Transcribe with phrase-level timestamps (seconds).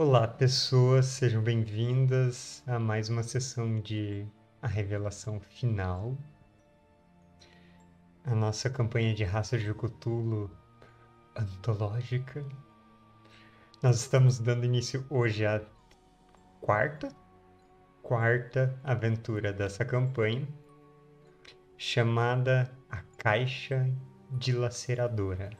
[0.00, 4.24] Olá, pessoas, sejam bem-vindas a mais uma sessão de
[4.62, 6.16] A Revelação Final.
[8.24, 10.48] A nossa campanha de raça de Cthulhu
[11.34, 12.46] antológica.
[13.82, 15.60] Nós estamos dando início hoje à
[16.60, 17.08] quarta,
[18.00, 20.46] quarta aventura dessa campanha,
[21.76, 23.92] chamada A Caixa
[24.30, 25.50] Dilaceradora.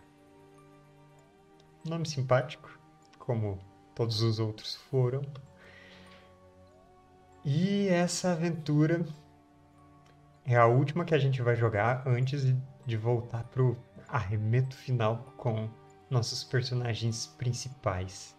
[1.85, 2.79] Nome simpático,
[3.19, 3.68] como
[3.99, 5.23] todos os outros foram.
[7.45, 9.05] E essa aventura
[10.47, 12.45] é a última que a gente vai jogar antes
[12.87, 15.69] de voltar pro arremeto final com
[16.09, 18.37] nossos personagens principais.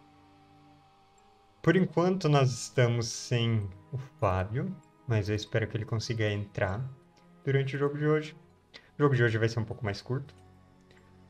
[1.62, 4.74] Por enquanto nós estamos sem o Fábio,
[5.06, 6.82] mas eu espero que ele consiga entrar
[7.44, 8.34] durante o jogo de hoje.
[8.98, 10.34] O jogo de hoje vai ser um pouco mais curto,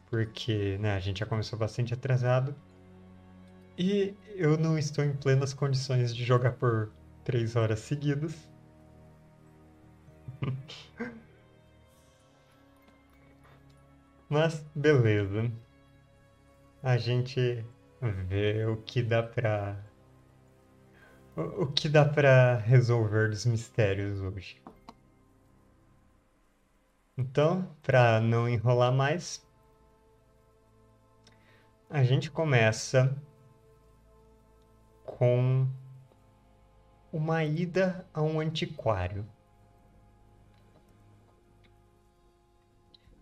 [0.08, 2.56] porque né, a gente já começou bastante atrasado.
[3.82, 6.92] E eu não estou em plenas condições de jogar por
[7.24, 8.52] três horas seguidas.
[14.28, 15.50] Mas beleza.
[16.84, 17.66] A gente
[18.28, 19.82] vê o que dá pra.
[21.38, 24.62] O que dá pra resolver dos mistérios hoje.
[27.18, 29.42] Então, pra não enrolar mais,
[31.90, 33.16] a gente começa
[35.18, 35.68] com
[37.12, 39.26] uma ida a um antiquário.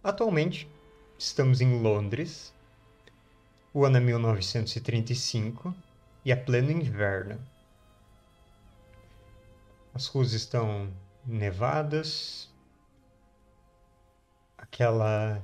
[0.04, 0.70] Atualmente,
[1.18, 2.54] estamos em Londres,
[3.74, 5.74] o ano é 1935
[6.26, 7.40] e é pleno inverno.
[9.94, 10.92] As ruas estão
[11.26, 12.50] nevadas,
[14.58, 15.42] aquela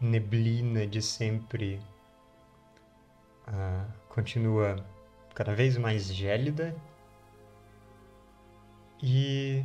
[0.00, 1.80] neblina de sempre
[3.48, 4.84] uh, continua
[5.38, 6.74] cada vez mais gélida
[9.00, 9.62] e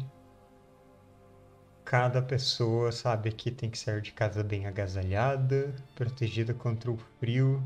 [1.84, 7.64] cada pessoa sabe que tem que sair de casa bem agasalhada, protegida contra o frio.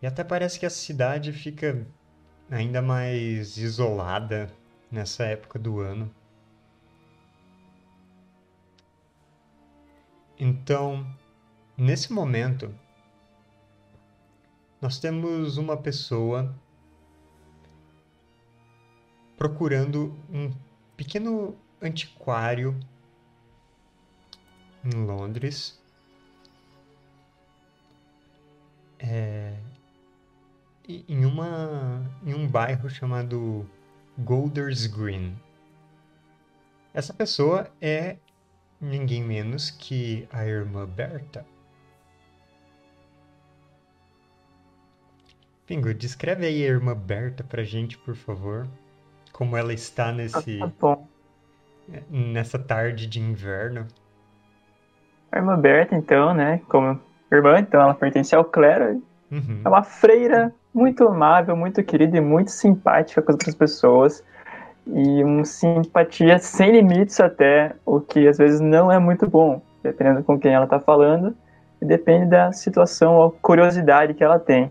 [0.00, 1.84] E até parece que a cidade fica
[2.48, 4.48] ainda mais isolada
[4.92, 6.08] nessa época do ano.
[10.38, 11.04] Então,
[11.76, 12.72] nesse momento,
[14.84, 16.54] nós temos uma pessoa
[19.34, 20.52] procurando um
[20.94, 22.78] pequeno antiquário
[24.84, 25.80] em Londres.
[28.98, 29.56] É,
[30.86, 33.66] em, uma, em um bairro chamado
[34.18, 35.34] Golders Green.
[36.92, 38.18] Essa pessoa é
[38.78, 41.53] ninguém menos que a irmã Berta.
[45.66, 48.66] Pingo, descreve aí a irmã Berta pra gente, por favor.
[49.32, 50.62] Como ela está nesse.
[50.62, 50.98] Ah, tá.
[52.10, 53.86] Nessa tarde de inverno.
[55.32, 56.60] A irmã Berta, então, né?
[56.68, 57.00] Como
[57.32, 59.02] irmã, então ela pertence ao clero.
[59.30, 59.62] Uhum.
[59.64, 64.22] É uma freira muito amável, muito querida e muito simpática com as outras pessoas.
[64.86, 70.22] E uma simpatia sem limites até, o que às vezes não é muito bom, dependendo
[70.22, 71.34] com quem ela está falando.
[71.80, 74.70] E depende da situação ou curiosidade que ela tem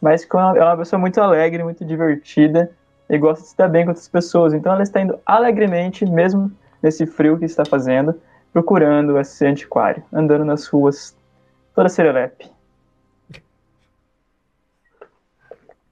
[0.00, 2.70] mas ela é uma pessoa muito alegre, muito divertida
[3.08, 4.54] e gosta de estar bem com outras pessoas.
[4.54, 6.50] Então ela está indo alegremente, mesmo
[6.82, 8.14] nesse frio que está fazendo,
[8.52, 11.16] procurando esse antiquário, andando nas ruas
[11.74, 12.50] toda serelepe.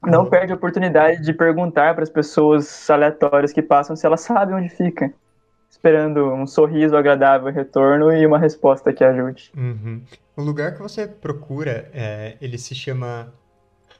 [0.03, 0.31] Não uhum.
[0.31, 4.69] perde a oportunidade de perguntar para as pessoas aleatórias que passam se elas sabem onde
[4.69, 5.13] fica,
[5.69, 9.53] esperando um sorriso agradável retorno e uma resposta que ajude.
[9.57, 10.03] Uhum.
[10.37, 13.33] O lugar que você procura, é, ele se chama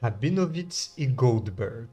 [0.01, 1.89] Rabinovitz e Goldberg.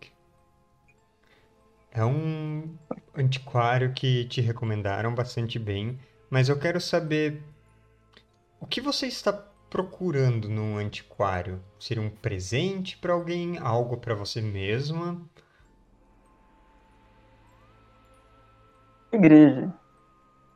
[1.91, 2.77] É um
[3.17, 5.99] antiquário que te recomendaram bastante bem,
[6.31, 7.43] mas eu quero saber
[8.61, 9.33] o que você está
[9.69, 11.61] procurando num antiquário?
[11.81, 15.21] Seria um presente para alguém, algo para você mesma?
[19.13, 19.73] Igreja.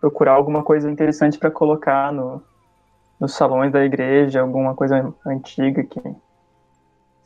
[0.01, 2.43] Procurar alguma coisa interessante para colocar no,
[3.19, 6.01] nos salões da igreja, alguma coisa antiga que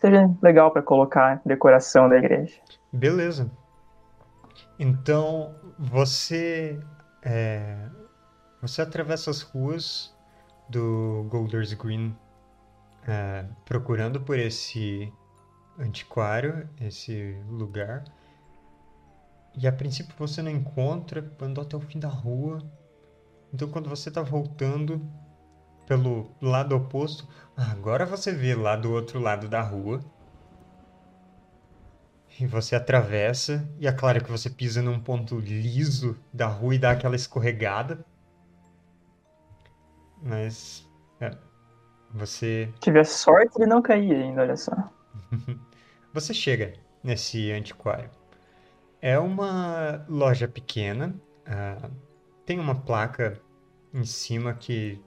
[0.05, 2.61] seja legal para colocar decoração da igreja.
[2.93, 3.51] Beleza.
[4.79, 6.79] Então você
[7.23, 7.89] é,
[8.61, 10.15] você atravessa as ruas
[10.69, 12.15] do Golders Green
[13.09, 15.11] é, procurando por esse
[15.79, 18.05] antiquário, esse lugar.
[19.57, 22.59] E a princípio você não encontra, andou até o fim da rua.
[23.55, 25.01] Então quando você está voltando,
[25.87, 27.29] pelo lado oposto.
[27.57, 30.01] Agora você vê lá do outro lado da rua
[32.39, 36.79] E você atravessa, e é claro que você pisa num ponto liso da rua e
[36.79, 38.05] dá aquela escorregada.
[40.23, 40.89] Mas.
[41.21, 41.31] É,
[42.13, 42.73] você.
[42.81, 44.73] Tiver sorte de não cair ainda, olha só.
[46.13, 46.73] você chega
[47.03, 48.11] nesse antiquário.
[49.01, 51.15] É uma loja pequena,
[51.47, 51.91] uh,
[52.47, 53.41] tem uma placa
[53.93, 55.01] em cima que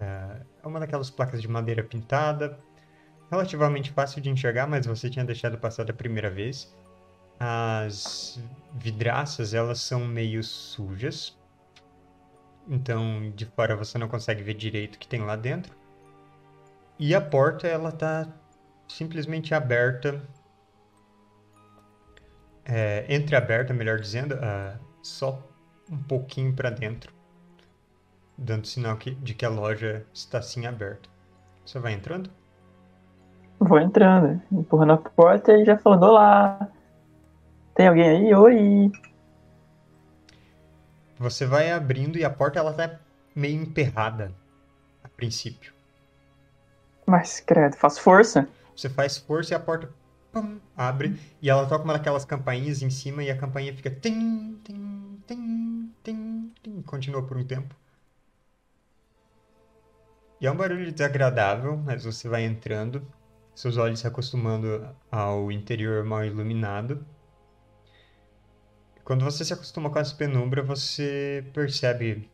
[0.00, 2.58] é uma daquelas placas de madeira pintada,
[3.30, 6.74] relativamente fácil de enxergar, mas você tinha deixado passar da primeira vez.
[7.38, 8.40] As
[8.74, 11.38] vidraças, elas são meio sujas.
[12.68, 15.74] Então, de fora você não consegue ver direito o que tem lá dentro.
[16.98, 18.28] E a porta, ela tá
[18.88, 20.20] simplesmente aberta.
[22.64, 25.42] É, entreaberta, melhor dizendo, uh, só
[25.90, 27.17] um pouquinho para dentro.
[28.38, 31.08] Dando sinal que, de que a loja está sim aberta.
[31.66, 32.30] Você vai entrando?
[33.58, 36.68] Vou entrando, empurrando a porta e já falando: Olá,
[37.74, 38.34] tem alguém aí?
[38.34, 38.92] Oi.
[41.18, 43.00] Você vai abrindo e a porta ela tá
[43.34, 44.32] meio emperrada
[45.02, 45.72] a princípio.
[47.04, 48.48] Mas, credo, faz força.
[48.76, 49.90] Você faz força e a porta
[50.30, 54.60] pum, abre e ela toca uma daquelas campainhas em cima e a campainha fica tim,
[54.62, 57.74] tim, tim, tim, tim, continua por um tempo.
[60.40, 63.02] E é um barulho desagradável, mas você vai entrando
[63.54, 67.04] seus olhos se acostumando ao interior mal iluminado.
[69.02, 72.30] Quando você se acostuma com essa penumbra, você percebe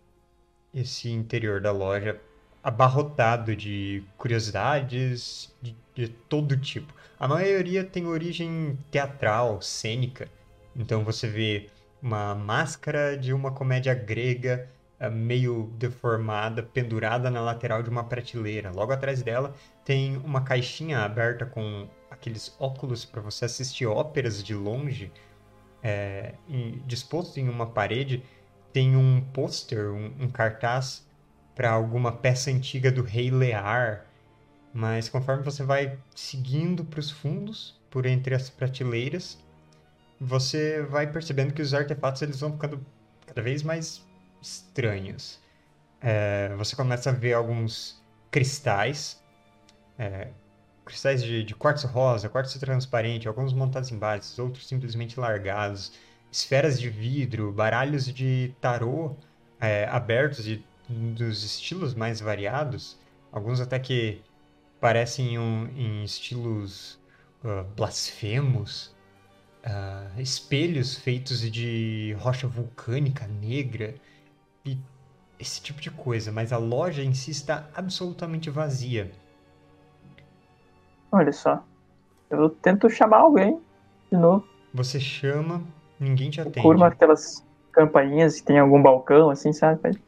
[0.74, 2.20] esse interior da loja
[2.62, 6.92] abarrotado de curiosidades de, de todo tipo.
[7.18, 10.28] A maioria tem origem teatral, cênica.
[10.76, 11.70] Então você vê
[12.02, 14.68] uma máscara de uma comédia grega
[15.10, 18.70] meio deformada, pendurada na lateral de uma prateleira.
[18.70, 19.54] Logo atrás dela
[19.84, 25.12] tem uma caixinha aberta com aqueles óculos para você assistir óperas de longe,
[25.82, 28.22] é, em, disposto em uma parede.
[28.72, 31.06] Tem um pôster, um, um cartaz
[31.54, 34.06] para alguma peça antiga do Rei Lear.
[34.72, 39.38] Mas conforme você vai seguindo para os fundos, por entre as prateleiras,
[40.20, 42.84] você vai percebendo que os artefatos eles vão ficando
[43.26, 44.04] cada vez mais
[44.44, 45.40] estranhos.
[46.00, 49.22] É, você começa a ver alguns cristais,
[49.98, 50.28] é,
[50.84, 55.92] cristais de, de, quartzo rosa, quartzo transparente, alguns montados em bases, outros simplesmente largados,
[56.30, 59.16] esferas de vidro, baralhos de tarô
[59.60, 62.98] é, abertos e dos estilos mais variados,
[63.32, 64.22] alguns até que
[64.80, 67.00] parecem um, em estilos
[67.42, 68.94] uh, blasfemos,
[69.64, 73.94] uh, espelhos feitos de rocha vulcânica negra,
[74.64, 74.78] e
[75.38, 79.10] esse tipo de coisa, mas a loja em si está absolutamente vazia.
[81.10, 81.62] Olha só.
[82.30, 83.60] Eu tento chamar alguém
[84.10, 84.46] de novo.
[84.72, 85.62] Você chama,
[85.98, 86.60] ninguém te atende.
[86.60, 89.98] Curva aquelas campainhas que tem algum balcão, assim, sabe?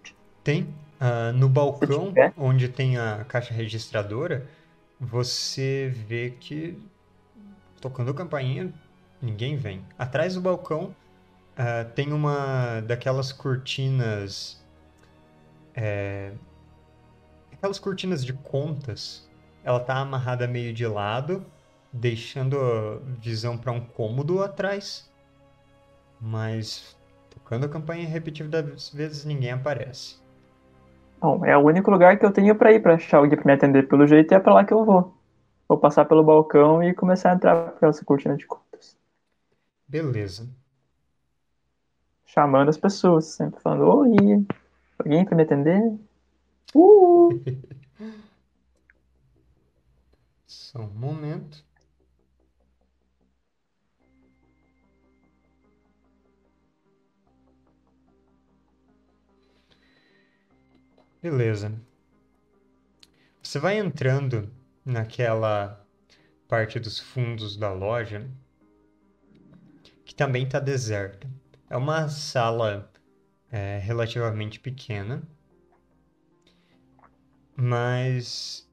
[0.43, 0.63] Tem.
[0.99, 4.47] Uh, no balcão, onde tem a caixa registradora,
[4.99, 6.79] você vê que
[7.81, 8.73] tocando a campainha,
[9.21, 9.85] ninguém vem.
[9.99, 10.95] Atrás do balcão
[11.57, 14.63] Uh, tem uma daquelas cortinas.
[15.75, 16.33] É,
[17.51, 19.27] aquelas cortinas de contas.
[19.65, 21.45] Ela tá amarrada meio de lado,
[21.91, 25.11] deixando a visão para um cômodo atrás.
[26.21, 26.95] Mas
[27.31, 30.21] tocando a campanha repetidas vezes ninguém aparece.
[31.19, 33.53] Bom, é o único lugar que eu tenho para ir para achar alguém para me
[33.55, 35.15] atender pelo jeito e é para lá que eu vou.
[35.67, 38.97] Vou passar pelo balcão e começar a entrar por essa cortina de contas.
[39.89, 40.49] Beleza
[42.27, 44.47] chamando as pessoas, sempre falando, oi,
[44.99, 45.81] alguém para me atender?
[46.75, 47.29] Uh!
[50.47, 51.65] Só um momento.
[61.23, 61.73] Beleza.
[63.43, 64.53] Você vai entrando
[64.85, 65.85] naquela
[66.47, 68.29] parte dos fundos da loja
[70.05, 71.29] que também está deserta.
[71.69, 72.89] É uma sala
[73.51, 75.23] é, relativamente pequena,
[77.57, 78.71] mas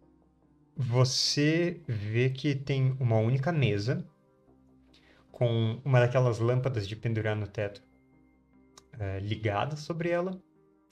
[0.75, 4.05] você vê que tem uma única mesa
[5.31, 7.81] com uma daquelas lâmpadas de pendurar no teto
[8.99, 10.39] é, ligada sobre ela,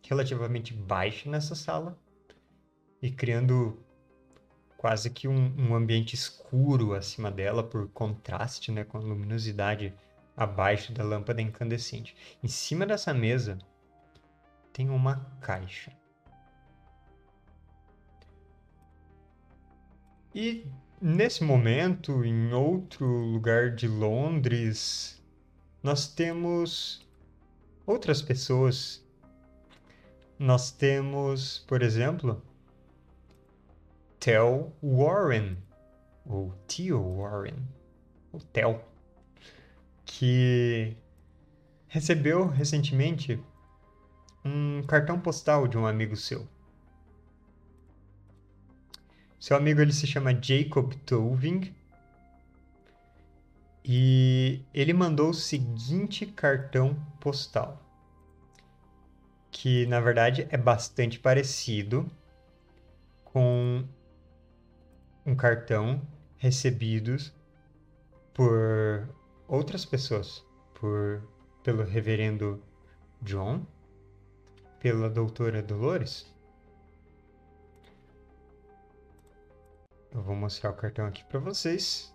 [0.03, 1.96] relativamente baixa nessa sala,
[3.00, 3.77] e criando
[4.75, 9.93] quase que um, um ambiente escuro acima dela por contraste né, com a luminosidade
[10.41, 12.15] abaixo da lâmpada incandescente.
[12.41, 13.60] Em cima dessa mesa
[14.74, 15.91] tem uma caixa.
[20.33, 20.65] E
[21.00, 25.21] nesse momento, em outro lugar de Londres,
[25.83, 27.05] nós temos
[27.86, 29.05] outras pessoas.
[30.39, 32.41] Nós temos, por exemplo,
[34.19, 35.55] Tel Warren,
[36.25, 37.57] ou Tio Warren,
[38.31, 38.90] o Tel,
[40.13, 40.98] que
[41.88, 43.41] recebeu recentemente
[44.44, 46.48] um cartão postal de um amigo seu.
[49.39, 51.74] Seu amigo ele se chama Jacob Toving
[53.86, 57.82] e ele mandou o seguinte cartão postal,
[59.50, 62.06] que na verdade é bastante parecido
[63.24, 63.84] com
[65.25, 66.01] um cartão
[66.38, 67.34] recebidos
[68.34, 69.08] por
[69.51, 71.22] outras pessoas, por
[71.62, 72.63] pelo reverendo
[73.22, 73.65] John,
[74.79, 76.25] pela doutora Dolores.
[80.10, 82.13] Eu vou mostrar o cartão aqui para vocês.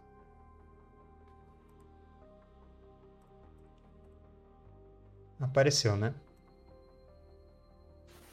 [5.38, 6.14] Apareceu, né?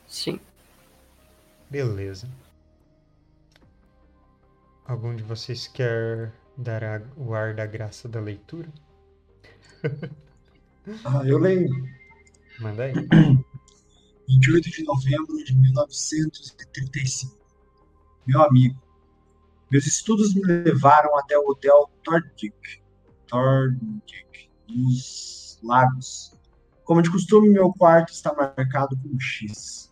[0.07, 0.39] Sim.
[1.69, 2.29] Beleza.
[4.85, 8.69] Algum de vocês quer dar a, o ar da graça da leitura?
[11.05, 11.69] Ah, eu leio.
[12.59, 12.93] Manda aí.
[14.27, 17.37] 28 de novembro de 1935.
[18.25, 18.81] Meu amigo,
[19.69, 22.53] meus estudos me levaram até o Hotel Tordic,
[23.27, 26.31] Tordic, nos Lagos.
[26.83, 29.91] Como de costume, meu quarto está marcado com um X.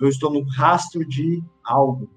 [0.00, 2.10] Eu estou no rastro de algo,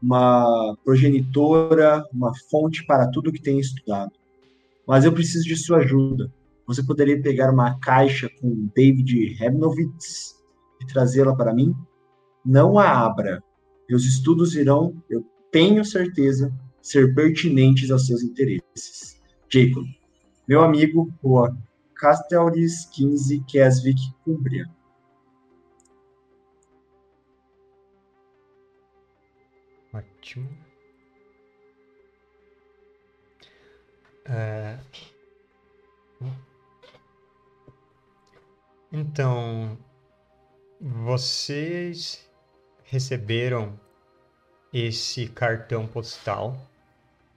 [0.00, 4.12] uma progenitora, uma fonte para tudo que tenho estudado.
[4.86, 6.32] Mas eu preciso de sua ajuda.
[6.68, 10.36] Você poderia pegar uma caixa com David Remnovitz
[10.78, 11.74] e trazê-la para mim?
[12.44, 13.42] Não a abra.
[13.88, 19.18] Meus estudos irão, eu tenho certeza, ser pertinentes aos seus interesses.
[19.48, 19.86] Jacob,
[20.46, 21.56] meu amigo, Rua
[21.94, 24.66] Castelis 15, Keswick, Cumbria.
[29.94, 30.50] Ótimo.
[34.26, 34.78] É...
[38.92, 39.78] Então,
[40.80, 42.28] vocês
[42.84, 43.78] receberam
[44.72, 46.56] esse cartão postal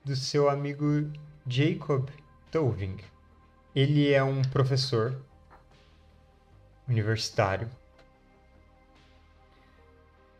[0.04, 1.10] do seu amigo
[1.46, 2.08] Jacob
[2.50, 2.96] Toving.
[3.74, 5.20] Ele é um professor
[6.88, 7.68] universitário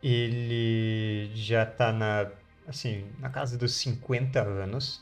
[0.03, 2.29] ele já está na,
[2.67, 5.01] assim, na casa dos 50 anos.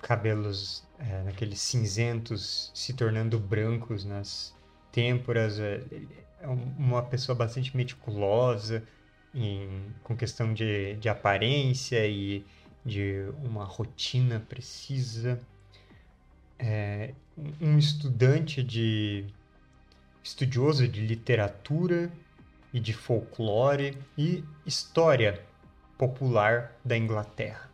[0.00, 4.54] Cabelos é, naqueles cinzentos se tornando brancos nas
[4.90, 5.58] têmporas.
[5.58, 5.82] É,
[6.40, 8.82] é uma pessoa bastante meticulosa
[9.34, 12.44] em, com questão de, de aparência e
[12.84, 15.40] de uma rotina precisa.
[16.58, 17.12] É,
[17.60, 19.26] um estudante de
[20.22, 22.10] estudioso de literatura
[22.72, 25.42] e de folclore e história
[25.98, 27.73] popular da Inglaterra.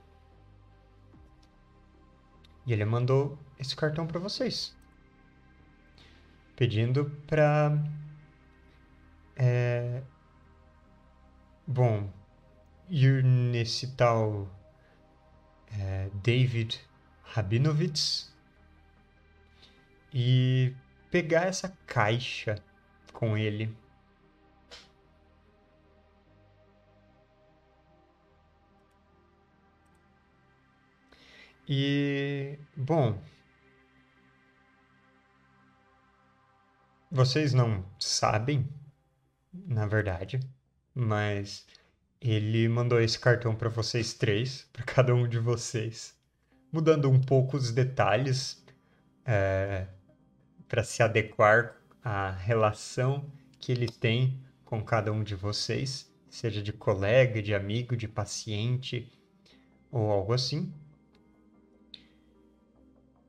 [2.70, 4.72] E ele mandou esse cartão para vocês,
[6.54, 7.76] pedindo para
[9.34, 10.04] é,
[11.66, 12.08] bom
[12.88, 14.48] ir nesse tal
[15.76, 16.80] é, David
[17.24, 18.32] Rabinovitz
[20.14, 20.72] e
[21.10, 22.54] pegar essa caixa
[23.12, 23.76] com ele
[31.72, 33.16] E, bom,
[37.08, 38.68] vocês não sabem,
[39.52, 40.40] na verdade,
[40.92, 41.64] mas
[42.20, 46.12] ele mandou esse cartão para vocês três, para cada um de vocês,
[46.72, 48.60] mudando um pouco os detalhes
[49.24, 49.86] é,
[50.66, 56.72] para se adequar à relação que ele tem com cada um de vocês, seja de
[56.72, 59.08] colega, de amigo, de paciente
[59.88, 60.74] ou algo assim.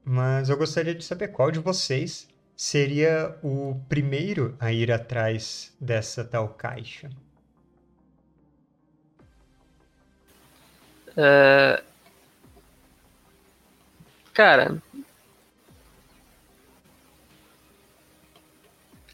[0.04, 6.24] Mas eu gostaria de saber qual de vocês seria o primeiro a ir atrás dessa
[6.24, 7.10] tal caixa.
[11.10, 11.84] Uh...
[14.34, 14.82] Cara.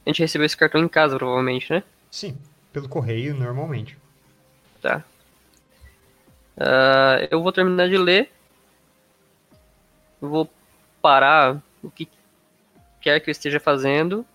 [0.05, 1.83] A gente recebeu esse cartão em casa, provavelmente, né?
[2.09, 2.37] Sim,
[2.71, 3.97] pelo correio, normalmente.
[4.81, 5.03] Tá.
[6.55, 8.31] Uh, eu vou terminar de ler.
[10.21, 10.49] vou
[11.01, 12.07] parar o que
[13.01, 14.25] quer que eu esteja fazendo,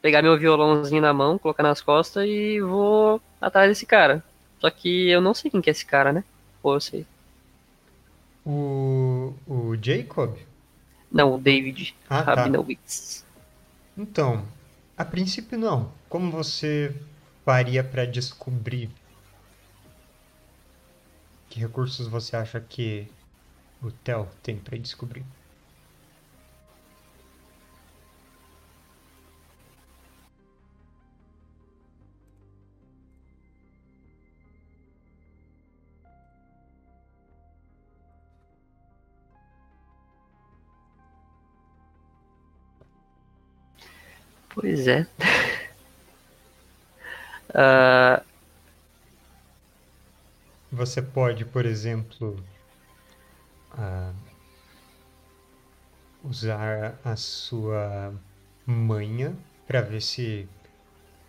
[0.00, 4.22] pegar meu violãozinho na mão, colocar nas costas e vou atrás desse cara.
[4.60, 6.24] Só que eu não sei quem que é esse cara, né?
[6.62, 7.06] Pô, eu sei.
[8.44, 10.36] O, o Jacob?
[11.10, 12.34] Não, o David ah, tá.
[12.34, 13.24] Rabinowitz.
[13.24, 13.42] Tá.
[13.98, 14.44] Então,
[14.96, 15.92] a princípio não.
[16.08, 16.94] Como você
[17.44, 18.90] faria para descobrir?
[21.48, 23.08] Que recursos você acha que
[23.82, 25.24] o Theo tem para descobrir?
[44.54, 45.06] Pois é.
[47.54, 48.20] uh...
[50.70, 52.44] Você pode, por exemplo,
[53.76, 54.14] uh,
[56.24, 58.14] usar a sua
[58.66, 60.48] manha para ver se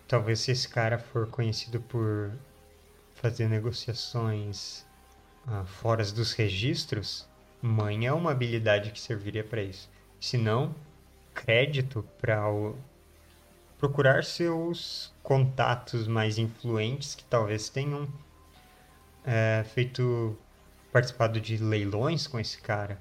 [0.07, 2.31] talvez se esse cara for conhecido por
[3.13, 4.85] fazer negociações
[5.47, 7.27] uh, fora dos registros,
[7.61, 9.89] manha é uma habilidade que serviria para isso.
[10.19, 10.73] Se não,
[11.33, 12.77] crédito para o
[13.77, 18.07] procurar seus contatos mais influentes que talvez tenham
[19.23, 20.37] é, feito
[20.97, 22.99] participado de leilões com esse cara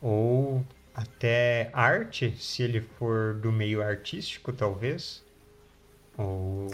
[0.00, 5.22] ou até arte se ele for do meio artístico talvez
[6.16, 6.68] ou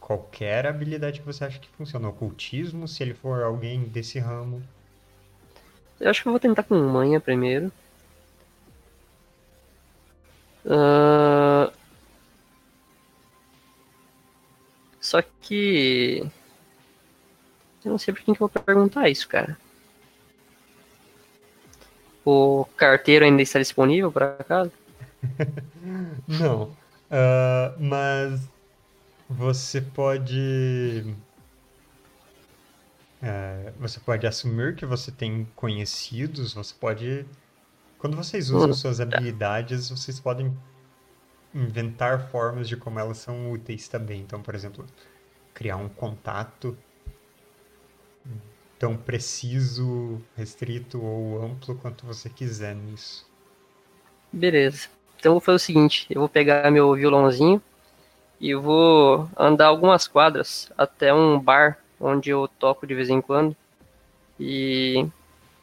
[0.00, 4.62] qualquer habilidade que você acha que funciona ocultismo se ele for alguém desse ramo
[6.00, 7.70] eu acho que eu vou tentar com manha primeiro
[10.64, 11.70] uh,
[15.10, 16.22] Só que.
[17.84, 19.58] Eu não sei por quem que eu vou perguntar isso, cara.
[22.32, 24.70] O carteiro ainda está disponível, por acaso?
[26.28, 26.62] não.
[27.10, 28.48] Uh, mas
[29.28, 31.04] você pode.
[33.20, 37.26] Uh, você pode assumir que você tem conhecidos, você pode.
[37.98, 39.02] Quando vocês usam hum, suas tá.
[39.02, 40.56] habilidades, vocês podem
[41.52, 44.20] inventar formas de como elas são úteis também.
[44.20, 44.86] Então, por exemplo,
[45.52, 46.78] criar um contato
[48.80, 53.28] tão preciso, restrito ou amplo quanto você quiser nisso.
[54.32, 54.88] Beleza.
[55.18, 57.62] Então eu vou fazer o seguinte, eu vou pegar meu violãozinho
[58.40, 63.54] e vou andar algumas quadras até um bar onde eu toco de vez em quando.
[64.38, 65.06] E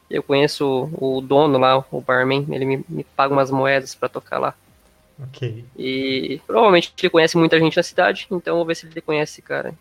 [0.08, 4.38] eu conheço o dono lá, o barman, ele me, me paga umas moedas para tocar
[4.38, 4.54] lá.
[5.20, 5.64] Ok.
[5.76, 9.42] E provavelmente ele conhece muita gente na cidade, então vou ver se ele conhece esse
[9.42, 9.74] cara.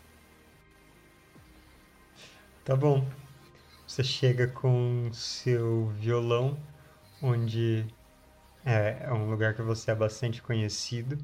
[2.65, 3.06] Tá bom.
[3.98, 6.56] Você chega com seu violão,
[7.20, 7.84] onde
[8.64, 11.18] é, é um lugar que você é bastante conhecido.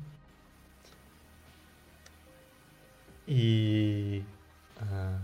[3.27, 4.23] E
[4.81, 5.21] uh,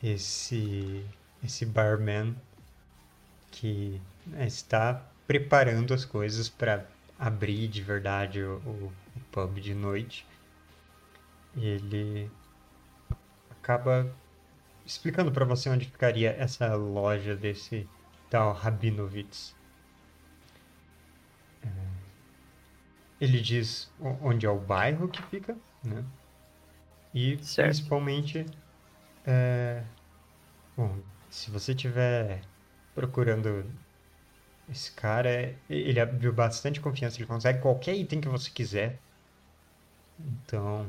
[0.00, 1.04] esse
[1.42, 2.36] esse barman
[3.50, 4.00] que
[4.38, 6.86] está preparando as coisas para
[7.18, 10.24] abrir de verdade o, o, o pub de noite.
[11.56, 12.30] Ele
[13.50, 14.14] acaba
[14.84, 17.88] explicando para você onde ficaria essa loja desse
[18.30, 19.54] tal Rabinovitz.
[21.62, 21.68] É,
[23.20, 26.04] ele diz onde é o bairro que fica, né?
[27.14, 27.68] E certo.
[27.68, 28.44] principalmente,
[29.24, 29.82] é,
[30.76, 30.98] bom,
[31.30, 32.42] se você estiver
[32.94, 33.64] procurando
[34.68, 38.98] esse cara, ele abriu bastante confiança, ele consegue qualquer item que você quiser.
[40.18, 40.88] Então,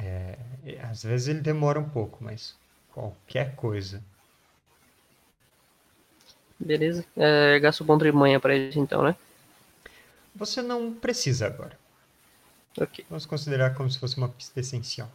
[0.00, 0.38] é,
[0.82, 2.56] às vezes ele demora um pouco, mas
[2.92, 4.02] qualquer coisa.
[6.58, 7.04] Beleza.
[7.16, 9.14] É, gasto bom de manhã pra eles então, né?
[10.34, 11.78] Você não precisa agora.
[12.78, 13.04] Ok.
[13.08, 15.10] Vamos considerar como se fosse uma pista essencial.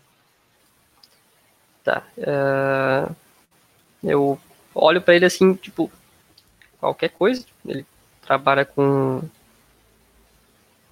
[1.84, 2.04] Tá.
[2.18, 3.10] É...
[4.04, 4.40] Eu
[4.74, 5.92] olho para ele assim, tipo,
[6.80, 7.46] qualquer coisa.
[7.66, 7.86] Ele
[8.22, 9.22] trabalha com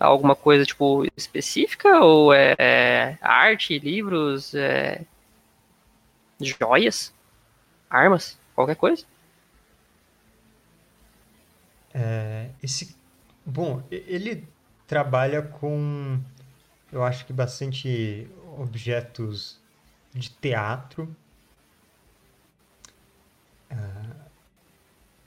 [0.06, 5.02] alguma coisa tipo específica ou é, é arte, livros, é,
[6.42, 7.14] joias,
[7.90, 9.06] armas, qualquer coisa?
[11.94, 12.96] É, esse,
[13.46, 14.48] bom, ele
[14.88, 16.20] trabalha com,
[16.92, 19.60] eu acho que bastante objetos
[20.14, 21.16] de teatro.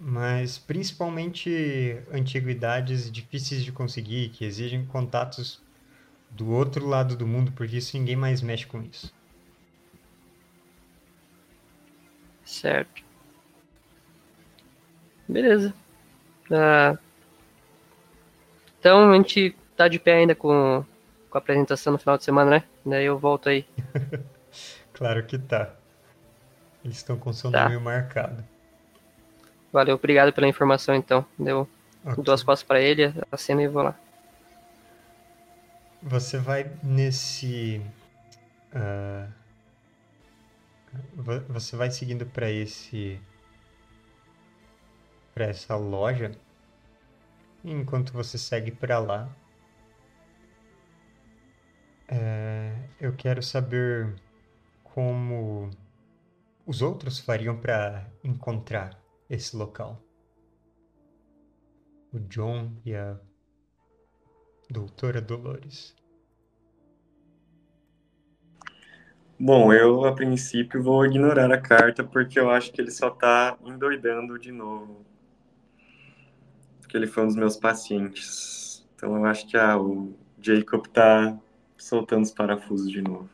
[0.08, 5.60] Mas principalmente antiguidades difíceis de conseguir, que exigem contatos
[6.30, 9.12] do outro lado do mundo, porque isso ninguém mais mexe com isso.
[12.44, 13.02] Certo.
[15.26, 15.74] Beleza.
[16.52, 16.96] Ah,
[18.78, 20.84] então a gente tá de pé ainda com,
[21.28, 22.64] com a apresentação no final de semana, né?
[22.84, 23.66] Daí eu volto aí.
[24.94, 25.74] claro que tá.
[26.84, 27.64] Eles estão com seu tá.
[27.64, 28.44] nome marcado.
[29.76, 31.22] Valeu, obrigado pela informação então.
[31.38, 31.68] Deu
[32.02, 32.24] okay.
[32.24, 33.94] duas costas para ele, acena e vou lá.
[36.02, 37.82] Você vai nesse.
[38.72, 39.30] Uh,
[41.46, 43.20] você vai seguindo para esse.
[45.34, 46.32] para essa loja.
[47.62, 49.28] Enquanto você segue para lá,
[52.08, 54.14] é, eu quero saber
[54.82, 55.68] como
[56.64, 60.02] os outros fariam para encontrar esse local.
[62.12, 63.18] O John e a
[64.70, 65.94] doutora Dolores.
[69.38, 73.58] Bom, eu a princípio vou ignorar a carta porque eu acho que ele só tá
[73.62, 75.04] endoidando de novo.
[76.80, 78.88] Porque ele foi um dos meus pacientes.
[78.94, 81.38] Então eu acho que ah, o Jacob tá
[81.76, 83.28] soltando os parafusos de novo.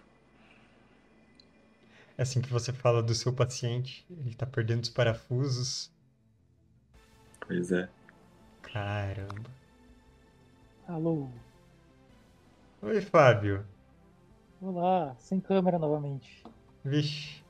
[2.16, 5.90] É assim que você fala do seu paciente, ele tá perdendo os parafusos.
[7.46, 7.88] Pois é.
[8.62, 9.50] Caramba.
[10.86, 11.28] Alô.
[12.82, 13.64] Oi, Fábio.
[14.60, 16.44] Olá, sem câmera novamente.
[16.84, 17.42] Vixe.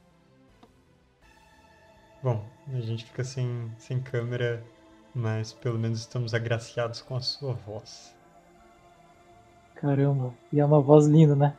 [2.22, 4.62] Bom, a gente fica sem, sem câmera,
[5.14, 8.14] mas pelo menos estamos agraciados com a sua voz.
[9.74, 11.56] Caramba, e é uma voz linda, né?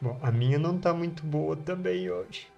[0.00, 2.48] Bom, a minha não tá muito boa também hoje.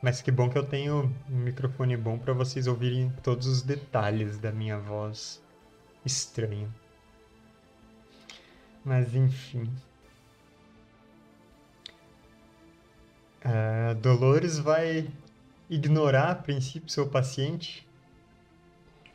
[0.00, 4.38] Mas que bom que eu tenho um microfone bom para vocês ouvirem todos os detalhes
[4.38, 5.42] da minha voz
[6.04, 6.68] estranha.
[8.84, 9.68] Mas enfim.
[13.44, 15.08] A Dolores vai
[15.68, 17.88] ignorar a princípio seu paciente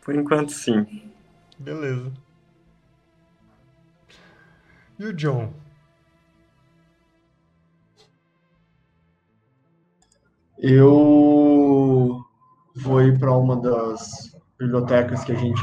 [0.04, 0.86] por enquanto, sim.
[1.58, 2.12] Beleza.
[5.00, 5.52] E o John?
[10.58, 12.24] Eu
[12.76, 15.62] vou ir para uma das bibliotecas que a gente.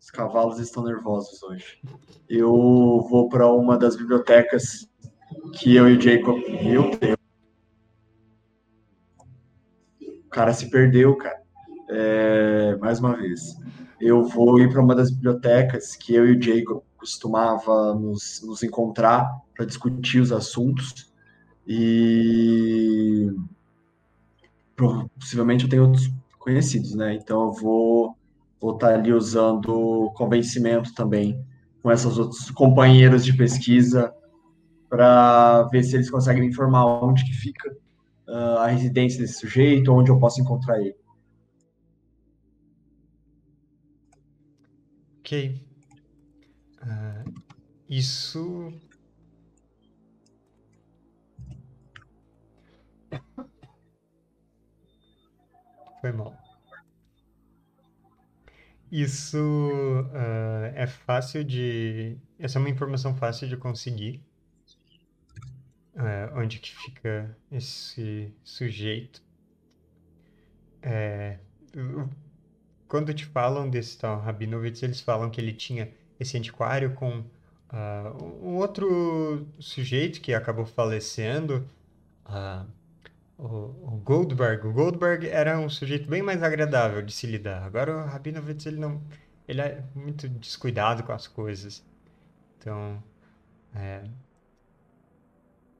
[0.00, 1.80] Os cavalos estão nervosos hoje.
[2.28, 2.52] Eu
[3.10, 4.88] vou para uma das bibliotecas
[5.52, 6.38] que eu e o Jacob.
[6.62, 7.18] Eu tenho
[10.00, 11.42] O cara se perdeu, cara.
[11.88, 13.56] É, mais uma vez.
[14.00, 18.62] Eu vou ir para uma das bibliotecas que eu e o Jacob costumava nos, nos
[18.62, 21.12] encontrar para discutir os assuntos.
[21.66, 23.30] E
[25.18, 27.14] possivelmente eu tenho outros conhecidos, né?
[27.14, 28.16] Então eu vou,
[28.60, 31.44] vou estar tá ali usando convencimento também
[31.82, 34.12] com esses outros companheiros de pesquisa
[34.88, 37.70] para ver se eles conseguem informar onde que fica
[38.28, 40.96] uh, a residência desse sujeito, onde eu posso encontrar ele.
[45.28, 45.60] Ok.
[46.80, 47.42] Uh,
[47.86, 48.72] isso.
[56.00, 56.34] Foi mal.
[58.90, 62.16] Isso uh, é fácil de.
[62.38, 64.24] Essa é uma informação fácil de conseguir
[65.94, 69.22] é, onde que fica esse sujeito.
[70.80, 71.38] É,
[72.88, 78.42] quando te falam desse tal Rabinovitz, eles falam que ele tinha esse antiquário com uh,
[78.42, 81.68] um outro sujeito que acabou falecendo,
[82.26, 82.66] uh,
[83.36, 84.66] o, o, Goldberg.
[84.66, 87.62] O Goldberg era um sujeito bem mais agradável de se lidar.
[87.62, 89.00] Agora o Rabinovitz, ele não...
[89.46, 91.82] Ele é muito descuidado com as coisas.
[92.58, 93.02] Então,
[93.74, 94.02] é,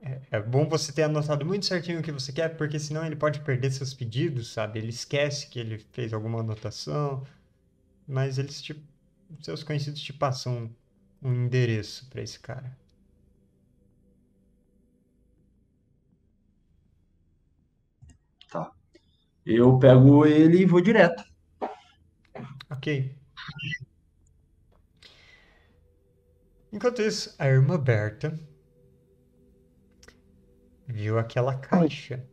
[0.00, 3.16] é, é, bom você ter anotado muito certinho o que você quer, porque senão ele
[3.16, 4.78] pode perder seus pedidos, sabe?
[4.78, 7.24] Ele esquece que ele fez alguma anotação,
[8.06, 8.82] mas eles te,
[9.42, 10.74] seus conhecidos te passam
[11.22, 12.76] um, um endereço para esse cara.
[18.50, 18.72] Tá.
[19.46, 21.24] Eu pego ele e vou direto.
[22.70, 23.16] Ok.
[26.72, 28.38] Enquanto isso, a irmã Berta
[30.88, 32.26] viu aquela caixa.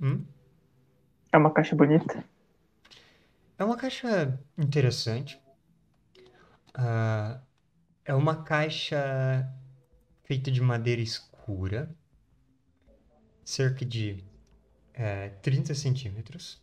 [0.00, 0.26] Hum?
[1.30, 2.24] É uma caixa bonita.
[3.56, 5.40] É uma caixa interessante.
[6.76, 7.40] Uh,
[8.04, 9.48] é uma caixa
[10.24, 11.94] feita de madeira escura,
[13.44, 14.24] cerca de
[14.92, 16.60] é, 30 centímetros,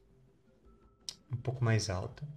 [1.32, 2.28] um pouco mais alta.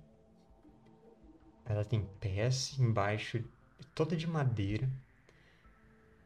[1.64, 3.42] Ela tem pés embaixo,
[3.94, 4.88] toda de madeira.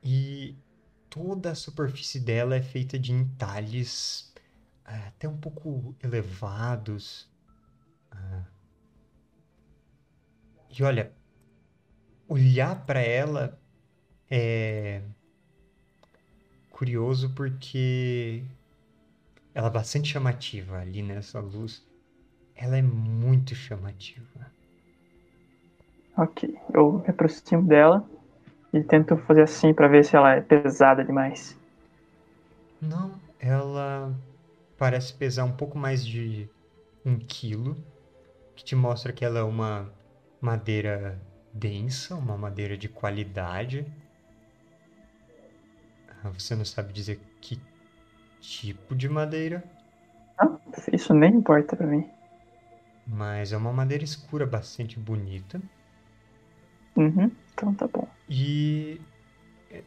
[0.03, 0.57] E
[1.17, 4.31] toda a superfície dela é feita de entalhes
[4.85, 7.27] é, até um pouco elevados.
[8.11, 8.45] Ah.
[10.79, 11.11] E olha,
[12.29, 13.59] olhar para ela
[14.31, 15.01] é
[16.71, 18.45] curioso porque
[19.55, 21.83] ela é bastante chamativa ali nessa luz.
[22.55, 24.53] Ela é muito chamativa.
[26.19, 28.07] Ok, eu me aproximo dela
[28.77, 31.59] e tento fazer assim para ver se ela é pesada demais.
[32.81, 34.19] Não, ela
[34.77, 36.51] parece pesar um pouco mais de
[37.05, 37.85] um quilo,
[38.57, 39.95] que te mostra que ela é uma
[40.41, 43.93] madeira densa, uma madeira de qualidade.
[46.09, 47.65] Ah, você não sabe dizer que
[48.41, 49.71] tipo de madeira?
[50.39, 50.59] Ah,
[50.95, 52.11] isso nem importa para mim.
[53.07, 55.63] Mas é uma madeira escura bastante bonita.
[56.97, 58.16] Uhum, então tá bom.
[58.29, 59.01] E
[59.71, 59.83] é,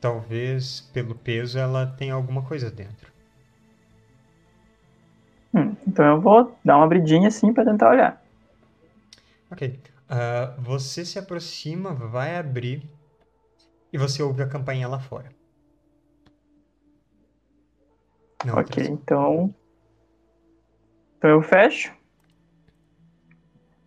[0.00, 3.12] talvez pelo peso ela tenha alguma coisa dentro.
[5.54, 8.22] Hum, então eu vou dar uma abridinha assim para tentar olhar.
[9.50, 9.80] Ok.
[10.08, 12.88] Uh, você se aproxima, vai abrir
[13.92, 15.30] e você ouve a campainha lá fora.
[18.44, 19.52] Não, ok, então.
[21.18, 21.92] Então eu fecho.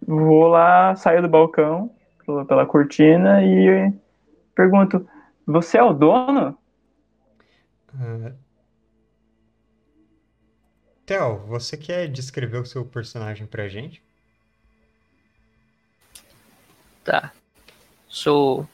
[0.05, 1.95] Vou lá, saio do balcão
[2.47, 3.93] pela cortina e
[4.55, 5.07] pergunto:
[5.45, 6.57] Você é o dono?
[7.93, 8.33] Uh...
[11.05, 13.99] Theo, você quer descrever o seu personagem pra gente?
[17.03, 17.33] Tá.
[18.07, 18.67] Sou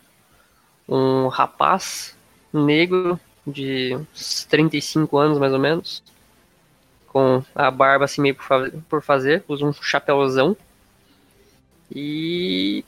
[0.88, 2.18] um rapaz
[2.52, 6.04] negro de uns 35 anos, mais ou menos.
[7.08, 8.36] Com a barba assim meio
[8.90, 9.44] por fazer.
[9.48, 10.58] Uso um chapéuzão.
[11.90, 12.84] E.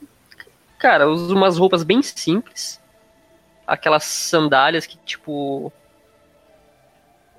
[0.77, 2.81] Cara, uso umas roupas bem simples.
[3.65, 5.71] Aquelas sandálias que, tipo.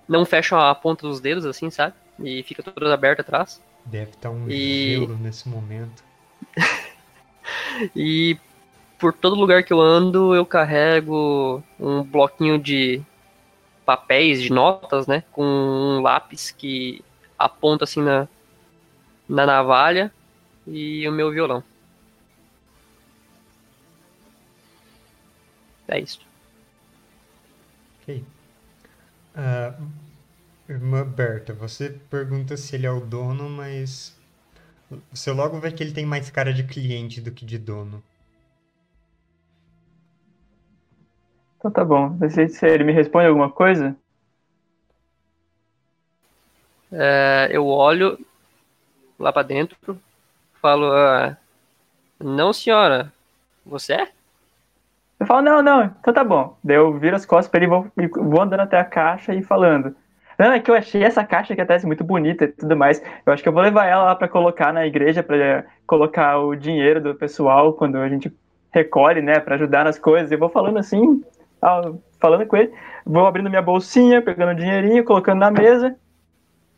[0.09, 1.95] Não fecham a ponta dos dedos, assim, sabe?
[2.19, 3.63] E fica toda aberta atrás.
[3.85, 4.99] Deve estar um e...
[4.99, 6.03] gelo nesse momento.
[7.95, 8.39] e
[8.99, 13.01] por todo lugar que eu ando, eu carrego um bloquinho de
[13.87, 15.23] papéis, de notas, né?
[15.31, 17.03] Com um lápis que
[17.39, 18.27] aponta assim na,
[19.29, 20.13] na navalha
[20.67, 21.63] e o meu violão.
[25.89, 26.21] É isso.
[28.03, 28.25] Ok.
[29.35, 29.89] Uh,
[30.69, 34.17] irmã Berta, você pergunta se ele é o dono, mas
[35.11, 38.03] você logo vê que ele tem mais cara de cliente do que de dono.
[41.57, 42.17] Então tá bom.
[42.31, 43.97] Se ele me responde alguma coisa?
[46.91, 48.19] É, eu olho
[49.19, 50.01] lá para dentro,
[50.61, 51.37] falo, ah,
[52.19, 53.13] não senhora,
[53.67, 54.13] você é?
[55.19, 56.57] Eu falo, não, não, então tá bom.
[56.63, 59.95] Daí eu viro as costas pra ele vou, vou andando até a caixa e falando.
[60.39, 63.03] Não, é que eu achei essa caixa que até muito bonita e tudo mais.
[63.27, 66.55] Eu acho que eu vou levar ela lá para colocar na igreja, para colocar o
[66.55, 68.33] dinheiro do pessoal quando a gente
[68.71, 70.31] recolhe, né, para ajudar nas coisas.
[70.31, 71.25] Eu vou falando assim,
[72.21, 72.73] falando com ele,
[73.05, 75.97] vou abrindo minha bolsinha, pegando o dinheirinho, colocando na mesa.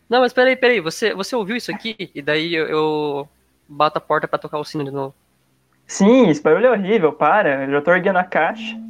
[0.09, 2.11] Não, mas peraí, peraí, você, você ouviu isso aqui?
[2.15, 3.29] E daí eu, eu
[3.69, 5.15] bato a porta para tocar o sino de novo.
[5.91, 8.81] Sim, esse barulho é horrível, para, eu já tô erguendo a caixa.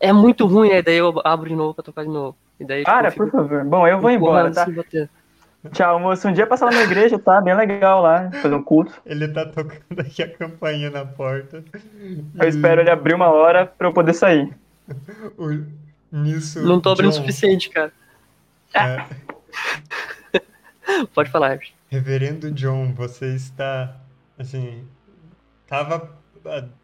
[0.00, 0.82] É muito ruim, né?
[0.82, 2.36] Daí eu abro de novo pra tocar de novo.
[2.58, 3.64] E daí, tipo, Para, por favor.
[3.64, 4.66] Bom, eu vou embora, tá?
[5.70, 6.26] Tchau, moço.
[6.26, 7.40] Um dia passar lá na igreja, tá?
[7.40, 8.92] Bem legal lá, fazer um culto.
[9.06, 11.62] Ele tá tocando aqui a campainha na porta.
[12.34, 14.52] Eu espero ele abrir uma hora pra eu poder sair.
[15.38, 15.64] O...
[16.10, 16.60] Nisso.
[16.60, 17.92] Não tô abrindo o suficiente, cara.
[18.74, 19.04] É...
[21.14, 23.94] Pode falar, Reverendo John, você está.
[24.36, 24.84] Assim.
[25.68, 26.18] Tava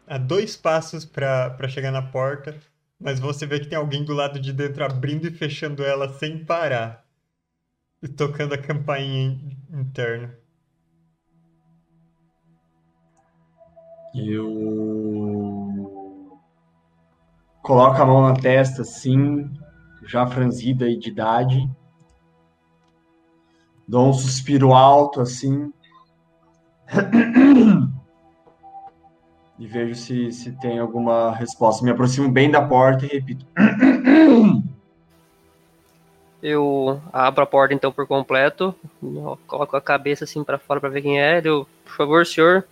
[0.07, 2.57] a, a dois passos para chegar na porta
[2.99, 6.43] mas você vê que tem alguém do lado de dentro abrindo e fechando ela sem
[6.43, 7.05] parar.
[8.01, 9.39] E tocando a campainha
[9.71, 10.35] interna.
[14.13, 14.71] Eu
[17.61, 19.51] coloco a mão na testa assim,
[20.03, 21.69] já franzida e de idade.
[23.87, 25.71] Dou um suspiro alto assim.
[29.57, 31.83] e vejo se, se tem alguma resposta.
[31.83, 33.45] Me aproximo bem da porta e repito.
[36.43, 38.75] Eu abro a porta então por completo,
[39.47, 41.41] coloco a cabeça assim para fora para ver quem é.
[41.43, 42.67] Eu, por favor, senhor.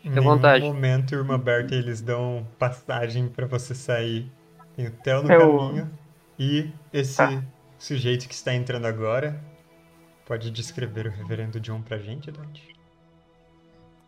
[0.00, 0.64] Fique à vontade.
[0.64, 4.30] No momento, irmã Berta, eles dão passagem para você sair.
[4.76, 5.58] Tem o Theo no Eu...
[5.58, 5.90] caminho
[6.38, 7.42] e esse ah.
[7.78, 9.40] sujeito que está entrando agora.
[10.24, 12.71] Pode descrever o reverendo John pra gente, Dante?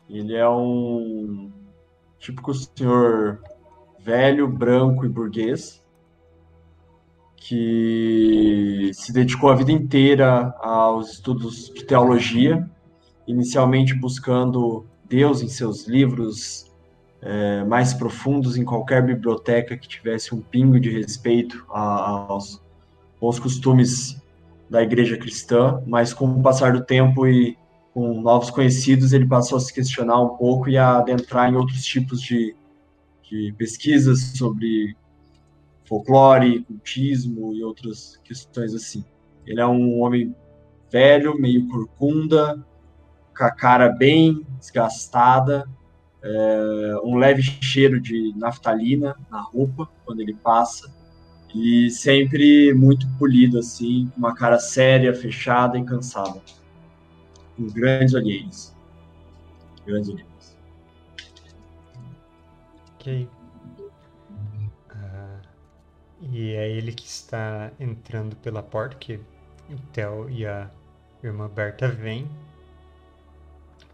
[0.09, 1.51] Ele é um
[2.19, 3.43] típico senhor
[3.99, 5.85] velho, branco e burguês
[7.37, 12.67] que se dedicou a vida inteira aos estudos de teologia,
[13.27, 16.73] inicialmente buscando Deus em seus livros
[17.21, 22.63] é, mais profundos em qualquer biblioteca que tivesse um pingo de respeito aos,
[23.21, 24.23] aos costumes
[24.71, 27.59] da igreja cristã, mas com o passar do tempo e
[27.95, 31.85] com novos conhecidos, ele passou a se questionar um pouco e a adentrar em outros
[31.85, 32.55] tipos de,
[33.23, 34.97] de pesquisas sobre
[35.85, 39.05] folclore, cultismo e outras questões assim.
[39.47, 40.35] Ele é um homem
[40.91, 42.67] velho, meio corcunda,
[43.37, 45.65] com a cara bem desgastada,
[46.21, 50.93] é, um leve cheiro de naftalina na roupa quando ele passa
[51.55, 56.41] e sempre muito polido assim, com uma cara séria, fechada e cansada,
[57.57, 58.75] com grandes olheiros,
[59.87, 60.57] grandes olheiros.
[62.95, 63.29] Ok.
[64.91, 65.41] Uh,
[66.23, 69.21] e é ele que está entrando pela porta que
[69.71, 70.71] o Theo e a
[71.23, 72.29] irmã Berta vêm.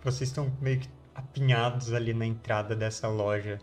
[0.03, 3.61] Vocês estão meio que apinhados ali na entrada dessa loja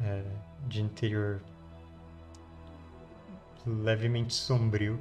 [0.00, 0.24] é,
[0.66, 1.40] de interior
[3.66, 5.00] levemente sombrio.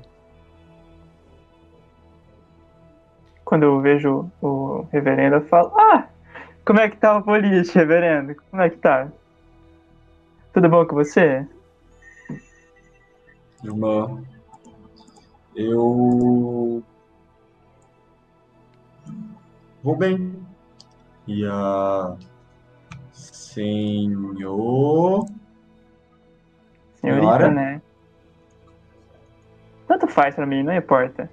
[3.45, 6.07] Quando eu vejo o reverendo, eu falo: Ah,
[6.65, 8.35] como é que tá o polícia, reverendo?
[8.49, 9.09] Como é que tá?
[10.53, 11.45] Tudo bom com você?
[13.63, 14.21] Irmã,
[15.55, 16.83] eu.
[19.83, 20.33] Vou bem.
[21.27, 22.15] E a.
[23.11, 25.25] Senhor.
[26.95, 27.81] Senhorita, né?
[29.87, 31.29] Tanto faz pra mim, não importa.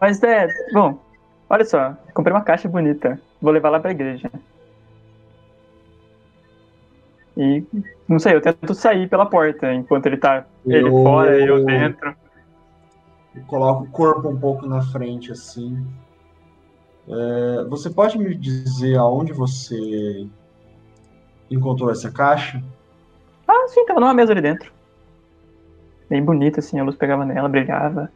[0.00, 0.48] Mas é.
[0.72, 0.98] Bom,
[1.48, 1.96] olha só.
[2.14, 3.20] Comprei uma caixa bonita.
[3.40, 4.30] Vou levar lá pra igreja.
[7.36, 7.64] E
[8.06, 11.02] não sei, eu tento sair pela porta enquanto ele tá ele eu...
[11.02, 12.14] fora e eu dentro.
[13.34, 15.86] Eu coloco o corpo um pouco na frente assim.
[17.08, 20.26] É, você pode me dizer aonde você
[21.50, 22.62] encontrou essa caixa?
[23.48, 24.70] Ah, sim, tava numa mesa ali dentro.
[26.08, 28.12] Bem bonita, assim, a luz pegava nela, brilhava.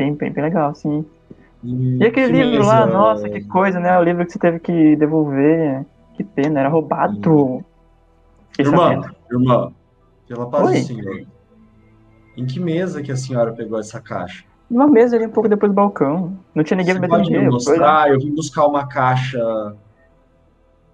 [0.00, 1.04] Bem, bem, bem legal, assim.
[1.62, 3.98] E, e aquele livro lá, nossa, que coisa, né?
[3.98, 5.84] O livro que você teve que devolver.
[6.14, 7.62] Que pena, era roubado.
[8.58, 9.70] Irmã, irmã,
[10.26, 10.72] pela paz Oi?
[10.72, 11.26] do Senhor.
[12.34, 14.42] Em que mesa que a senhora pegou essa caixa?
[14.70, 16.34] Numa mesa ali um pouco depois do balcão.
[16.54, 18.10] Não tinha ninguém pode me mostrar?
[18.10, 19.76] Eu vim buscar uma caixa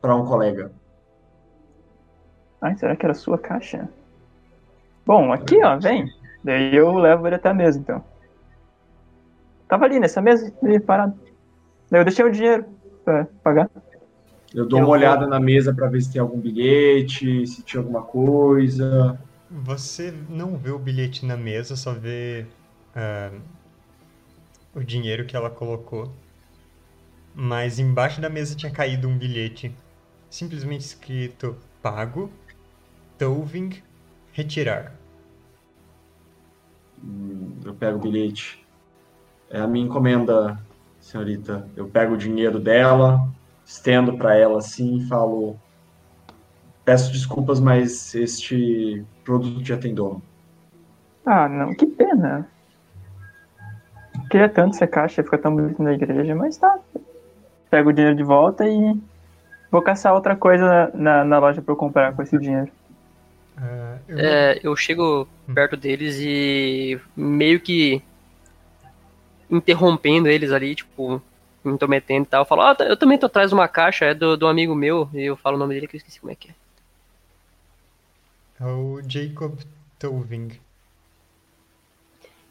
[0.00, 0.72] para um colega.
[2.60, 3.88] Ai, será que era sua caixa?
[5.06, 6.12] Bom, aqui ó, vem.
[6.42, 8.02] Daí eu levo ele até a mesa, então.
[9.68, 11.18] Tava ali nessa mesa, ali parado.
[11.90, 12.64] Daí eu deixei o dinheiro
[13.04, 13.70] pra pagar.
[14.54, 14.94] Eu dou eu uma vou...
[14.94, 19.18] olhada na mesa para ver se tem algum bilhete, se tinha alguma coisa.
[19.50, 22.46] Você não vê o bilhete na mesa, só vê
[22.96, 23.40] uh,
[24.74, 26.12] o dinheiro que ela colocou.
[27.34, 29.74] Mas embaixo da mesa tinha caído um bilhete
[30.30, 32.30] simplesmente escrito pago,
[33.18, 33.82] Toving,
[34.32, 34.94] retirar.
[37.02, 38.65] Hum, eu pego o bilhete.
[39.50, 40.58] É a minha encomenda,
[41.00, 41.68] senhorita.
[41.76, 43.28] Eu pego o dinheiro dela,
[43.64, 45.56] estendo para ela assim e falo:
[46.84, 50.22] Peço desculpas, mas este produto já tem dono.
[51.24, 52.48] Ah, não, que pena.
[54.30, 56.78] Queria tanto essa caixa, fica tão bonito na igreja, mas tá.
[57.70, 58.96] Pego o dinheiro de volta e
[59.70, 62.70] vou caçar outra coisa na, na loja para eu comprar com esse dinheiro.
[63.58, 64.18] Uh, eu...
[64.18, 68.02] É, eu chego perto deles e meio que
[69.50, 71.22] interrompendo eles ali, tipo,
[71.64, 72.42] me intrometendo e tal.
[72.42, 75.08] Eu falo, ah, eu também tô atrás de uma caixa, é do, do amigo meu,
[75.12, 76.54] e eu falo o nome dele que eu esqueci como é que é.
[78.60, 79.58] É o Jacob
[79.98, 80.58] Toving.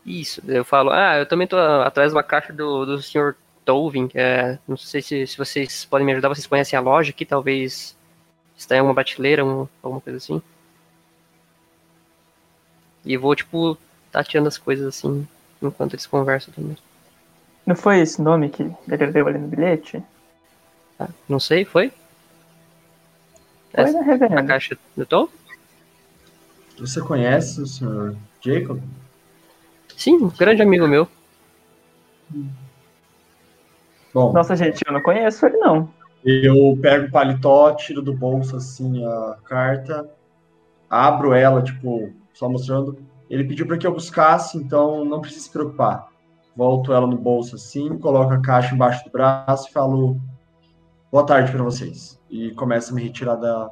[0.05, 3.36] Isso, eu falo, ah, eu também tô atrás de uma caixa do, do Sr.
[3.65, 7.25] Tovin, é, não sei se, se vocês podem me ajudar, vocês conhecem a loja aqui,
[7.25, 7.97] talvez
[8.55, 10.41] está em alguma prateleira, um, alguma coisa assim.
[13.03, 13.77] E vou, tipo,
[14.12, 15.27] tateando as coisas assim,
[15.68, 16.78] enquanto eles conversam também.
[17.66, 20.04] Não foi esse nome que ele deu ali no bilhete?
[21.00, 21.90] Ah, não sei, foi?
[23.72, 24.42] Foi Essa, na reverenda.
[24.42, 25.28] A caixa do Tom?
[26.78, 28.16] Você conhece o Sr.
[28.42, 28.82] Jacob?
[29.96, 31.08] Sim, um grande amigo meu.
[34.13, 35.90] Bom, Nossa, gente, eu não conheço ele, não.
[36.24, 40.10] Eu pego o paletó, tiro do bolso, assim, a carta,
[40.90, 42.98] abro ela, tipo, só mostrando.
[43.30, 46.08] Ele pediu para que eu buscasse, então não precisa se preocupar.
[46.56, 50.21] Volto ela no bolso, assim, coloco a caixa embaixo do braço e falo
[51.12, 52.21] boa tarde para vocês.
[52.30, 53.71] E começa a me retirar da...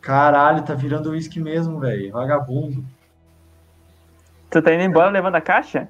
[0.00, 2.12] Caralho, tá virando uísque mesmo, velho.
[2.12, 2.84] Vagabundo.
[4.50, 5.88] Tu tá indo embora levando a caixa?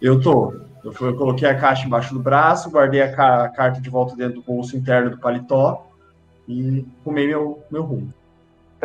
[0.00, 0.52] Eu tô.
[0.84, 3.90] Eu, fui, eu coloquei a caixa embaixo do braço, guardei a, ca a, carta de
[3.90, 5.86] volta dentro do bolso interno do paletó
[6.46, 8.12] e rumei meu, meu rumo.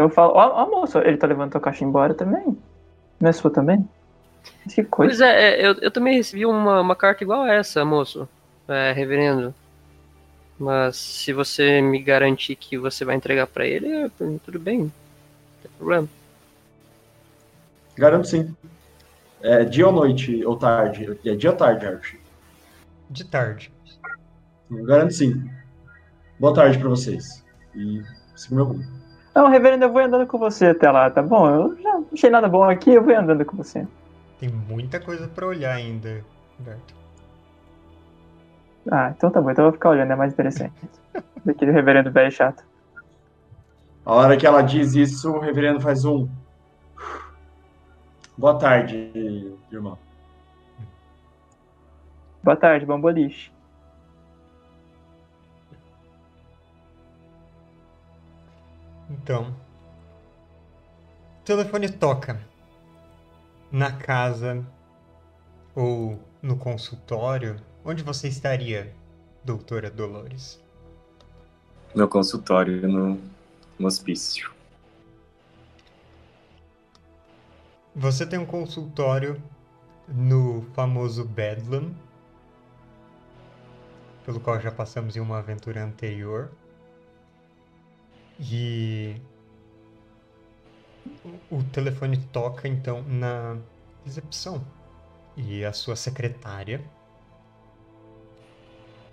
[0.01, 2.57] Eu falo, ó, ó moço, ele tá levando a caixa embora também?
[3.19, 3.87] Não é sua também?
[4.69, 5.09] Que coisa.
[5.09, 8.27] Pois é, é, eu, eu também recebi uma, uma carta igual a essa, moço.
[8.67, 9.53] É, reverendo.
[10.57, 14.09] Mas se você me garantir que você vai entregar para ele, é,
[14.45, 14.79] tudo bem.
[14.79, 14.91] Não
[15.61, 16.07] tem problema.
[17.95, 18.55] Garanto sim.
[19.41, 21.19] É dia ou noite ou tarde?
[21.25, 22.19] É dia ou tarde, Archie?
[23.09, 23.71] De tarde.
[24.69, 25.49] Garanto sim.
[26.39, 27.43] Boa tarde para vocês.
[27.75, 28.01] E
[28.35, 28.83] siga meu rumo.
[29.33, 31.49] Não, reverendo, eu vou andando com você até lá, tá bom?
[31.49, 33.87] Eu já não achei nada bom aqui, eu vou andando com você.
[34.39, 36.23] Tem muita coisa para olhar ainda,
[36.59, 36.95] Berto.
[38.91, 40.73] Ah, então tá bom, então eu vou ficar olhando, é mais interessante.
[41.45, 42.63] Daquele reverendo velho chato.
[44.05, 46.27] A hora que ela diz isso, o reverendo faz um.
[48.37, 49.97] Boa tarde, irmão.
[52.43, 53.51] Boa tarde, bom boliche.
[59.11, 59.53] Então,
[61.41, 62.39] o telefone toca
[63.69, 64.65] na casa
[65.75, 67.57] ou no consultório.
[67.83, 68.93] Onde você estaria,
[69.43, 70.61] doutora Dolores?
[71.93, 73.19] No consultório, no,
[73.77, 74.51] no hospício.
[77.93, 79.41] Você tem um consultório
[80.07, 81.93] no famoso Bedlam,
[84.25, 86.49] pelo qual já passamos em uma aventura anterior.
[88.41, 89.21] E
[91.51, 93.57] o telefone toca então na
[94.03, 94.65] recepção.
[95.37, 96.83] E a sua secretária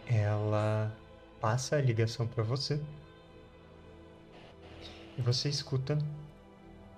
[0.07, 0.91] ela
[1.41, 2.81] passa a ligação para você.
[5.19, 5.99] E você escuta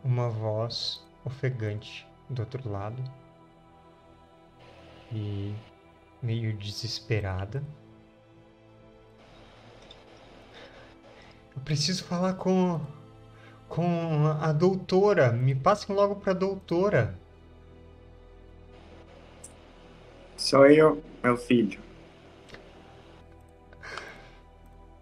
[0.04, 3.02] uma voz ofegante do outro lado.
[5.12, 5.52] E
[6.22, 7.64] meio desesperada.
[11.61, 12.80] Eu preciso falar com
[13.68, 15.30] com a doutora.
[15.30, 17.14] Me passem logo para a doutora.
[20.38, 21.78] Sou eu, meu filho.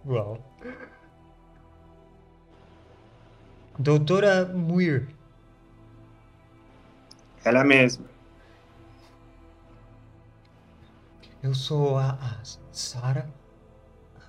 [0.04, 0.44] Uau.
[3.78, 5.14] Doutora Muir.
[7.44, 8.04] Ela mesma.
[11.40, 13.30] Eu sou a, a Sara,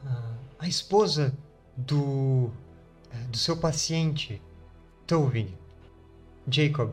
[0.06, 1.36] a, a esposa
[1.86, 2.52] do,
[3.12, 4.42] é, do seu paciente,
[5.08, 5.54] Tobin,
[6.48, 6.92] Jacob.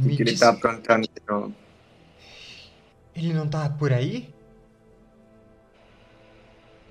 [0.00, 1.54] O que, ele está aprontando de novo?
[3.14, 4.32] Ele não tá por aí?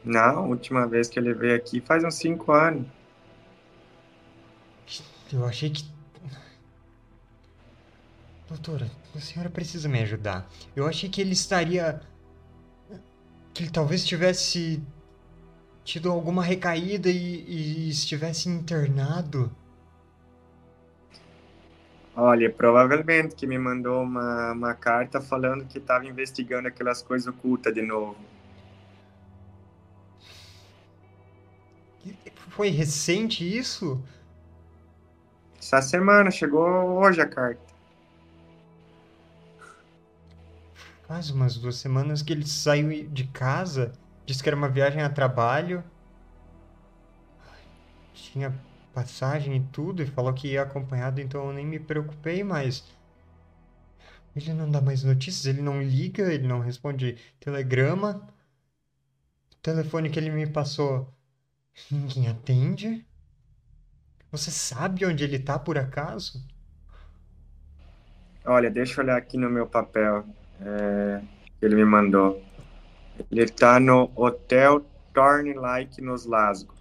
[0.03, 2.85] Não, a última vez que ele veio aqui faz uns cinco anos.
[5.31, 5.85] Eu achei que.
[8.47, 10.49] Doutora, a senhora precisa me ajudar.
[10.75, 12.01] Eu achei que ele estaria.
[13.53, 14.81] Que ele talvez tivesse
[15.83, 19.51] tido alguma recaída e, e estivesse internado.
[22.15, 27.73] Olha, provavelmente que me mandou uma, uma carta falando que estava investigando aquelas coisas ocultas
[27.73, 28.17] de novo.
[32.49, 34.01] Foi recente isso?
[35.57, 36.67] Essa semana, chegou
[36.99, 37.70] hoje a carta.
[41.11, 43.91] Faz umas duas semanas que ele saiu de casa,
[44.25, 45.83] disse que era uma viagem a trabalho.
[48.13, 48.57] Tinha
[48.93, 52.85] passagem e tudo, e falou que ia acompanhado, então eu nem me preocupei, mas.
[54.33, 58.25] Ele não dá mais notícias, ele não liga, ele não responde telegrama.
[59.51, 61.13] O telefone que ele me passou
[61.91, 63.05] Ninguém atende?
[64.31, 66.41] Você sabe onde ele tá por acaso?
[68.45, 70.25] Olha, deixa eu olhar aqui no meu papel.
[70.61, 71.21] É,
[71.61, 72.41] ele me mandou.
[73.31, 76.73] Ele tá no Hotel Torn Like nos Lasgo.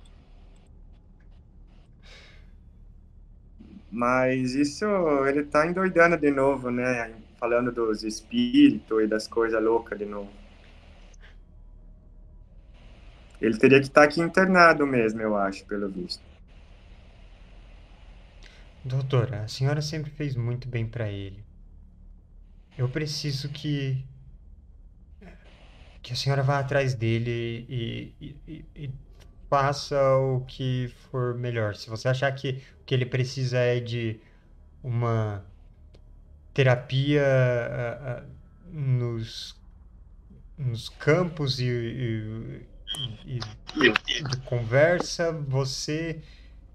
[3.90, 4.86] Mas isso,
[5.26, 7.12] ele tá endoidando de novo, né?
[7.38, 10.30] Falando dos espíritos e das coisas loucas de novo.
[13.40, 16.22] Ele teria que estar aqui internado mesmo, eu acho, pelo visto.
[18.84, 21.49] Doutora, a senhora sempre fez muito bem para ele.
[22.80, 24.02] Eu preciso que
[26.02, 28.90] que a senhora vá atrás dele e, e, e, e,
[29.50, 31.76] faça o que for melhor.
[31.76, 34.18] Se você achar que o que ele precisa é de
[34.82, 35.44] uma
[36.54, 39.54] terapia uh, uh, nos,
[40.56, 41.66] nos campos e,
[43.26, 43.40] e,
[44.26, 46.22] de conversa, você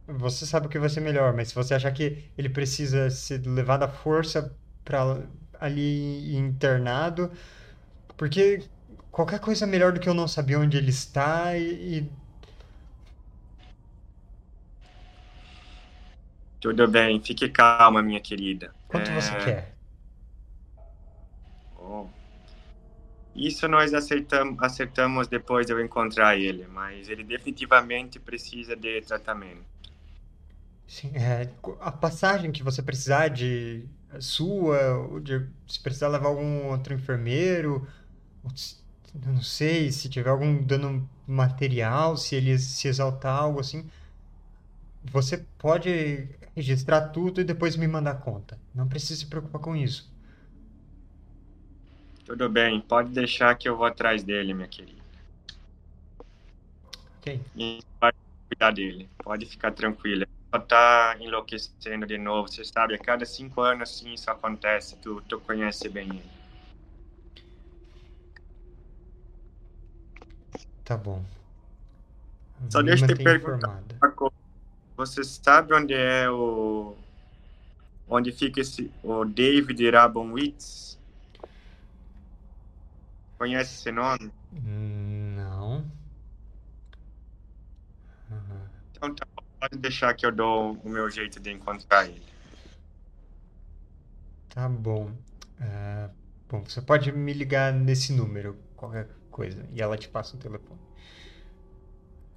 [0.07, 3.43] você sabe o que vai ser melhor, mas se você achar que ele precisa ser
[3.47, 5.25] levado à força para
[5.59, 7.31] ali internado,
[8.17, 8.63] porque
[9.11, 12.11] qualquer coisa melhor do que eu não saber onde ele está e, e...
[16.59, 18.73] Tudo bem, fique calma, minha querida.
[18.87, 19.21] Quanto é...
[19.21, 19.75] você quer?
[21.77, 22.07] Oh.
[23.35, 29.63] Isso nós acertamos, acertamos depois de eu encontrar ele, mas ele definitivamente precisa de tratamento.
[30.87, 31.49] Sim, é,
[31.81, 33.85] a passagem que você precisar de
[34.21, 37.87] sua, de, se precisar levar algum outro enfermeiro,
[38.43, 43.89] eu não sei, se tiver algum dano material, se ele se exaltar, algo assim,
[45.03, 48.59] você pode registrar tudo e depois me mandar conta.
[48.73, 50.13] Não precisa se preocupar com isso.
[52.25, 55.01] Tudo bem, pode deixar que eu vou atrás dele, minha querida.
[57.19, 57.39] Ok.
[57.55, 58.11] E vai
[58.47, 60.27] cuidar dele, pode ficar tranquila.
[60.59, 65.39] Tá enlouquecendo de novo, você sabe, a cada cinco anos assim isso acontece, tu, tu
[65.39, 66.35] conhece bem ele.
[70.83, 71.23] Tá bom.
[72.69, 73.81] Só deixa eu te perguntar
[74.95, 76.95] Você sabe onde é o.
[78.07, 78.91] Onde fica esse.
[79.03, 80.97] O David Rabonwitz?
[83.37, 84.31] Conhece esse nome?
[84.51, 85.85] Não.
[88.29, 88.67] Uhum.
[88.91, 89.25] Então tá,
[89.69, 92.21] pode deixar que eu dou o meu jeito de encontrar ele.
[94.49, 95.11] Tá bom.
[95.59, 96.13] Uh,
[96.47, 99.67] bom, você pode me ligar nesse número, qualquer coisa.
[99.73, 100.79] E ela te passa o telefone.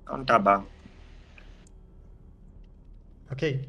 [0.02, 0.66] Então tá bom.
[3.30, 3.68] Ok.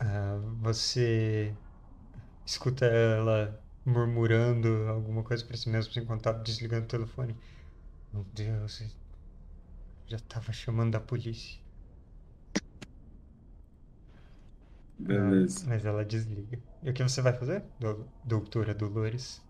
[0.00, 1.54] Uh, você
[2.46, 7.36] escuta ela murmurando alguma coisa para si mesmo enquanto estava desligando o telefone.
[8.12, 8.80] Meu Deus,
[10.10, 11.58] já estava chamando a polícia.
[14.98, 15.64] Beleza.
[15.64, 16.58] Ah, mas ela desliga.
[16.82, 17.62] E o que você vai fazer,
[18.24, 19.42] doutora Dolores?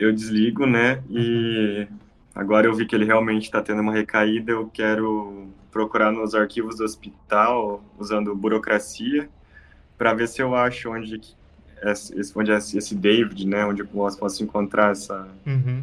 [0.00, 1.02] eu desligo, né?
[1.10, 1.86] E
[2.34, 4.52] agora eu vi que ele realmente está tendo uma recaída.
[4.52, 9.28] Eu quero procurar nos arquivos do hospital, usando burocracia,
[9.98, 11.20] para ver se eu acho onde
[11.82, 13.64] esse, onde é esse David, né?
[13.66, 15.82] Onde eu posso, posso encontrar essa, uhum.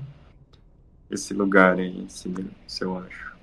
[1.12, 2.34] esse lugar aí, se,
[2.68, 3.37] se eu acho.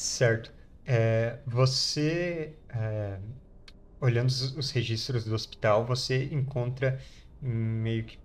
[0.00, 0.50] Certo.
[0.86, 3.18] É, você, é,
[4.00, 6.98] olhando os, os registros do hospital, você encontra
[7.42, 8.18] meio que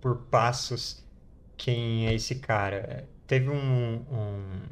[0.00, 1.04] por passos
[1.54, 3.06] quem é esse cara.
[3.26, 4.62] Teve um, um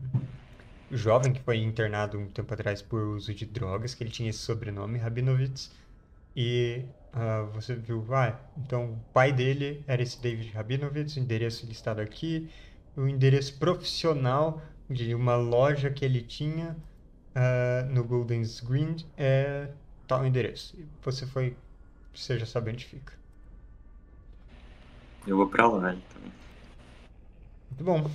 [0.90, 4.38] jovem que foi internado um tempo atrás por uso de drogas, que ele tinha esse
[4.38, 5.70] sobrenome, Rabinovitz,
[6.34, 11.66] e uh, você viu, ah, então o pai dele era esse David Rabinovitz, o endereço
[11.66, 12.48] listado aqui,
[12.96, 16.76] o endereço profissional de uma loja que ele tinha
[17.36, 19.70] uh, no Golden's Green é
[20.06, 20.76] tal endereço.
[21.02, 21.56] Você foi,
[22.12, 23.14] você já sabe onde fica.
[25.26, 26.22] Eu vou pra lá, então.
[27.70, 28.10] Muito bom.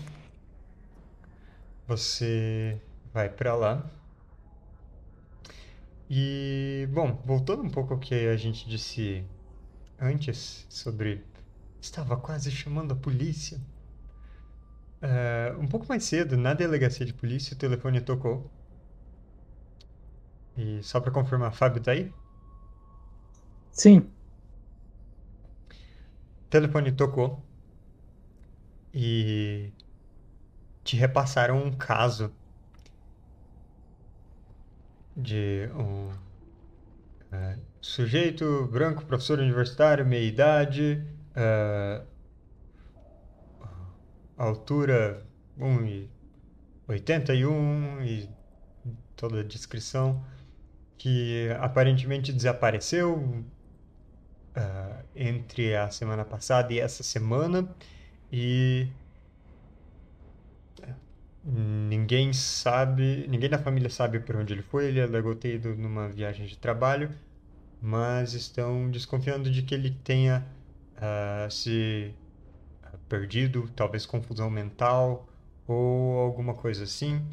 [1.88, 2.82] Você
[3.14, 3.90] vai para lá.
[6.10, 9.24] E, bom, voltando um pouco ao que a gente disse
[10.00, 11.24] antes sobre.
[11.80, 13.62] Estava quase chamando a polícia.
[15.06, 18.50] Uh, um pouco mais cedo, na delegacia de polícia, o telefone tocou.
[20.58, 22.12] E só para confirmar, Fábio tá aí?
[23.72, 24.00] Sim.
[25.70, 27.44] O telefone tocou
[28.92, 29.72] e
[30.84, 32.34] te repassaram um caso
[35.16, 36.10] de um
[37.32, 42.04] uh, sujeito branco, professor universitário, meia idade, uh,
[44.38, 45.26] altura
[45.60, 48.30] 1,81 e
[49.16, 50.24] toda a descrição,
[50.98, 53.44] que aparentemente desapareceu uh,
[55.16, 57.68] entre a semana passada e essa semana
[58.32, 58.88] e
[61.46, 64.86] ninguém sabe, ninguém da família sabe para onde ele foi.
[64.86, 67.12] Ele alegou ter ido numa viagem de trabalho,
[67.82, 70.46] mas estão desconfiando de que ele tenha
[70.98, 72.14] uh, se
[73.08, 75.28] perdido, talvez confusão mental
[75.68, 77.26] ou alguma coisa assim.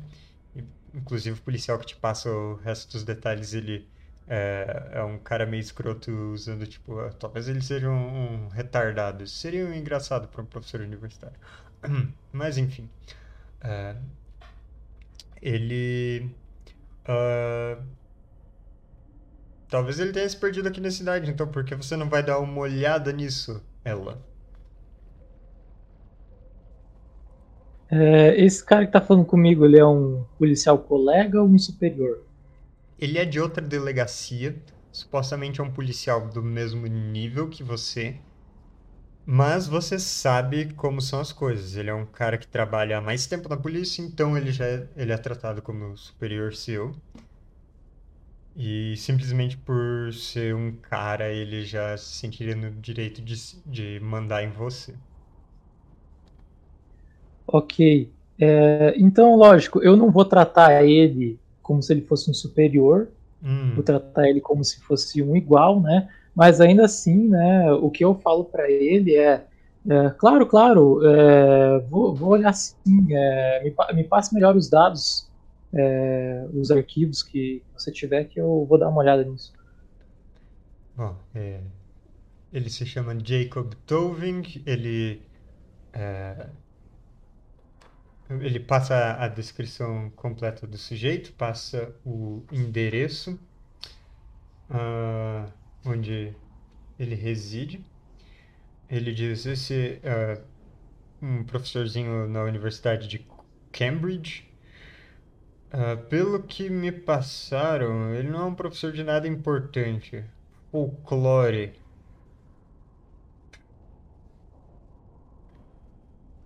[0.94, 3.88] Inclusive o policial que te passa o resto dos detalhes, ele
[4.28, 9.26] é, é um cara meio escroto usando, tipo, ah, talvez ele seja um, um retardado.
[9.26, 11.36] Seria um engraçado para um professor universitário.
[12.32, 12.88] Mas, enfim.
[13.60, 13.96] É,
[15.40, 16.30] ele.
[17.02, 17.82] Uh,
[19.68, 22.38] talvez ele tenha se perdido aqui na cidade, então por que você não vai dar
[22.38, 24.22] uma olhada nisso, ela?
[27.94, 32.22] É, esse cara que tá falando comigo, ele é um policial colega ou um superior?
[32.98, 34.56] Ele é de outra delegacia,
[34.90, 38.16] supostamente é um policial do mesmo nível que você,
[39.26, 41.76] mas você sabe como são as coisas.
[41.76, 44.88] Ele é um cara que trabalha há mais tempo na polícia, então ele já é,
[44.96, 46.94] ele é tratado como superior seu.
[48.56, 53.34] E simplesmente por ser um cara, ele já se sentiria no direito de,
[53.66, 54.94] de mandar em você.
[57.52, 58.10] Ok.
[58.40, 63.08] É, então, lógico, eu não vou tratar ele como se ele fosse um superior,
[63.44, 63.72] hum.
[63.74, 66.08] vou tratar ele como se fosse um igual, né?
[66.34, 69.44] Mas ainda assim, né, o que eu falo para ele é,
[69.88, 75.28] é, claro, claro, é, vou, vou, olhar sim, é, me, me, passe melhor os dados,
[75.74, 79.52] é, os arquivos que você tiver, que eu vou dar uma olhada nisso.
[80.96, 81.60] Bom, é,
[82.50, 85.20] ele se chama Jacob Toving, ele
[88.28, 93.38] ele passa a descrição completa do sujeito, passa o endereço
[94.70, 95.52] uh,
[95.84, 96.34] onde
[96.98, 97.84] ele reside.
[98.88, 100.42] Ele diz: esse uh,
[101.20, 103.26] um professorzinho na Universidade de
[103.70, 104.48] Cambridge.
[105.72, 110.22] Uh, pelo que me passaram, ele não é um professor de nada importante.
[110.70, 111.72] Folclore.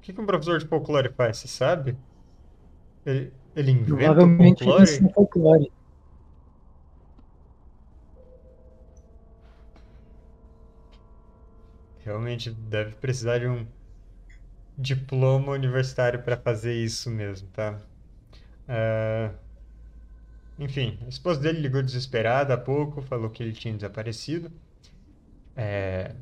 [0.07, 1.97] Que, que um professor de folclore faz, você sabe?
[3.05, 5.13] Ele, ele inventa Provavelmente folclore?
[5.13, 5.73] folclore.
[12.05, 13.67] Realmente deve precisar de um
[14.79, 17.81] diploma universitário para fazer isso mesmo, tá?
[18.69, 19.35] Uh,
[20.57, 24.53] enfim, a esposa dele ligou desesperada há pouco, falou que ele tinha desaparecido.
[25.57, 26.15] É...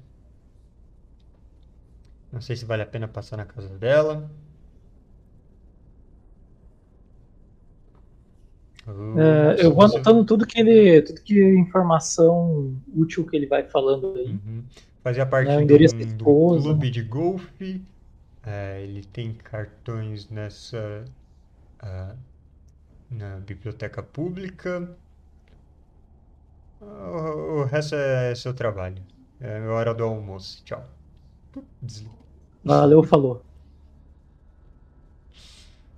[2.35, 4.29] Não sei se vale a pena passar na casa dela.
[8.89, 14.15] Uh, eu vou anotando tudo que ele, tudo que informação útil que ele vai falando
[14.17, 14.27] aí.
[14.33, 14.65] Uhum.
[15.01, 17.81] Fazia parte é, do, do, clube de golfe.
[18.45, 21.05] É, ele tem cartões nessa
[21.85, 22.17] uh,
[23.09, 24.91] na biblioteca pública.
[26.81, 29.01] O, o resto é seu trabalho.
[29.41, 30.65] É hora do almoço.
[30.65, 30.85] Tchau.
[31.81, 32.24] Desliga.
[32.65, 33.43] Valeu, falou.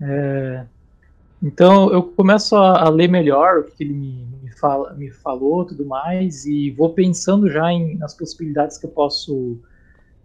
[0.01, 0.67] É,
[1.43, 5.65] então eu começo a, a, ler melhor o que ele me, me, fala, me falou,
[5.65, 9.59] tudo mais, e vou pensando já em, nas possibilidades que eu posso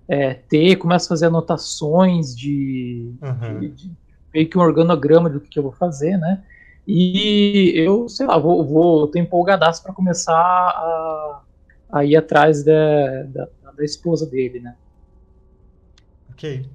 [0.08, 0.76] é, ter.
[0.78, 3.60] Começo a fazer anotações de, uhum.
[3.60, 3.92] de, de,
[4.34, 6.44] meio que um organograma do que, eu vou fazer, né?
[6.88, 11.42] E eu, sei lá, vou, vou tô empolgadaço para começar a,
[11.92, 14.76] a, ir atrás da, da, da esposa dele, né?
[16.42, 16.66] Ok.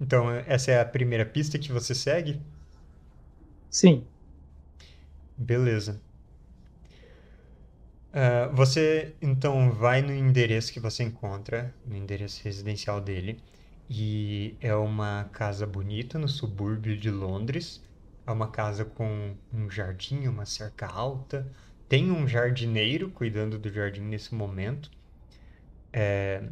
[0.00, 2.40] Então, essa é a primeira pista que você segue?
[3.70, 4.04] Sim.
[5.36, 6.00] Beleza.
[8.12, 13.40] Uh, você então vai no endereço que você encontra, no endereço residencial dele,
[13.88, 17.80] e é uma casa bonita no subúrbio de Londres.
[18.26, 21.46] É uma casa com um jardim, uma cerca alta.
[21.88, 24.90] Tem um jardineiro cuidando do jardim nesse momento.
[25.92, 26.42] É,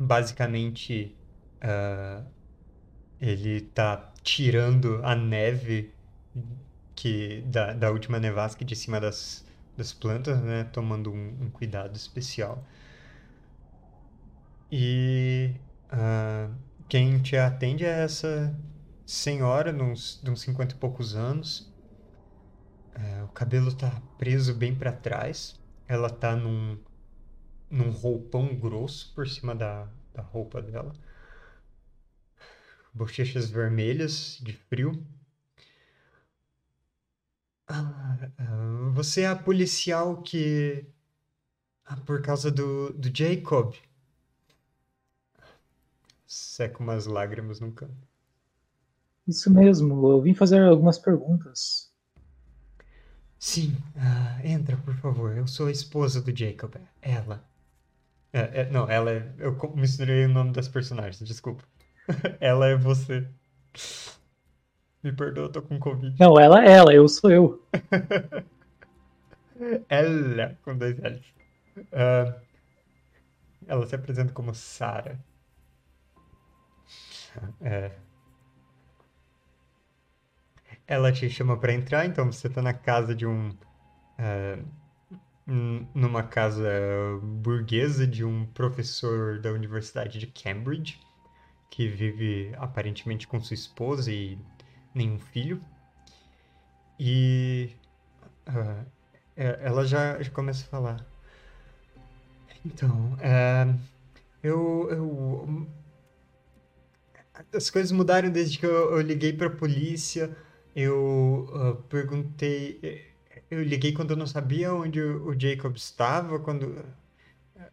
[0.00, 1.14] basicamente,
[1.62, 2.24] uh,
[3.20, 5.92] ele está tirando a neve
[6.94, 9.44] que da, da última nevasca de cima das,
[9.76, 10.64] das plantas, né?
[10.64, 12.64] Tomando um, um cuidado especial.
[14.72, 15.52] E
[15.92, 16.54] uh,
[16.88, 18.56] quem te atende é essa
[19.04, 21.70] senhora, de uns, de uns 50 e poucos anos.
[22.96, 25.60] Uh, o cabelo tá preso bem para trás.
[25.86, 26.78] Ela tá num,
[27.70, 30.92] num roupão grosso por cima da, da roupa dela
[32.92, 35.04] bochechas vermelhas de frio.
[37.68, 40.84] Ah, ah, você é a policial que.
[41.84, 43.74] Ah, por causa do, do Jacob.
[46.26, 48.08] Seca umas lágrimas no canto.
[49.26, 51.92] Isso mesmo, eu vim fazer algumas perguntas.
[53.38, 55.36] Sim, uh, entra, por favor.
[55.36, 56.74] Eu sou a esposa do Jacob.
[57.00, 57.49] Ela.
[58.32, 59.28] É, é, não, ela é.
[59.38, 61.64] Eu misturei o nome das personagens, desculpa.
[62.40, 63.26] ela é você.
[65.02, 66.16] Me perdoa, eu tô com Covid.
[66.18, 67.66] Não, ela é ela, eu sou eu.
[69.88, 71.34] ela, com dois L's.
[71.76, 72.40] Uh,
[73.66, 75.18] ela se apresenta como Sara.
[77.60, 77.92] É.
[80.86, 83.50] Ela te chama para entrar, então você tá na casa de um.
[84.18, 84.64] Uh,
[85.94, 86.68] numa casa
[87.22, 91.00] burguesa de um professor da Universidade de Cambridge
[91.70, 94.38] que vive aparentemente com sua esposa e
[94.94, 95.60] nenhum filho.
[96.98, 97.70] E
[98.48, 98.86] uh,
[99.36, 101.06] ela já, já começa a falar.
[102.64, 103.74] Então, é,
[104.42, 105.66] eu, eu.
[107.54, 110.36] As coisas mudaram desde que eu, eu liguei pra polícia.
[110.76, 113.09] Eu uh, perguntei.
[113.50, 116.38] Eu liguei quando eu não sabia onde o, Jacob estava.
[116.38, 116.84] Quando.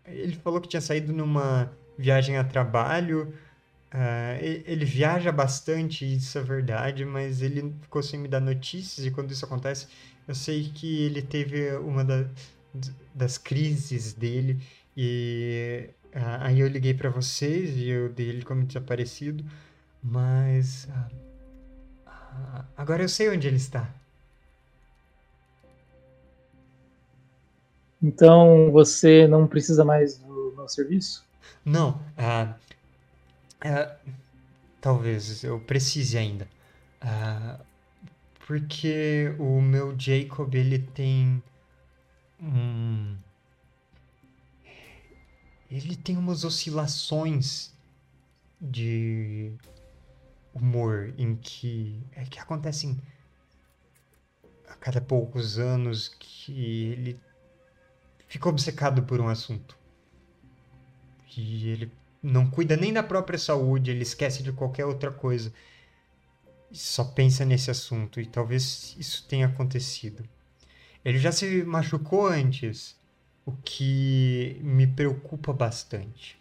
[0.06, 3.34] Ele falou que tinha saído numa viagem a trabalho.
[3.94, 9.12] Uh, ele viaja bastante, isso é verdade, mas ele ficou sem me dar notícias, e
[9.12, 9.88] quando isso acontece,
[10.28, 12.26] eu sei que ele teve uma da,
[13.16, 14.62] das crises dele,
[14.96, 19.46] e uh, aí eu liguei para vocês e eu dei ele como desaparecido,
[20.04, 20.86] mas
[22.06, 23.90] uh, agora eu sei onde ele está.
[28.02, 31.26] Então você não precisa mais do meu serviço?
[31.66, 32.00] Não.
[32.18, 32.54] Uh,
[33.66, 34.14] uh,
[34.80, 36.48] talvez eu precise ainda.
[37.02, 37.64] Uh,
[38.46, 41.44] porque o meu Jacob ele tem
[42.42, 43.16] um.
[45.70, 47.74] Ele tem umas oscilações
[48.62, 49.52] de
[50.54, 52.98] humor em que é que acontecem
[54.70, 57.20] a cada poucos anos que ele
[58.28, 59.78] fica obcecado por um assunto.
[61.36, 65.54] E ele não cuida nem da própria saúde, ele esquece de qualquer outra coisa.
[66.72, 70.28] Só pensa nesse assunto e talvez isso tenha acontecido.
[71.06, 73.00] Ele já se machucou antes,
[73.46, 76.38] o que me preocupa bastante.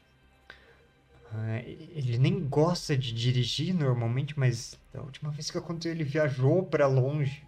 [1.32, 1.62] Uh,
[1.94, 6.86] ele nem gosta de dirigir normalmente, mas da última vez que aconteceu ele viajou para
[6.86, 7.46] longe.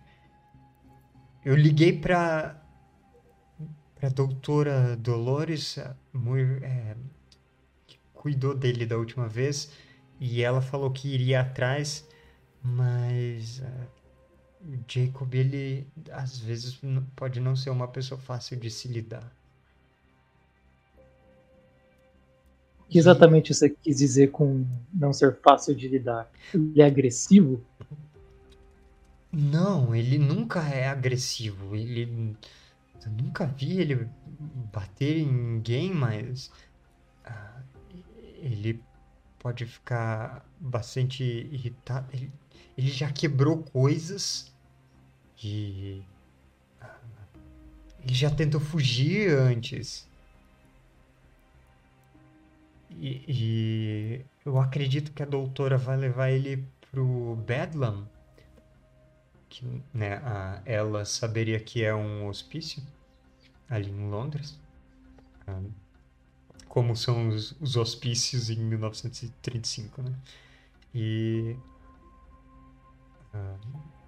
[1.45, 2.63] Eu liguei para
[4.07, 6.97] a doutora Dolores, é,
[7.87, 9.71] que cuidou dele da última vez,
[10.21, 12.07] e ela falou que iria atrás,
[12.63, 13.89] mas uh,
[14.69, 16.81] o Jacob, ele às vezes
[17.15, 19.33] pode não ser uma pessoa fácil de se lidar.
[22.81, 26.31] O que exatamente você quis dizer com não ser fácil de lidar?
[26.55, 27.61] Ele é agressivo?
[29.31, 31.77] Não, ele nunca é agressivo.
[31.77, 32.35] Ele
[33.05, 34.09] eu nunca vi ele
[34.73, 36.51] bater em ninguém, mas
[37.27, 37.63] uh,
[38.39, 38.83] ele
[39.39, 42.09] pode ficar bastante irritado.
[42.13, 42.33] Ele,
[42.77, 44.53] ele já quebrou coisas
[45.43, 46.03] e
[46.83, 46.87] uh,
[48.03, 50.09] ele já tentou fugir antes.
[52.91, 58.09] E, e, eu acredito que a doutora vai levar ele pro Bedlam.
[59.49, 62.83] Que, né, a, ela saberia que é um hospício
[63.69, 64.59] ali em Londres.
[65.47, 65.61] Ah,
[66.69, 70.15] como são os, os hospícios em 1935, né?
[70.95, 71.57] E...
[73.35, 73.99] Uh,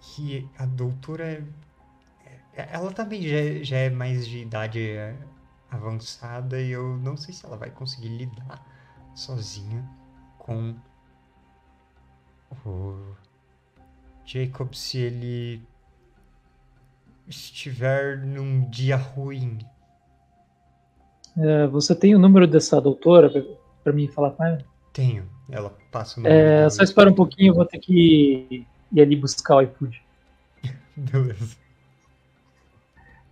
[0.00, 1.42] que a doutora é,
[2.54, 5.16] é, ela também já, já é mais de idade é,
[5.70, 8.64] avançada e eu não sei se ela vai conseguir lidar
[9.14, 9.88] sozinha
[10.38, 10.74] com
[12.64, 13.14] o
[14.24, 15.62] Jacob se ele
[17.26, 19.58] estiver num dia ruim.
[21.36, 23.30] É, você tem o número dessa doutora
[23.82, 24.64] para mim falar com ela?
[24.92, 25.28] Tenho.
[25.50, 26.40] Ela passa o número.
[26.40, 30.02] É, só espera um pouquinho, eu vou ter que ir ali buscar o iFood.
[30.96, 31.56] Beleza.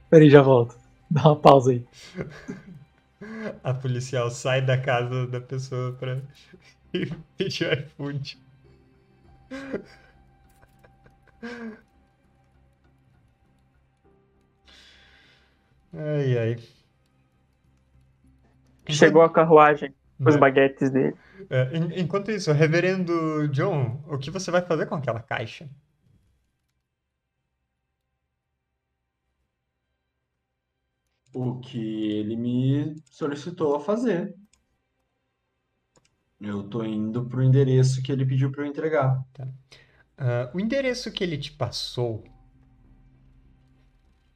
[0.08, 0.76] Peraí, já volto.
[1.10, 1.84] Dá uma pausa aí.
[3.64, 6.20] A policial sai da casa da pessoa pra
[7.36, 8.38] pedir iFood.
[15.92, 16.57] Ai, ai.
[18.88, 20.38] Chegou a carruagem com os é.
[20.38, 21.16] baguetes dele.
[21.51, 21.70] É,
[22.01, 25.68] enquanto isso, reverendo John, o que você vai fazer com aquela caixa?
[31.32, 34.34] O que ele me solicitou a fazer.
[36.41, 39.24] Eu tô indo pro endereço que ele pediu para eu entregar.
[39.32, 39.45] Tá.
[40.18, 42.24] Uh, o endereço que ele te passou,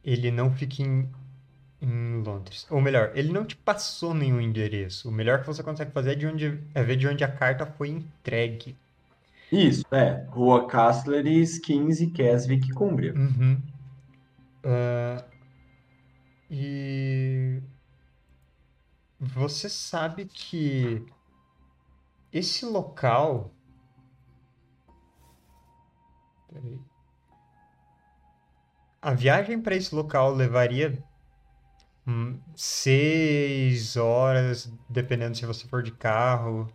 [0.05, 1.09] ele não fica em
[1.83, 2.65] em Londres.
[2.71, 5.09] Ou melhor, ele não te passou nenhum endereço.
[5.09, 7.67] O melhor que você consegue fazer é, de onde, é ver de onde a carta
[7.67, 8.77] foi entregue.
[9.51, 10.25] Isso, é.
[10.31, 13.13] Rua Castleris, 15, Keswick, Cumbria.
[13.15, 13.61] Uhum.
[14.65, 15.25] Uh,
[16.49, 17.61] e
[19.19, 21.05] você sabe que
[22.33, 23.53] esse local.
[26.49, 26.81] Peraí.
[29.01, 31.03] A viagem para esse local levaria
[32.57, 36.73] seis horas, dependendo se você for de carro,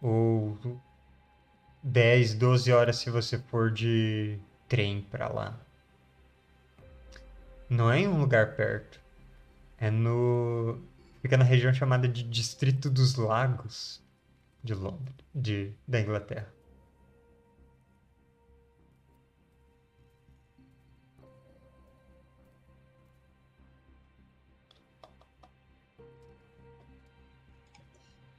[0.00, 0.56] ou
[1.82, 4.38] 10, 12 horas se você for de
[4.68, 5.58] trem para lá.
[7.68, 9.00] Não é em um lugar perto.
[9.78, 10.78] É no.
[11.22, 14.01] Fica na região chamada de Distrito dos Lagos
[14.62, 16.52] de Londres, de, da Inglaterra.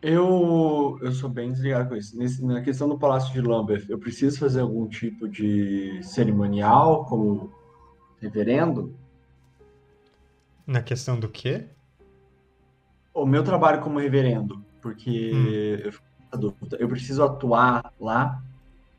[0.04, 2.18] Eu, eu sou bem desligado com isso.
[2.18, 7.50] Nesse, na questão do Palácio de Lambeth, eu preciso fazer algum tipo de cerimonial, como
[8.20, 8.94] reverendo?
[10.68, 11.68] Na questão do quê?
[13.14, 15.48] O meu trabalho como reverendo, porque hum.
[15.86, 15.94] eu,
[16.80, 18.42] eu, preciso atuar lá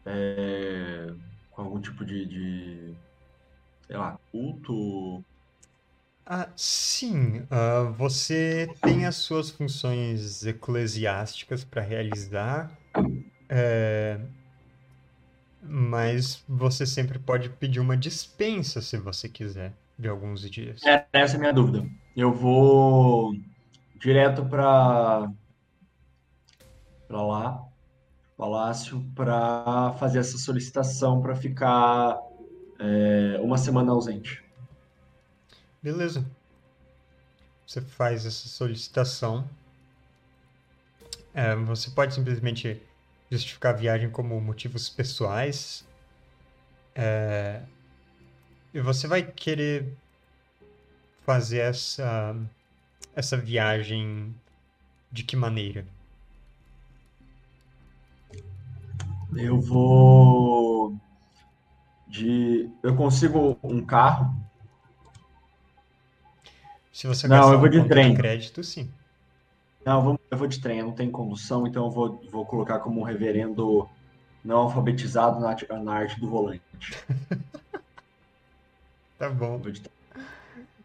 [0.06, 1.12] é,
[1.50, 2.94] com algum tipo de, de,
[3.86, 5.24] sei lá, culto,
[6.26, 12.72] ah, sim, uh, você tem as suas funções eclesiásticas para realizar,
[13.46, 14.18] é,
[15.60, 20.82] mas você sempre pode pedir uma dispensa se você quiser, de alguns dias.
[20.84, 21.86] É, essa é a minha dúvida.
[22.16, 23.34] Eu vou
[24.00, 25.30] direto para
[27.14, 27.64] para lá,
[28.36, 32.18] palácio, para fazer essa solicitação para ficar
[32.76, 34.42] é, uma semana ausente.
[35.80, 36.26] Beleza.
[37.64, 39.48] Você faz essa solicitação.
[41.32, 42.82] É, você pode simplesmente
[43.30, 45.86] justificar a viagem como motivos pessoais.
[46.96, 47.62] É,
[48.72, 49.96] e você vai querer
[51.24, 52.34] fazer essa,
[53.14, 54.34] essa viagem
[55.12, 55.86] de que maneira?
[59.36, 60.96] Eu vou
[62.06, 62.70] de.
[62.82, 64.34] Eu consigo um carro
[66.94, 68.12] se você não, eu vou de trem.
[68.12, 68.88] De crédito, sim.
[69.84, 73.00] Não, eu vou de trem, eu não tenho condução, então eu vou, vou colocar como
[73.00, 73.88] um reverendo
[74.44, 76.62] não alfabetizado na, na arte do volante.
[79.18, 79.60] tá bom.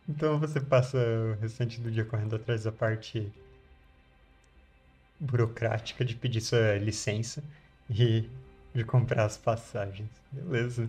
[0.10, 3.32] Então você passa o restante do dia correndo atrás da parte
[5.20, 7.44] burocrática de pedir sua licença
[7.90, 8.30] e
[8.74, 10.10] de comprar as passagens.
[10.32, 10.88] Beleza.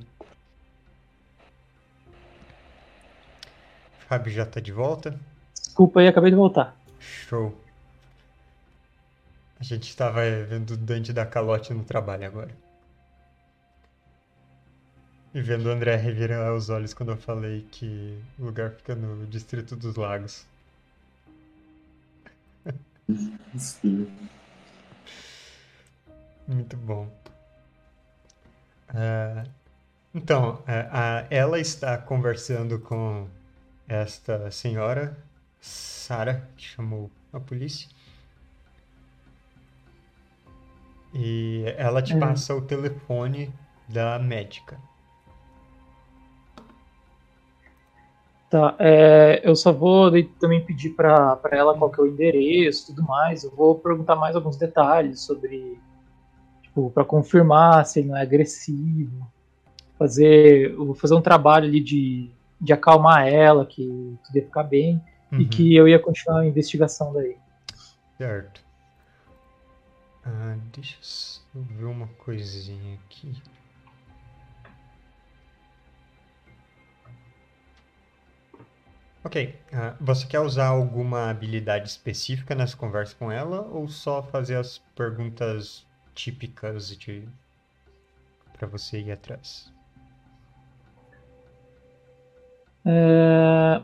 [4.07, 5.18] Fábio já tá de volta.
[5.55, 6.76] Desculpa aí, acabei de voltar.
[6.98, 7.59] Show.
[9.59, 12.51] A gente estava vendo o Dante dar calote no trabalho agora.
[15.32, 19.26] E vendo o André revirar os olhos quando eu falei que o lugar fica no
[19.26, 20.44] Distrito dos Lagos.
[23.57, 24.11] Sim.
[26.51, 27.07] Muito bom.
[28.90, 29.48] Uh,
[30.12, 33.28] então, uh, ela está conversando com
[33.88, 35.16] esta senhora,
[35.61, 37.88] Sara, que chamou a polícia.
[41.14, 42.18] E ela te é.
[42.18, 43.53] passa o telefone
[43.88, 44.76] da médica.
[48.51, 53.05] Tá, é, eu só vou também pedir para ela qual que é o endereço tudo
[53.05, 53.44] mais.
[53.44, 55.78] Eu vou perguntar mais alguns detalhes sobre,
[56.71, 59.31] tipo, para confirmar se ele não é agressivo.
[59.99, 63.83] Fazer, fazer um trabalho ali de de acalmar ela, que
[64.25, 65.03] tudo ia ficar bem,
[65.33, 65.41] uhum.
[65.41, 67.37] e que eu ia continuar a investigação daí.
[68.18, 68.62] Certo.
[70.25, 73.33] Ah, deixa eu ver uma coisinha aqui.
[79.25, 79.55] Ok.
[79.73, 84.79] Uh, você quer usar alguma habilidade específica nessa conversa com ela ou só fazer as
[84.95, 87.29] perguntas típicas de
[88.53, 89.73] para você ir atrás?
[92.85, 93.83] É...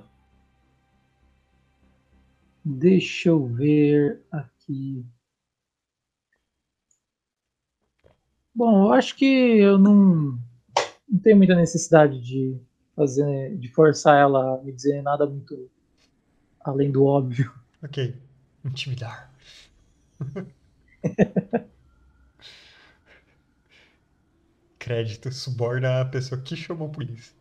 [2.64, 5.04] Deixa eu ver aqui.
[8.54, 10.38] Bom, eu acho que eu não,
[11.08, 12.58] não tenho muita necessidade de
[12.94, 15.70] fazer, de forçar ela a me dizer nada muito
[16.60, 17.52] além do óbvio.
[17.82, 18.14] Ok,
[18.64, 19.30] intimidar.
[24.86, 27.34] Crédito suborna a pessoa que chamou a polícia.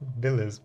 [0.00, 0.60] Beleza.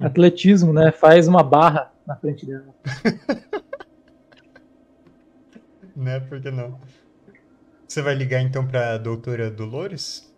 [0.00, 0.90] Atletismo, né?
[0.90, 2.74] Faz uma barra na frente dela.
[5.94, 6.20] né?
[6.20, 6.80] Por que não?
[7.86, 10.34] Você vai ligar então para a doutora Dolores?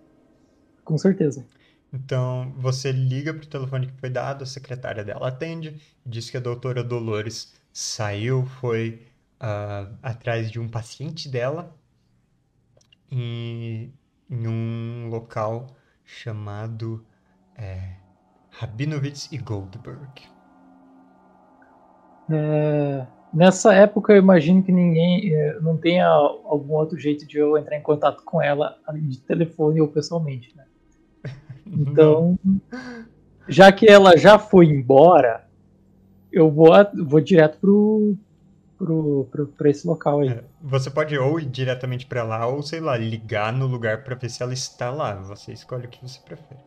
[0.85, 1.47] Com certeza.
[1.93, 6.37] Então, você liga para o telefone que foi dado, a secretária dela atende, diz que
[6.37, 9.07] a doutora Dolores saiu, foi
[9.41, 11.73] uh, atrás de um paciente dela
[13.15, 13.93] em,
[14.31, 15.69] em um local
[16.05, 17.05] chamado
[17.57, 17.95] é,
[18.51, 20.23] Rabinovitz e Goldberg.
[22.31, 27.57] É, nessa época eu imagino que ninguém é, não tenha algum outro jeito de eu
[27.57, 30.65] entrar em contato com ela além de telefone ou pessoalmente, né?
[31.67, 32.39] Então,
[33.49, 35.49] já que ela já foi embora,
[36.31, 36.69] eu vou,
[37.05, 38.17] vou direto pro,
[39.57, 40.29] pra esse local aí.
[40.29, 44.15] É, você pode ou ir diretamente para lá, ou sei lá, ligar no lugar para
[44.15, 45.15] ver se ela está lá.
[45.15, 46.61] Você escolhe o que você prefere.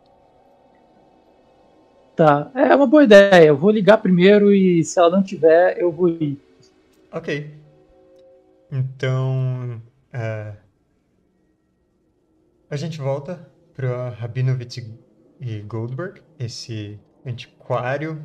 [2.15, 3.47] Tá, é uma boa ideia.
[3.47, 6.41] Eu vou ligar primeiro e se ela não tiver, eu vou ir.
[7.11, 7.53] Ok.
[8.71, 9.81] Então.
[10.13, 10.57] Uh,
[12.69, 14.77] a gente volta para Rabinovitz
[15.39, 18.21] e Goldberg, esse antiquário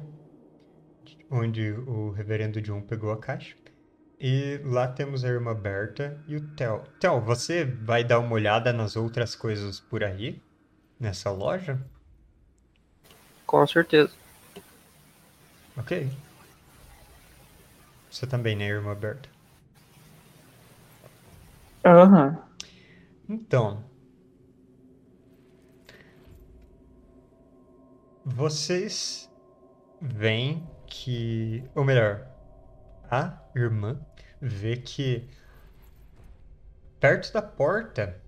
[1.30, 3.56] onde o reverendo John pegou a caixa.
[4.24, 6.84] E lá temos a irmã Berta e o Theo.
[7.00, 10.40] Theo, você vai dar uma olhada nas outras coisas por aí?
[11.00, 11.84] Nessa loja?
[13.44, 14.12] Com certeza.
[15.76, 16.08] Ok.
[18.08, 19.28] Você também, né, irmã Berta?
[21.84, 22.38] Aham.
[23.28, 23.34] Uhum.
[23.34, 23.84] Então.
[28.24, 29.28] Vocês
[30.00, 31.68] veem que.
[31.74, 32.24] Ou melhor,
[33.10, 33.98] a irmã
[34.42, 35.24] vê que
[36.98, 38.20] perto da porta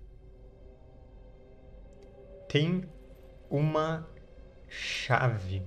[2.47, 2.89] tem
[3.49, 4.07] uma
[4.69, 5.61] chave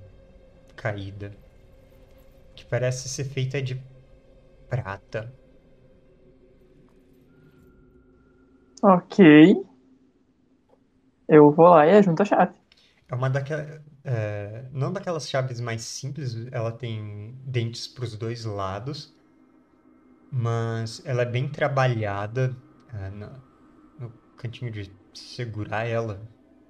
[0.75, 1.37] caída
[2.57, 3.81] que parece ser feita de
[4.71, 5.31] prata.
[8.83, 9.55] Ok.
[11.29, 12.55] Eu vou lá e junto a chave.
[13.07, 13.83] É uma daquelas.
[14.03, 19.15] É, não daquelas chaves mais simples, ela tem dentes para os dois lados,
[20.31, 22.55] mas ela é bem trabalhada
[22.95, 23.31] é, no,
[23.99, 26.21] no, cantinho de segurar ela.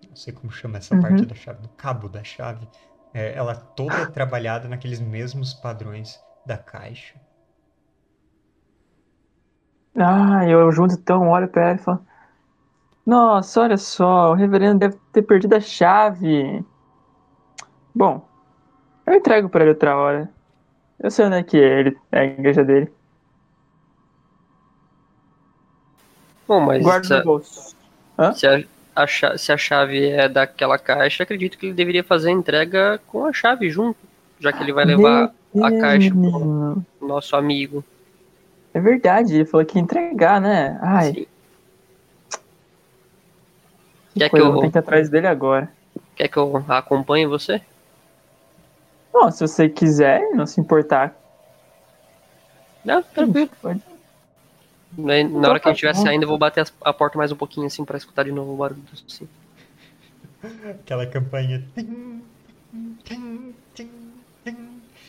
[0.08, 1.02] Não sei como chama essa uhum.
[1.02, 2.68] parte da chave, no cabo da chave.
[3.12, 7.14] É, ela toda é trabalhada naqueles mesmos padrões da caixa.
[9.96, 12.06] Ah, eu junto então olho para ela e falo:
[13.04, 16.64] Nossa, olha só, o reverendo deve ter perdido a chave.
[17.94, 18.28] Bom,
[19.06, 20.30] eu entrego para ele outra hora.
[21.00, 22.92] Eu sei onde é que é, ele, é a igreja dele.
[26.48, 27.76] Bom, mas Guarda se, no bolso.
[28.18, 28.32] Hã?
[28.32, 28.64] Se, a,
[28.96, 33.26] a, se a chave é daquela caixa, acredito que ele deveria fazer a entrega com
[33.26, 33.98] a chave junto,
[34.40, 35.30] já que ele vai levar
[35.62, 37.84] a caixa pro nosso amigo.
[38.72, 40.78] É verdade, ele falou que ia entregar, né?
[40.80, 41.12] Ai.
[41.12, 41.26] Sim.
[44.14, 45.70] Que Quer coisa, que eu vou ter que atrás dele agora.
[46.16, 47.60] Quer que eu acompanhe você?
[49.12, 51.14] Bom, se você quiser, não se importar.
[52.84, 53.50] Não, tranquilo.
[53.60, 53.82] Pode.
[54.98, 57.30] Na, hora então que a gente estiver tá saindo, eu vou bater a porta mais
[57.30, 59.28] um pouquinho assim pra escutar de novo o barulho do sim.
[60.68, 61.62] Aquela campanha.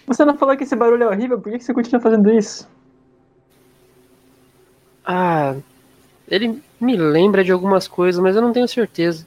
[0.06, 1.42] Você não falou que esse barulho é horrível?
[1.42, 2.70] Por que você continua fazendo isso?
[5.04, 5.56] Ah,
[6.28, 9.26] ele me lembra de algumas coisas, mas eu não tenho certeza.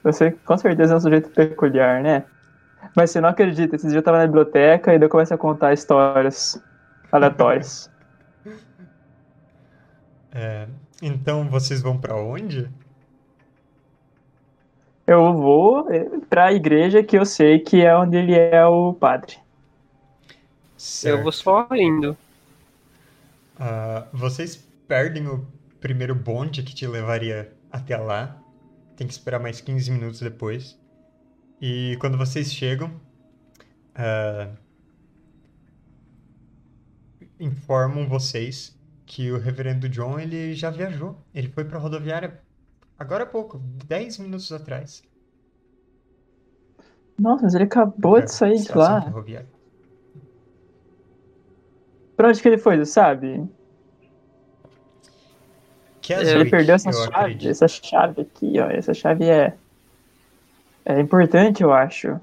[0.00, 2.22] você com certeza é um sujeito peculiar, né?
[2.94, 5.38] Mas você não acredita, esse dia eu tava na biblioteca e daí eu começo a
[5.38, 6.62] contar histórias
[7.10, 7.90] aleatórias.
[10.32, 10.68] É,
[11.02, 12.68] então vocês vão para onde?
[15.06, 18.92] Eu vou é, para a igreja que eu sei que é onde ele é o
[18.92, 19.38] padre.
[20.76, 21.16] Certo.
[21.16, 22.16] Eu vou só indo.
[23.56, 24.56] Uh, vocês
[24.86, 25.46] perdem o
[25.80, 28.40] primeiro bonde que te levaria até lá.
[28.96, 30.78] Tem que esperar mais 15 minutos depois.
[31.60, 32.88] E quando vocês chegam,
[33.96, 34.56] uh,
[37.40, 38.77] informam vocês
[39.08, 41.16] que o reverendo John ele já viajou.
[41.34, 42.40] Ele foi para a rodoviária
[42.98, 45.02] agora há pouco, 10 minutos atrás.
[47.18, 49.00] Nossa, mas ele acabou de sair de lá.
[52.16, 53.48] Pra onde que ele foi, você sabe?
[56.10, 57.50] ele perdeu essa chave, acredito.
[57.50, 58.70] essa chave aqui, ó.
[58.70, 59.56] Essa chave é
[60.84, 62.18] é importante, eu acho.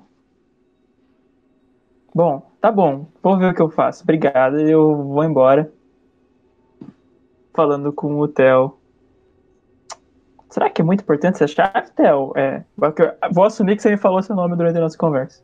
[2.14, 3.08] Bom, tá bom.
[3.22, 4.04] Vou ver o que eu faço.
[4.04, 4.60] Obrigado.
[4.60, 5.72] Eu vou embora.
[7.56, 8.78] Falando com o Theo.
[10.50, 12.34] Será que é muito importante essa chave, Theo?
[12.36, 12.64] É,
[13.32, 15.42] vou assumir que você me falou seu nome durante a nossa conversa.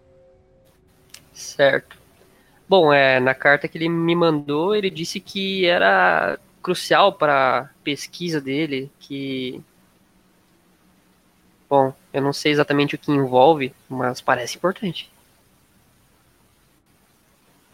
[1.34, 1.98] Certo.
[2.68, 7.70] Bom, é, na carta que ele me mandou, ele disse que era crucial para a
[7.84, 9.62] pesquisa dele, que
[11.72, 15.10] Bom, eu não sei exatamente o que envolve, mas parece importante.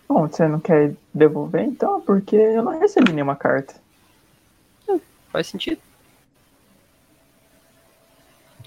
[0.07, 1.99] Bom, você não quer devolver então?
[2.01, 3.73] Porque eu não recebi nenhuma carta.
[5.37, 5.79] É, faz sentido.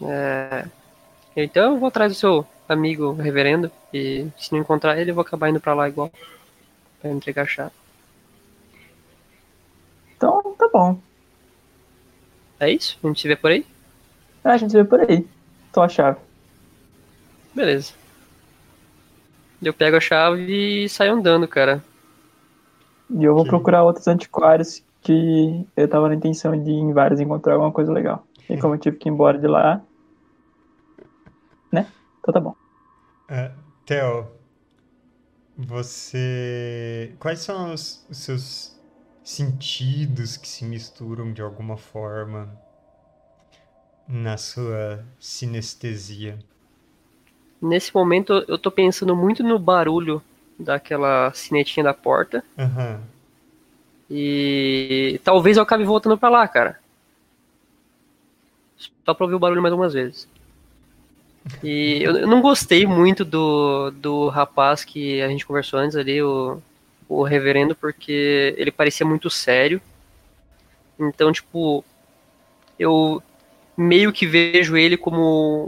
[0.02, 0.66] É...
[1.36, 5.22] Então eu vou atrás do seu amigo reverendo e se não encontrar ele eu vou
[5.22, 6.12] acabar indo pra lá igual.
[7.00, 7.72] Pra entregar a chave.
[10.16, 11.00] Então, tá bom.
[12.58, 12.98] É isso?
[13.02, 13.66] A gente se vê por aí?
[14.44, 15.26] Ah, a gente vê por aí.
[15.72, 16.18] Tô a chave.
[17.54, 17.94] Beleza.
[19.62, 21.82] Eu pego a chave e saio andando, cara.
[23.10, 27.20] E eu vou procurar outros antiquários que eu tava na intenção de ir em vários
[27.20, 28.26] encontrar alguma coisa legal.
[28.48, 29.80] E como eu tive que ir embora de lá.
[31.70, 31.86] Né?
[32.18, 32.54] Então tá bom.
[33.30, 33.54] Uh,
[33.86, 34.26] Theo,
[35.56, 37.14] você.
[37.18, 38.80] Quais são os, os seus
[39.22, 42.50] sentidos que se misturam de alguma forma
[44.08, 46.38] na sua sinestesia?
[47.62, 50.22] Nesse momento eu tô pensando muito no barulho
[50.58, 52.42] daquela sinetinha da porta.
[52.58, 53.00] Uhum.
[54.10, 56.80] E talvez eu acabe voltando para lá, cara.
[59.04, 60.28] Só pra ouvir o barulho mais algumas vezes.
[61.62, 66.20] E eu, eu, não gostei muito do, do rapaz que a gente conversou antes ali,
[66.22, 66.60] o,
[67.08, 69.80] o reverendo, porque ele parecia muito sério.
[70.98, 71.84] Então, tipo,
[72.78, 73.22] eu
[73.76, 75.20] meio que vejo ele como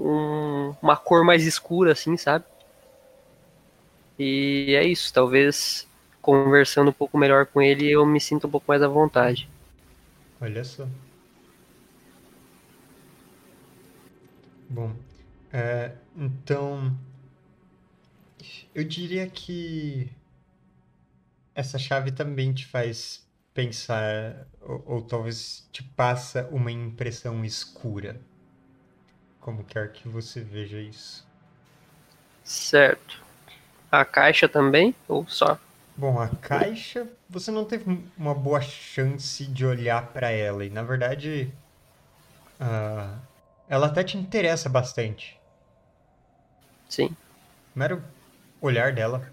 [0.04, 2.44] um, uma cor mais escura, assim, sabe?
[4.18, 5.86] E é isso, talvez
[6.22, 9.48] conversando um pouco melhor com ele eu me sinto um pouco mais à vontade.
[10.40, 10.88] Olha só.
[14.70, 14.94] Bom,
[15.52, 16.96] é, então
[18.74, 20.10] eu diria que
[21.54, 28.18] essa chave também te faz pensar, ou, ou, talvez te passa uma impressão escura.
[29.40, 31.26] Como quer que você veja isso.
[32.42, 33.22] Certo.
[33.90, 35.58] A caixa também, ou só?
[35.96, 37.84] Bom, a caixa, você não teve
[38.16, 41.52] uma boa chance de olhar para ela, e na verdade,
[42.60, 43.18] uh,
[43.68, 45.38] ela até te interessa bastante.
[46.88, 47.16] Sim.
[47.74, 48.02] O mero
[48.60, 49.30] olhar dela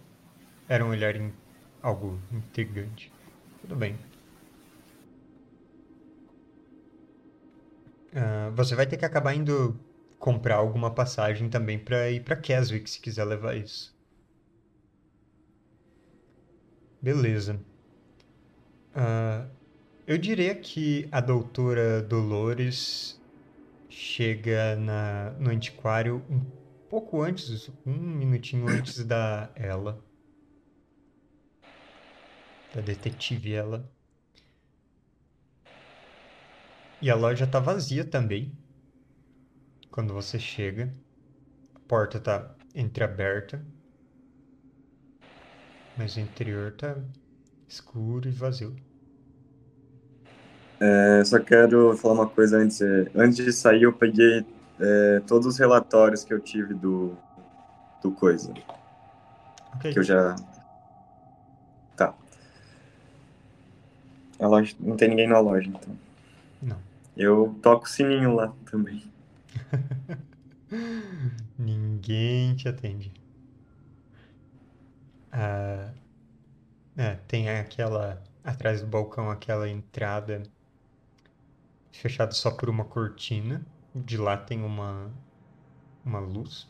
[0.67, 1.33] era um olhar in,
[1.81, 3.11] algo intrigante.
[3.61, 3.97] Tudo bem.
[8.13, 9.79] Uh, você vai ter que acabar indo
[10.17, 13.98] comprar alguma passagem também para ir para Keswick se quiser levar isso.
[17.01, 17.59] Beleza.
[18.93, 19.49] Uh,
[20.05, 23.19] eu diria que a doutora Dolores
[23.87, 26.41] chega na, no antiquário um
[26.89, 30.03] pouco antes, um minutinho antes da ela.
[32.73, 33.89] Da detetive ela.
[37.01, 38.51] E a loja tá vazia também.
[39.89, 40.93] Quando você chega,
[41.75, 43.65] a porta tá entreaberta.
[45.99, 46.95] Mas o interior tá
[47.67, 48.73] escuro e vazio.
[50.79, 52.81] É, só quero falar uma coisa antes.
[52.81, 54.45] É, antes de sair, eu peguei
[54.79, 57.17] é, todos os relatórios que eu tive do,
[58.01, 58.53] do coisa.
[59.75, 59.91] Okay.
[59.91, 60.37] Que eu já.
[61.97, 62.15] Tá.
[64.39, 64.73] A loja.
[64.79, 65.97] Não tem ninguém na loja, então.
[66.61, 66.77] Não.
[67.17, 69.03] Eu toco o sininho lá também.
[71.59, 73.18] Ninguém te atende.
[75.31, 75.91] Ah,
[76.97, 78.21] é, tem aquela.
[78.43, 80.43] Atrás do balcão, aquela entrada
[81.91, 83.65] fechada só por uma cortina.
[83.93, 85.11] De lá tem uma,
[86.05, 86.67] uma luz.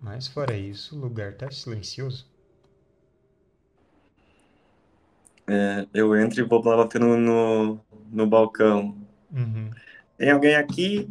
[0.00, 2.26] Mas fora isso, o lugar tá silencioso.
[5.46, 7.80] É, eu entro e vou lá batendo no,
[8.10, 8.96] no balcão.
[9.30, 9.70] Uhum.
[10.16, 11.10] Tem alguém aqui?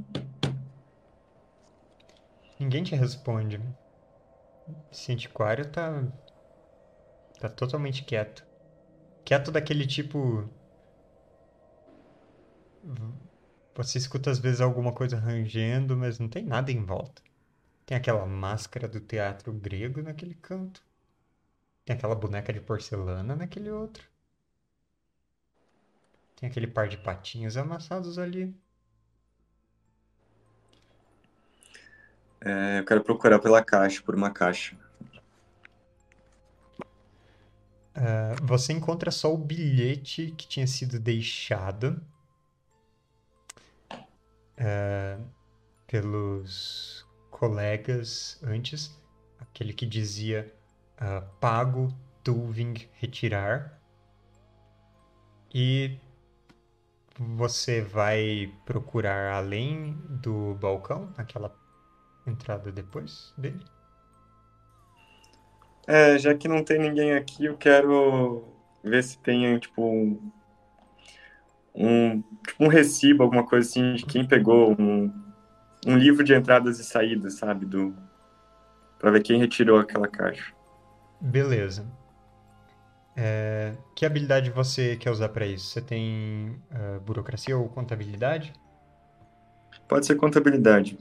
[2.59, 3.59] Ninguém te responde.
[4.91, 6.03] Esse antiquário tá.
[7.39, 8.45] Tá totalmente quieto.
[9.25, 10.49] Quieto daquele tipo.
[13.75, 17.21] Você escuta às vezes alguma coisa rangendo, mas não tem nada em volta.
[17.85, 20.83] Tem aquela máscara do teatro grego naquele canto.
[21.85, 24.07] Tem aquela boneca de porcelana naquele outro.
[26.35, 28.55] Tem aquele par de patinhos amassados ali.
[32.41, 34.77] É, eu quero procurar pela caixa, por uma caixa.
[37.99, 42.01] Uh, você encontra só o bilhete que tinha sido deixado
[43.91, 45.27] uh,
[45.85, 48.97] pelos colegas antes.
[49.37, 50.53] Aquele que dizia
[50.95, 51.93] uh, pago,
[52.23, 53.77] Tuving, retirar.
[55.53, 55.99] E
[57.17, 61.53] você vai procurar além do balcão, aquela
[62.25, 63.65] entrada depois dele?
[65.89, 68.43] É, já que não tem ninguém aqui, eu quero
[68.83, 70.31] ver se tem, tipo, um,
[71.73, 75.11] um, tipo, um recibo, alguma coisa assim, de quem pegou um,
[75.87, 77.65] um livro de entradas e saídas, sabe?
[77.65, 77.95] Do,
[78.99, 80.53] pra ver quem retirou aquela caixa.
[81.19, 81.91] Beleza.
[83.17, 85.71] É, que habilidade você quer usar para isso?
[85.71, 88.53] Você tem uh, burocracia ou contabilidade?
[89.87, 90.99] Pode ser contabilidade.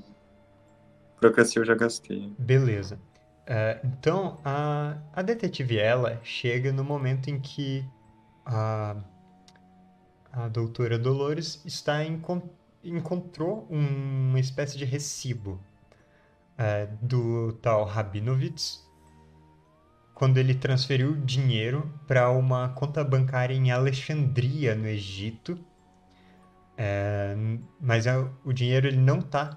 [1.21, 2.33] Procacil eu já gastei.
[2.39, 2.99] Beleza.
[3.49, 7.83] Uh, então, a, a detetive ela chega no momento em que
[8.45, 8.95] a,
[10.31, 12.21] a doutora Dolores está em,
[12.85, 15.59] encontrou uma espécie de recibo
[16.59, 18.87] uh, do tal Rabinovitz
[20.19, 25.57] quando ele transferiu dinheiro para uma conta bancária em Alexandria, no Egito.
[26.77, 27.37] É,
[27.81, 28.05] mas
[28.45, 29.57] o dinheiro ele não está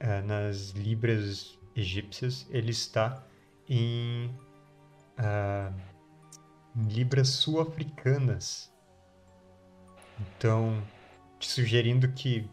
[0.00, 3.24] é, nas libras egípcias, ele está
[3.68, 4.26] em,
[5.18, 5.74] uh,
[6.76, 8.72] em libras sul-africanas.
[10.20, 10.82] Então,
[11.38, 12.50] te sugerindo que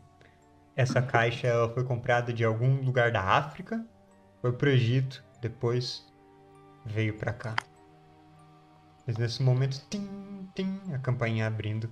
[0.76, 3.86] essa caixa ela foi comprada de algum lugar da África,
[4.42, 6.06] foi para o Egito, depois
[6.86, 7.56] veio para cá.
[9.08, 11.92] Mas nesse momento, tim, tim, a campainha abrindo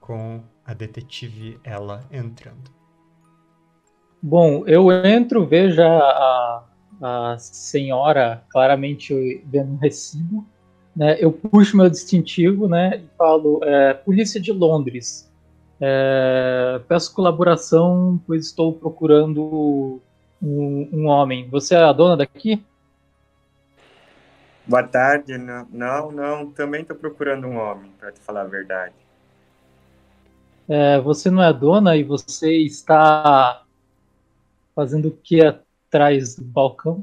[0.00, 2.70] com a detetive ela entrando.
[4.28, 6.64] Bom, eu entro, vejo a,
[7.00, 10.44] a senhora claramente vendo um recibo,
[10.96, 11.16] né?
[11.20, 12.96] Eu puxo meu distintivo, né?
[13.04, 15.32] E falo, é, polícia de Londres,
[15.80, 20.02] é, peço colaboração, pois estou procurando
[20.42, 21.48] um, um homem.
[21.48, 22.60] Você é a dona daqui?
[24.66, 25.38] Boa tarde.
[25.38, 28.94] Não, não, não também estou procurando um homem, para te falar a verdade.
[30.68, 33.62] É, você não é dona e você está
[34.76, 37.02] fazendo o que atrás do balcão?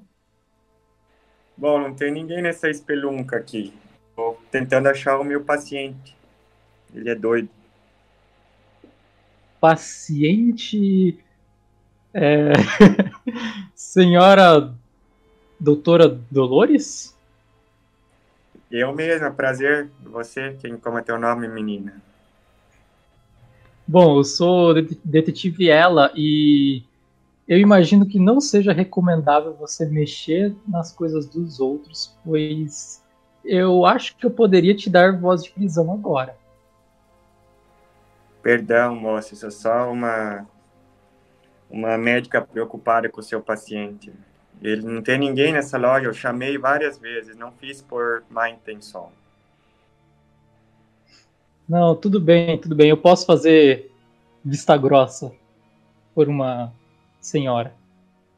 [1.58, 3.74] Bom, não tem ninguém nessa espelunca aqui.
[4.10, 6.16] Estou tentando achar o meu paciente.
[6.94, 7.50] Ele é doido.
[9.60, 11.18] Paciente.
[12.14, 12.52] É...
[13.74, 14.72] Senhora
[15.60, 17.18] doutora Dolores?
[18.70, 19.90] Eu mesmo, prazer.
[20.04, 22.00] Você, quem, como é teu nome, menina?
[23.88, 26.84] Bom, eu sou detetive ela e
[27.54, 33.04] eu imagino que não seja recomendável você mexer nas coisas dos outros, pois
[33.46, 36.36] eu acho que eu poderia te dar voz de prisão agora.
[38.42, 40.48] Perdão, moça, isso é só uma
[41.70, 44.12] uma médica preocupada com o seu paciente.
[44.60, 49.12] Ele não tem ninguém nessa loja, eu chamei várias vezes, não fiz por má intenção.
[51.70, 52.90] Não, tudo bem, tudo bem.
[52.90, 53.92] Eu posso fazer
[54.44, 55.32] vista grossa
[56.16, 56.74] por uma
[57.24, 57.74] senhora.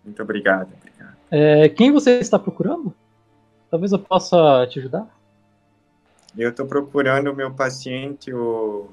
[0.03, 1.15] Muito obrigado, obrigado.
[1.31, 2.93] É, quem você está procurando?
[3.69, 5.07] Talvez eu possa te ajudar?
[6.37, 8.89] Eu estou procurando o meu paciente, o.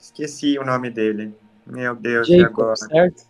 [0.00, 1.34] Esqueci o nome dele.
[1.66, 2.76] Meu Deus, Jacob, agora?
[2.76, 3.26] Certo?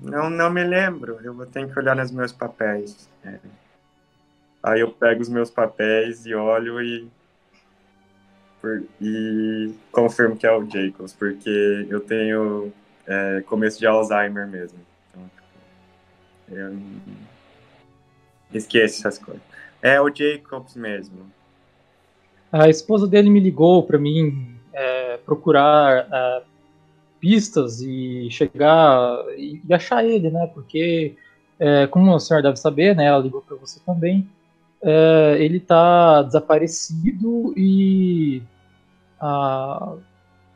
[0.00, 1.18] Não, não me lembro.
[1.22, 3.08] Eu vou ter que olhar nos meus papéis.
[3.24, 3.38] É.
[4.62, 7.08] Aí eu pego os meus papéis e olho e
[9.00, 12.72] e confirmo que é o Jacobs, porque eu tenho
[13.08, 14.78] é, começo de Alzheimer mesmo.
[15.10, 15.30] Então,
[16.50, 16.78] eu
[18.52, 19.42] esqueço essas coisas.
[19.80, 21.26] É o Jacobs mesmo.
[22.52, 26.42] A esposa dele me ligou para mim é, procurar é,
[27.18, 30.46] pistas e chegar e, achar ele, né?
[30.52, 31.16] Porque,
[31.58, 33.06] é, como a senhora deve saber, né?
[33.06, 34.28] Ela ligou para você também.
[34.82, 38.42] É, ele está desaparecido e,
[39.20, 39.94] a,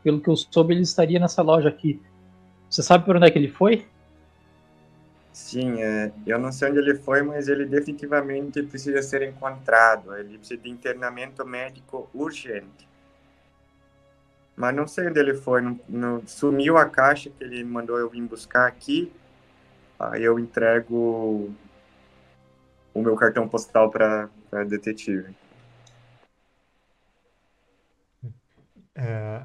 [0.03, 1.99] pelo que eu soube, ele estaria nessa loja aqui.
[2.73, 3.85] Você sabe por onde é que ele foi?
[5.31, 10.15] Sim, é, eu não sei onde ele foi, mas ele definitivamente precisa ser encontrado.
[10.15, 12.89] Ele precisa de internamento médico urgente.
[14.55, 15.61] Mas não sei onde ele foi.
[15.61, 19.13] Não, não, sumiu a caixa que ele mandou eu vir buscar aqui.
[19.99, 21.53] Aí eu entrego
[22.91, 24.29] o meu cartão postal para
[24.67, 25.35] detetive.
[28.95, 29.43] É,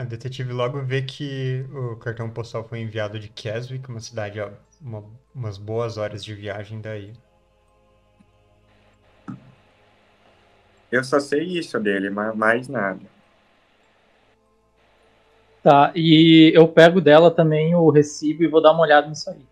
[0.00, 4.50] a detetive logo vê que o cartão postal foi enviado de Keswick, uma cidade a
[4.80, 5.04] uma,
[5.34, 7.12] umas boas horas de viagem daí.
[10.90, 13.00] Eu só sei isso dele, mas mais nada.
[15.62, 19.44] Tá, e eu pego dela também o recibo e vou dar uma olhada nisso aí.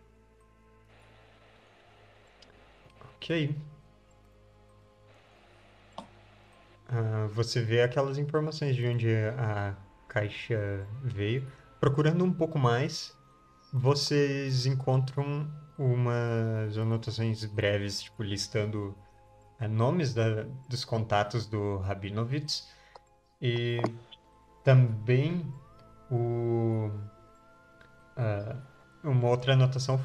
[3.16, 3.54] Ok.
[6.90, 9.76] Uh, você vê aquelas informações de onde a
[10.08, 11.46] caixa veio.
[11.80, 13.16] Procurando um pouco mais,
[13.72, 15.48] vocês encontram
[15.78, 18.96] umas anotações breves, tipo, listando
[19.60, 22.68] uh, nomes da, dos contatos do Rabinovitz
[23.40, 23.80] e
[24.64, 25.46] também
[26.10, 26.90] o,
[28.16, 28.60] uh,
[29.04, 30.00] uma outra anotação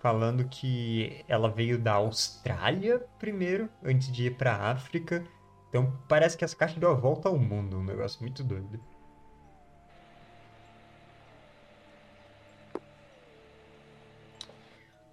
[0.00, 5.24] falando que ela veio da Austrália primeiro, antes de ir para a África.
[5.68, 8.80] Então parece que essa caixa deu a volta ao mundo, um negócio muito doido.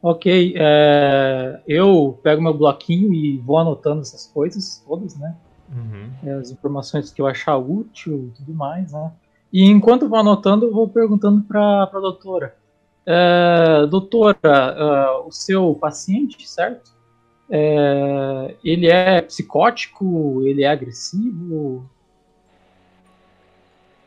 [0.01, 5.35] Ok, é, eu pego meu bloquinho e vou anotando essas coisas todas, né?
[5.69, 6.09] Uhum.
[6.23, 9.11] É, as informações que eu achar útil e tudo mais, né?
[9.51, 12.55] E enquanto vou anotando, eu vou perguntando para a doutora.
[13.05, 16.91] É, doutora, uh, o seu paciente, certo?
[17.49, 20.43] É, ele é psicótico?
[20.43, 21.89] Ele é agressivo?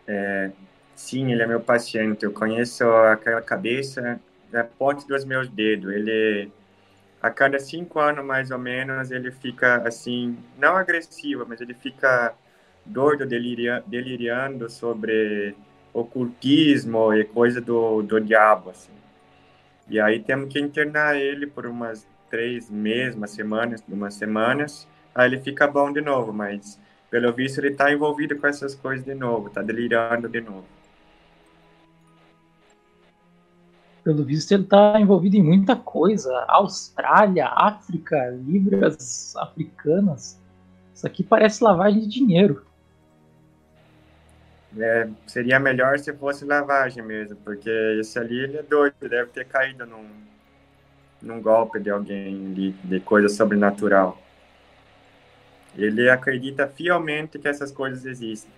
[0.06, 0.50] É,
[0.94, 2.24] sim, ele é meu paciente.
[2.24, 4.20] Eu conheço aquela cabeça
[4.50, 5.92] da ponte dos meus dedos.
[5.92, 6.50] Ele,
[7.22, 12.34] a cada cinco anos mais ou menos, ele fica assim, não agressivo, mas ele fica
[12.84, 15.54] doido, deliria, deliriando sobre
[15.92, 18.92] ocultismo e coisa do, do diabo, assim.
[19.88, 25.40] E aí temos que internar ele por umas três meses, semanas, umas semanas, aí ele
[25.40, 26.78] fica bom de novo, mas
[27.10, 30.64] pelo visto ele está envolvido com essas coisas de novo, está delirando de novo.
[34.02, 38.16] Pelo visto ele está envolvido em muita coisa, Austrália, África,
[38.46, 40.40] libras africanas.
[40.94, 42.64] Isso aqui parece lavagem de dinheiro.
[44.78, 49.44] É, seria melhor se fosse lavagem mesmo, porque esse ali ele é doido, deve ter
[49.46, 50.08] caído num,
[51.20, 54.20] num golpe de alguém de, de coisa sobrenatural.
[55.76, 58.50] Ele acredita fielmente que essas coisas existem.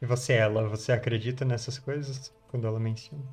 [0.00, 3.24] E você, ela, você acredita nessas coisas quando ela menciona?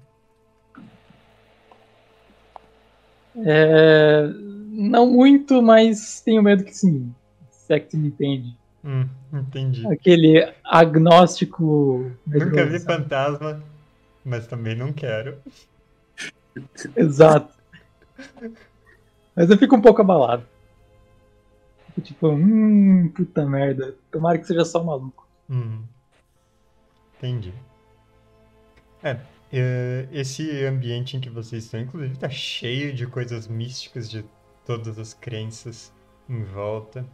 [3.35, 4.27] É,
[4.69, 7.14] não muito, mas tenho medo que sim.
[7.49, 8.56] Se é que tu me entende.
[8.84, 9.88] Hum, entendi.
[9.88, 12.11] Aquele agnóstico.
[12.27, 13.64] Nunca vi fantasma,
[14.23, 15.38] mas também não quero.
[16.95, 17.53] Exato.
[19.35, 20.45] Mas eu fico um pouco abalado.
[21.88, 23.95] Fico tipo, hum, puta merda.
[24.11, 25.27] Tomara que seja só um maluco.
[25.49, 25.84] Hum.
[27.23, 27.53] Entendi.
[29.01, 29.17] É,
[29.53, 34.25] é, esse ambiente em que vocês estão, inclusive, tá cheio de coisas místicas de
[34.65, 35.93] todas as crenças
[36.29, 37.05] em volta.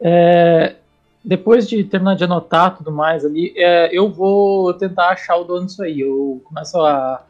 [0.00, 0.76] É,
[1.22, 5.66] depois de terminar de anotar tudo mais ali, é, eu vou tentar achar o dono
[5.66, 6.00] disso aí.
[6.00, 7.22] Eu começo a,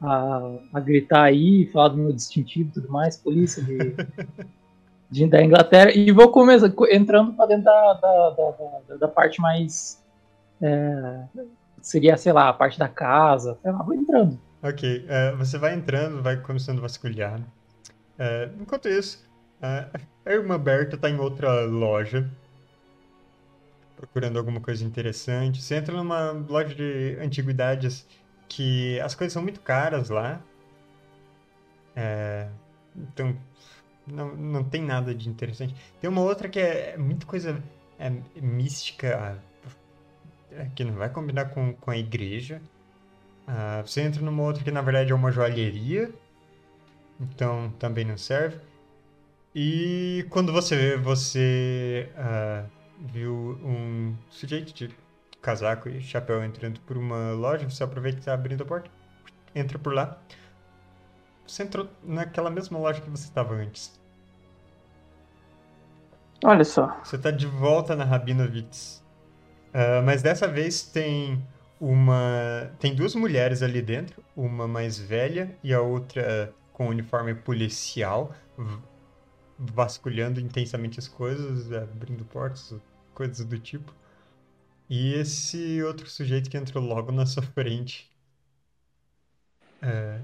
[0.00, 3.76] a, a gritar aí, falar do meu distintivo e tudo mais, polícia de,
[5.10, 10.02] de, da Inglaterra, e vou começar entrando para dentro da, da, da, da, parte mais.
[10.62, 11.24] É,
[11.82, 14.38] seria, sei lá, a parte da casa, sei lá, vou entrando.
[14.62, 17.40] Ok, uh, você vai entrando, vai começando a vasculhar.
[17.40, 19.26] Uh, enquanto isso,
[19.62, 22.30] uh, a irmã Berta está em outra loja,
[23.96, 25.62] procurando alguma coisa interessante.
[25.62, 28.06] Você entra numa loja de antiguidades
[28.48, 30.40] que as coisas são muito caras lá.
[32.94, 33.34] então,
[34.12, 35.74] não, não tem nada de interessante.
[36.00, 37.62] Tem uma outra que é, é muita coisa
[37.98, 39.40] é, mística,
[40.52, 42.60] é, que não vai combinar com, com a igreja.
[43.46, 46.12] Uh, você entra numa outra que na verdade é uma joalheria,
[47.20, 48.58] então também não serve.
[49.54, 52.70] E quando você vê, você uh,
[53.00, 54.94] viu um sujeito de
[55.42, 58.90] casaco e chapéu entrando por uma loja, você aproveita que está abrindo a porta,
[59.54, 60.20] entra por lá.
[61.46, 63.99] Você entrou naquela mesma loja que você estava antes.
[66.44, 66.98] Olha só.
[67.04, 69.04] Você está de volta na Rabinovitz.
[69.68, 71.42] Uh, mas dessa vez tem
[71.80, 72.72] uma.
[72.78, 78.34] Tem duas mulheres ali dentro, uma mais velha e a outra com uniforme policial,
[79.58, 82.74] vasculhando intensamente as coisas, abrindo portas,
[83.14, 83.94] coisas do tipo.
[84.88, 88.10] E esse outro sujeito que entrou logo na sua frente.
[89.82, 90.20] É...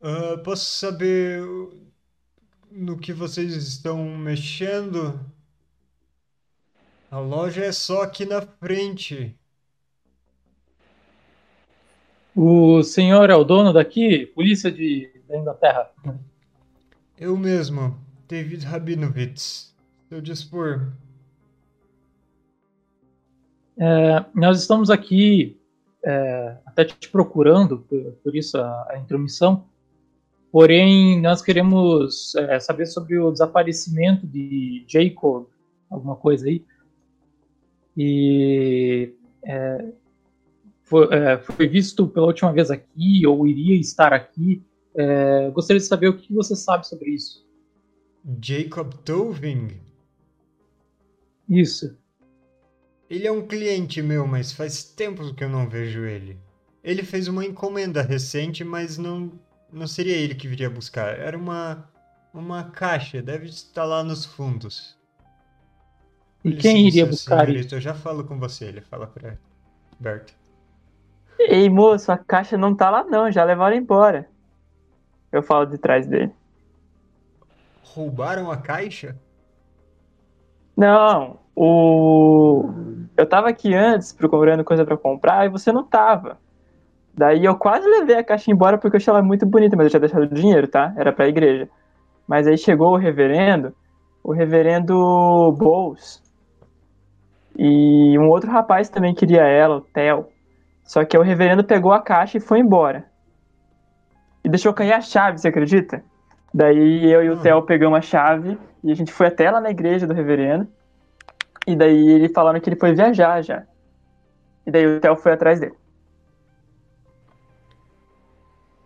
[0.00, 1.42] Uh, posso saber
[2.74, 5.20] no que vocês estão mexendo?
[7.10, 9.36] A loja é só aqui na frente.
[12.34, 14.26] O senhor é o dono daqui?
[14.26, 15.90] Polícia de, da Inglaterra.
[17.18, 19.76] Eu mesmo, David Rabinovitz.
[20.08, 20.92] Seu dispor.
[23.76, 25.60] É, nós estamos aqui
[26.04, 29.66] é, até te procurando, por, por isso a, a, intromissão.
[30.52, 35.46] Porém, nós queremos é, saber sobre o desaparecimento de Jacob,
[35.88, 36.62] alguma coisa aí.
[37.96, 39.92] E é,
[40.82, 44.62] foi, é, foi, visto pela última vez aqui, ou iria estar aqui.
[44.94, 47.46] É, gostaria de saber o que você sabe sobre isso.
[48.42, 49.80] Jacob Toving?
[51.48, 51.96] Isso.
[53.08, 56.38] Ele é um cliente meu, mas faz tempo que eu não vejo ele.
[56.84, 59.32] Ele fez uma encomenda recente, mas não
[59.72, 61.18] não seria ele que viria buscar.
[61.18, 61.88] Era uma,
[62.32, 64.98] uma caixa, deve estar lá nos fundos.
[66.44, 67.74] E quem iria buscar isso?
[67.74, 69.38] Eu já falo com você, ele fala pra
[69.98, 70.32] Berta.
[71.38, 74.28] Ei, moço, a caixa não tá lá não, já levaram embora.
[75.30, 76.32] Eu falo de trás dele.
[77.82, 79.16] Roubaram a caixa?
[80.76, 82.68] Não, o.
[83.16, 86.38] Eu tava aqui antes procurando coisa para comprar e você não tava.
[87.14, 89.90] Daí eu quase levei a caixa embora porque eu achei ela muito bonita, mas eu
[89.90, 90.92] tinha deixado o dinheiro, tá?
[90.96, 91.68] Era pra igreja.
[92.26, 93.74] Mas aí chegou o reverendo,
[94.24, 94.94] o reverendo
[95.58, 96.22] Bowles.
[97.56, 100.26] E um outro rapaz também queria ela, o Theo.
[100.84, 103.04] Só que o reverendo pegou a caixa e foi embora.
[104.44, 106.02] E deixou cair a chave, você acredita?
[106.52, 107.42] Daí eu e o hum.
[107.42, 110.66] Theo pegamos a chave e a gente foi até lá na igreja do reverendo.
[111.66, 113.62] E daí ele falaram que ele foi viajar já.
[114.66, 115.81] E daí o Theo foi atrás dele.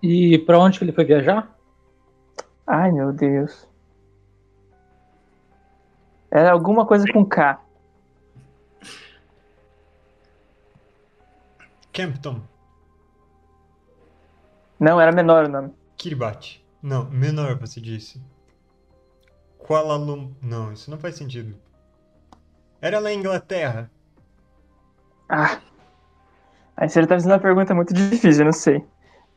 [0.09, 1.53] E para onde que ele foi viajar?
[2.65, 3.69] Ai, meu Deus.
[6.31, 7.61] Era alguma coisa com K.
[11.93, 12.41] Campton.
[14.79, 15.75] Não, era menor o nome.
[15.97, 16.65] Kiribati.
[16.81, 18.23] Não, menor você disse.
[19.59, 20.37] Kuala Lumpur.
[20.41, 21.57] Não, isso não faz sentido.
[22.81, 23.91] Era na Inglaterra.
[25.29, 25.59] Ah.
[26.77, 28.85] Aí você tá fazendo uma pergunta muito difícil, eu não sei.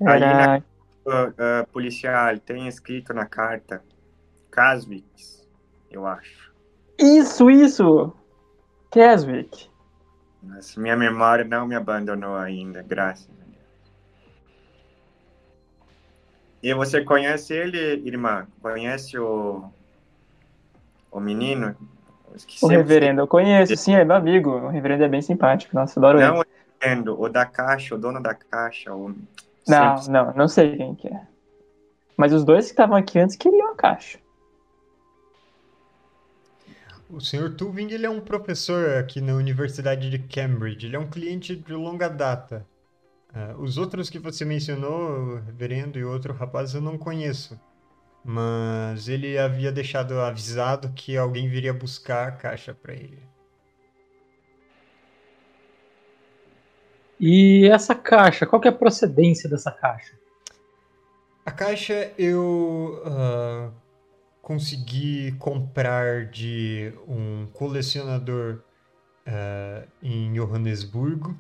[0.06, 3.84] Aí na, uh, uh, policial tem escrito na carta
[4.50, 5.48] Caswicks,
[5.92, 6.54] eu acho.
[6.98, 8.14] Isso, isso!
[10.42, 13.94] Mas minha memória não me abandonou ainda, graças a Deus.
[16.64, 18.48] E você conhece ele, irmã?
[18.62, 19.70] Conhece o,
[21.12, 21.76] o menino?
[22.62, 24.52] O reverendo, eu conheço, sim, é meu amigo.
[24.52, 26.34] O reverendo é bem simpático, nossa, adoro não ele.
[26.34, 26.46] Não o
[26.80, 28.94] reverendo, o da caixa, o dono da caixa.
[28.94, 29.16] O...
[29.70, 30.12] Não, Sempre...
[30.12, 31.22] não, não sei quem que é.
[32.18, 34.20] Mas os dois que estavam aqui antes queriam a caixa.
[37.10, 37.56] O Sr.
[37.56, 40.86] Tuving ele é um professor aqui na Universidade de Cambridge.
[40.86, 42.68] Ele é um cliente de longa data.
[43.34, 47.60] Uh, os outros que você mencionou, o reverendo e outro rapaz, eu não conheço.
[48.24, 53.29] Mas ele havia deixado avisado que alguém viria buscar a caixa para ele.
[57.20, 60.14] E essa caixa, qual é a procedência dessa caixa?
[61.46, 63.74] A caixa eu uh,
[64.42, 68.62] consegui comprar de um colecionador
[69.28, 71.36] uh, em Johannesburgo,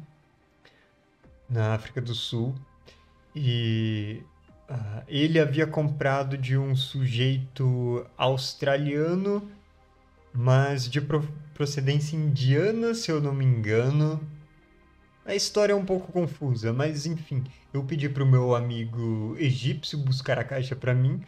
[1.49, 2.55] na África do Sul,
[3.35, 4.23] e
[4.69, 9.49] Uh, ele havia comprado de um sujeito australiano,
[10.31, 14.21] mas de pro procedência indiana, se eu não me engano.
[15.29, 19.95] A história é um pouco confusa, mas enfim, eu pedi para o meu amigo egípcio
[19.99, 21.21] buscar a caixa para mim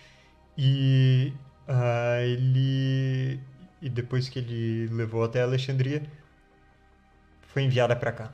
[0.57, 1.32] e
[1.69, 3.40] uh, ele
[3.80, 6.02] e depois que ele levou até Alexandria
[7.44, 8.34] foi enviada para cá.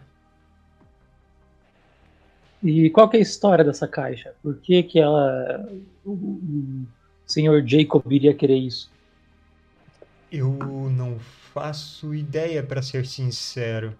[2.64, 4.34] E qual é a história dessa caixa?
[4.42, 5.70] Por que, que ela.
[6.06, 6.88] O, o
[7.26, 8.90] senhor Jacob iria querer isso?
[10.32, 10.54] Eu
[10.96, 11.20] não
[11.54, 13.94] faço ideia, para ser sincero.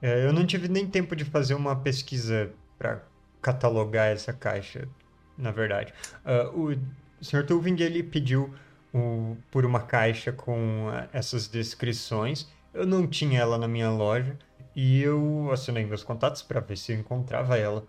[0.00, 3.02] É, eu não tive nem tempo de fazer uma pesquisa para
[3.42, 4.88] catalogar essa caixa,
[5.36, 5.92] na verdade.
[6.24, 7.44] Uh, o Sr.
[7.44, 8.54] Tuving ele pediu
[8.92, 12.48] o, por uma caixa com essas descrições.
[12.72, 14.38] Eu não tinha ela na minha loja
[14.74, 17.84] e eu acionei meus contatos para ver se eu encontrava ela.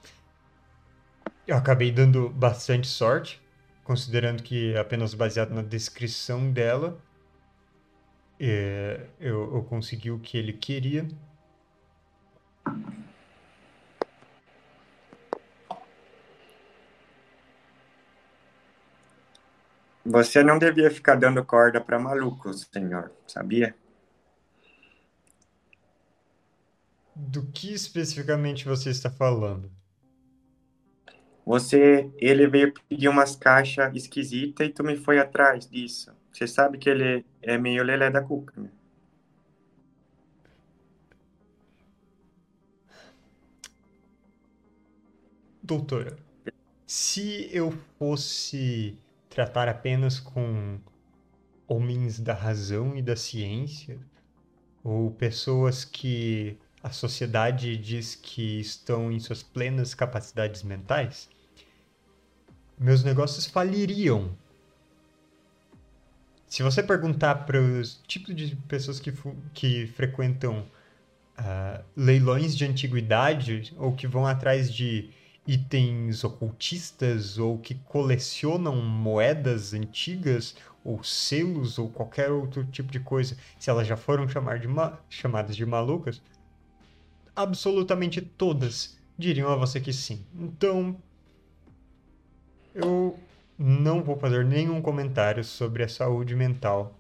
[1.45, 3.41] Eu acabei dando bastante sorte,
[3.84, 6.99] considerando que apenas baseado na descrição dela,
[8.40, 11.07] é, eu, eu consegui o que ele queria.
[20.05, 23.75] Você não devia ficar dando corda para malucos, senhor, sabia?
[27.15, 29.69] Do que especificamente você está falando?
[31.45, 36.11] Você, ele veio pedir umas caixas esquisitas e tu me foi atrás disso.
[36.31, 38.69] Você sabe que ele é meio lelé da cuca, né?
[45.69, 46.17] Doutora,
[46.87, 48.97] se eu fosse
[49.29, 50.79] tratar apenas com
[51.67, 53.99] homens da razão e da ciência,
[54.83, 61.29] ou pessoas que a sociedade diz que estão em suas plenas capacidades mentais,
[62.75, 64.35] meus negócios faliriam.
[66.47, 69.13] Se você perguntar para os tipos de pessoas que,
[69.53, 70.65] que frequentam
[71.37, 75.11] uh, leilões de antiguidade ou que vão atrás de
[75.49, 83.35] itens ocultistas ou que colecionam moedas antigas ou selos, ou qualquer outro tipo de coisa,
[83.57, 84.34] se elas já foram de
[85.09, 86.21] chamadas de malucas,
[87.35, 90.23] absolutamente todas diriam a você que sim.
[90.38, 90.95] Então,
[92.76, 93.17] eu
[93.57, 96.95] não vou fazer nenhum comentário sobre a saúde mental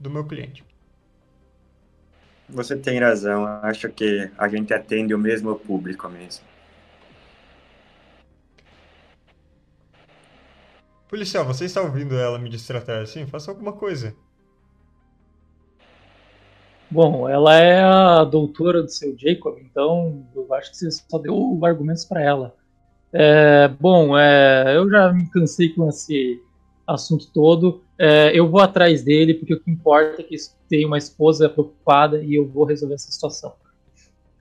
[0.00, 0.64] do meu cliente.
[2.48, 3.46] Você tem razão.
[3.62, 6.53] Acho que a gente atende o mesmo público mesmo.
[11.14, 13.24] Policial, você está ouvindo ela me distratar assim?
[13.24, 14.16] Faça alguma coisa.
[16.90, 21.56] Bom, ela é a doutora do seu Jacob, então eu acho que você só deu
[21.62, 22.56] argumentos para ela.
[23.12, 26.42] É, bom, é, eu já me cansei com esse
[26.84, 27.84] assunto todo.
[27.96, 30.34] É, eu vou atrás dele, porque o que importa é que
[30.68, 33.52] tem uma esposa preocupada e eu vou resolver essa situação.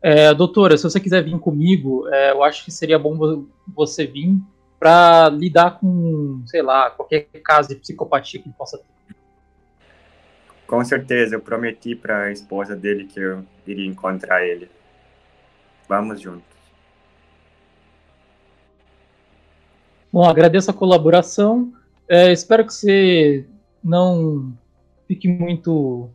[0.01, 3.45] É, doutora, se você quiser vir comigo, é, eu acho que seria bom
[3.75, 4.41] você vir
[4.84, 9.15] para lidar com, sei lá, qualquer caso de psicopatia que ele possa ter.
[10.68, 14.69] Com certeza, eu prometi para a esposa dele que eu iria encontrar ele.
[15.88, 16.43] Vamos juntos.
[20.11, 21.72] Bom, agradeço a colaboração.
[22.05, 23.47] É, espero que você
[23.81, 24.53] não
[25.07, 26.10] fique muito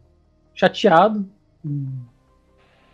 [0.55, 1.27] chateado
[1.62, 1.86] com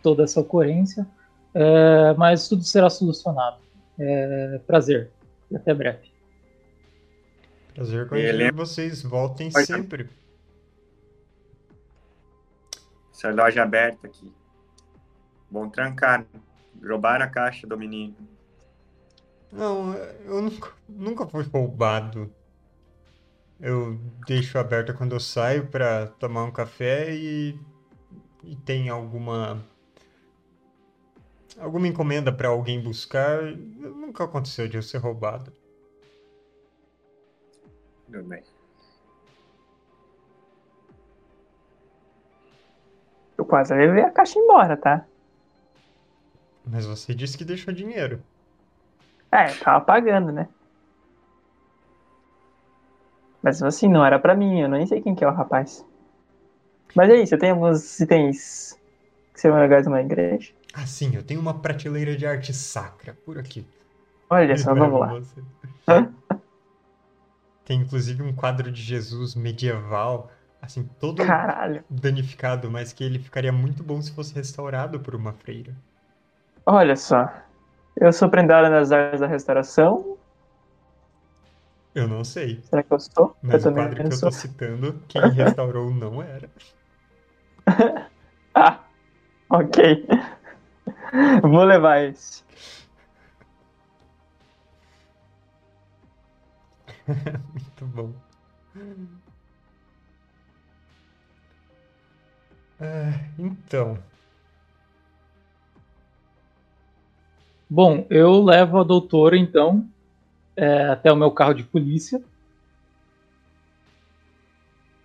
[0.00, 1.04] toda essa ocorrência,
[1.52, 3.56] é, mas tudo será solucionado.
[3.98, 5.10] É, prazer
[5.52, 6.12] até breve.
[7.74, 8.52] Prazer com ele.
[8.52, 10.08] Vocês voltem sempre.
[13.12, 14.32] Essa loja aberta aqui.
[15.50, 16.24] Bom trancar.
[16.82, 18.16] Roubaram a caixa do menino.
[19.50, 22.32] Não, eu nunca, nunca fui roubado.
[23.60, 27.58] Eu deixo aberta quando eu saio para tomar um café e,
[28.42, 29.64] e tem alguma
[31.58, 33.42] alguma encomenda para alguém buscar.
[33.42, 35.52] Nunca aconteceu de eu ser roubado.
[38.06, 38.42] Tudo bem.
[43.36, 45.04] Eu quase levei a caixa embora, tá?
[46.64, 48.22] Mas você disse que deixou dinheiro.
[49.30, 50.48] É, tava pagando, né?
[53.42, 55.84] Mas assim, não era pra mim, eu nem sei quem que é o rapaz.
[56.94, 58.78] Mas é isso, eu tenho alguns itens
[59.34, 60.52] que seriam legais numa igreja.
[60.76, 63.64] Ah, sim, eu tenho uma prateleira de arte sacra por aqui.
[64.28, 65.14] Olha só, vamos lá.
[67.64, 70.30] Tem inclusive um quadro de Jesus medieval,
[70.60, 71.84] assim, todo Caralho.
[71.88, 75.74] danificado, mas que ele ficaria muito bom se fosse restaurado por uma freira.
[76.66, 77.30] Olha só.
[77.96, 80.18] Eu sou prendada nas áreas da restauração.
[81.94, 82.60] Eu não sei.
[82.62, 83.36] Será que eu sou?
[83.40, 86.50] Mas eu o quadro que eu tô citando, quem restaurou não era.
[88.54, 88.80] ah,
[89.50, 90.06] ok.
[91.42, 92.42] Vou levar esse.
[97.52, 98.12] Muito bom.
[102.80, 103.96] É, então,
[107.70, 109.88] Bom, eu levo a doutora, então,
[110.56, 112.22] é, até o meu carro de polícia.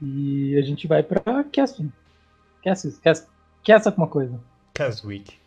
[0.01, 1.91] E a gente vai pra Keswin.
[2.61, 2.93] Keswin,
[3.63, 4.39] Kes, alguma coisa.
[4.73, 5.38] Keswick.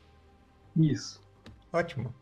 [0.77, 1.23] Isso.
[1.73, 2.15] Ótimo.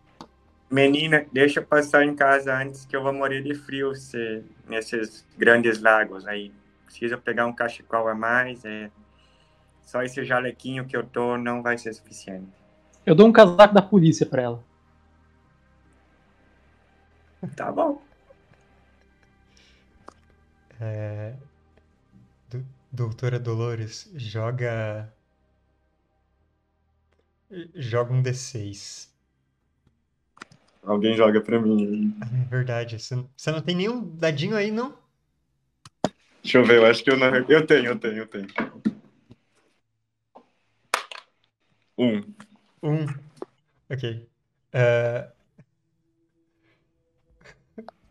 [0.70, 5.26] Menina, deixa eu passar em casa antes que eu vou morrer de frio se, nesses
[5.36, 6.52] grandes lagos aí.
[6.84, 8.90] Precisa pegar um cachecol a mais, é...
[9.82, 12.52] Só esse jalequinho que eu tô não vai ser suficiente.
[13.04, 14.64] Eu dou um casaco da polícia pra ela.
[17.56, 18.00] Tá bom.
[20.80, 21.34] É...
[22.92, 25.12] Doutora Dolores, joga.
[27.74, 29.10] Joga um D6.
[30.82, 32.16] Alguém joga pra mim.
[32.22, 32.98] É verdade.
[32.98, 34.96] Você não tem nenhum dadinho aí, não?
[36.42, 37.34] Deixa eu ver, eu acho que eu não.
[37.34, 38.46] Eu tenho, eu tenho, eu tenho.
[41.98, 42.34] Um.
[42.82, 43.06] Um.
[43.90, 44.28] Ok.
[44.72, 45.30] Uh,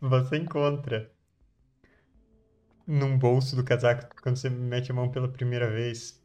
[0.00, 1.10] você encontra
[2.86, 6.19] num bolso do casaco, quando você mete a mão pela primeira vez,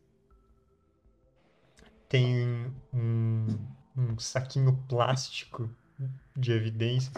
[2.08, 3.58] tem um,
[3.96, 5.70] um saquinho plástico
[6.36, 7.12] de evidência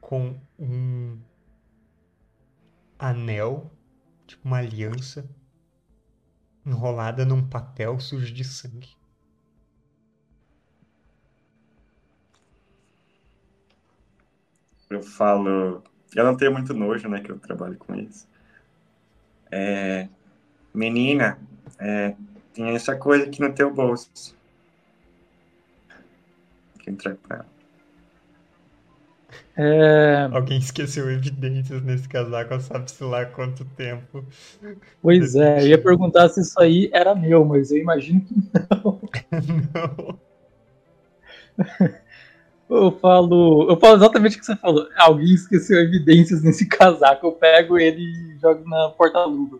[0.00, 1.18] com um
[2.98, 3.70] anel,
[4.26, 5.28] tipo uma aliança,
[6.64, 8.96] enrolada num papel sujo de sangue.
[14.90, 15.82] Eu falo,
[16.14, 18.26] eu não tenho muito nojo, né, que eu trabalho com isso.
[19.50, 20.08] É,
[20.74, 21.38] menina,
[21.78, 22.14] é,
[22.58, 24.36] tem essa coisa aqui no teu bolso.
[26.80, 27.46] Que entrar pra ela.
[29.56, 30.28] É...
[30.32, 34.24] Alguém esqueceu evidências nesse casaco, sabe-se lá quanto tempo.
[35.00, 39.00] Pois é, eu ia perguntar se isso aí era meu, mas eu imagino que não.
[39.74, 40.18] não.
[42.70, 44.86] Eu falo, eu falo exatamente o que você falou.
[44.98, 47.26] Alguém esqueceu evidências nesse casaco.
[47.26, 49.58] Eu pego ele e jogo na porta-luva.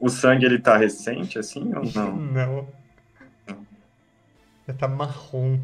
[0.00, 2.16] O sangue ele tá recente assim ou não?
[2.16, 2.68] Não.
[4.66, 5.60] Ele tá marrom.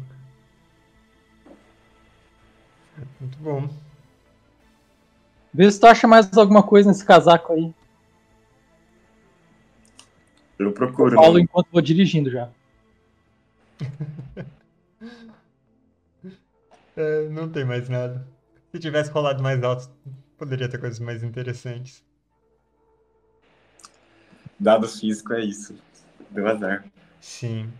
[3.19, 3.67] Muito bom.
[5.51, 7.73] Vê se tu acha mais alguma coisa nesse casaco aí.
[10.59, 11.15] Eu procuro.
[11.15, 11.41] Eu falo né?
[11.41, 12.49] enquanto vou dirigindo já.
[16.95, 18.27] é, não tem mais nada.
[18.71, 19.89] Se tivesse rolado mais alto,
[20.37, 22.03] poderia ter coisas mais interessantes.
[24.59, 25.75] Dados físico é isso.
[26.31, 26.85] Deu azar.
[27.21, 27.71] Sim.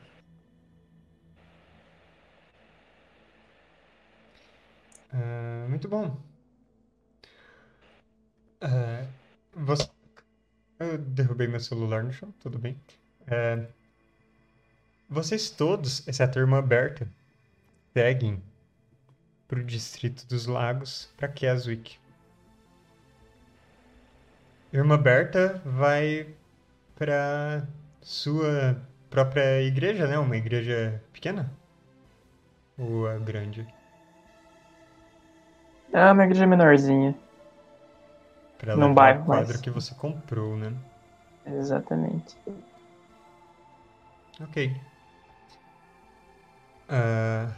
[5.13, 6.17] Uh, muito bom.
[8.61, 9.07] Uh,
[9.53, 9.89] você...
[10.79, 12.79] Eu derrubei meu celular no chão, tudo bem.
[13.23, 13.67] Uh,
[15.09, 17.07] vocês todos, exceto a irmã Berta,
[17.93, 18.43] seguem
[19.47, 21.97] para o Distrito dos Lagos, para Keswick.
[24.71, 26.35] Irmã Berta vai
[26.97, 27.67] para
[28.01, 30.17] sua própria igreja, né?
[30.17, 31.51] Uma igreja pequena?
[32.77, 33.67] Ou a grande?
[35.93, 37.15] É uma igreja menorzinha.
[38.57, 39.61] Pra Num bairro, o quadro mas...
[39.61, 40.73] que você comprou, né?
[41.45, 42.35] Exatamente.
[44.41, 44.75] Ok.
[46.89, 47.53] Uh...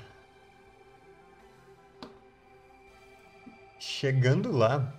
[3.80, 4.94] Chegando lá,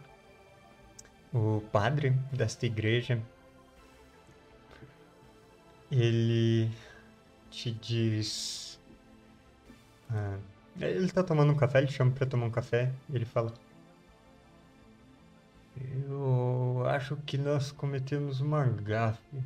[1.32, 3.22] o padre desta igreja
[5.90, 6.70] ele
[7.50, 8.78] te diz.
[10.10, 10.38] Ah,
[10.80, 13.52] ele tá tomando um café, ele chama pra tomar um café e ele fala.
[16.08, 19.42] Eu acho que nós cometemos uma gafe.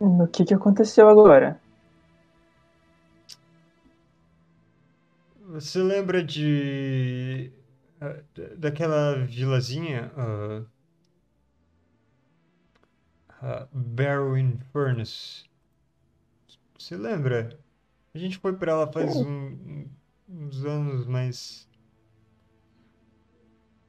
[0.00, 1.60] O que, que aconteceu agora?
[5.48, 7.50] Você lembra de.
[8.00, 8.16] Ah,
[8.56, 10.12] daquela vilazinha?
[10.16, 10.66] Uh,
[13.42, 15.44] uh, Barrowing Furnace.
[16.78, 17.58] Você lembra?
[18.14, 19.86] A gente foi pra lá faz um,
[20.28, 21.68] uns anos, mas.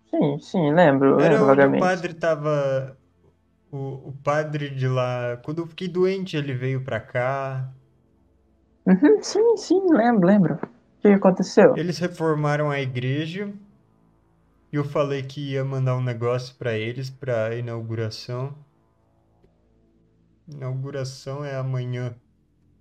[0.09, 1.19] Sim, sim, lembro.
[1.19, 1.81] Era lembro vagamente.
[1.81, 2.97] o padre tava.
[3.71, 5.37] O, o padre de lá.
[5.43, 7.71] Quando eu fiquei doente, ele veio pra cá.
[8.85, 10.55] Uhum, sim, sim, lembro, lembro.
[10.55, 11.77] O que aconteceu?
[11.77, 13.53] Eles reformaram a igreja.
[14.71, 18.55] E eu falei que ia mandar um negócio para eles para inauguração.
[20.51, 22.15] Inauguração é amanhã.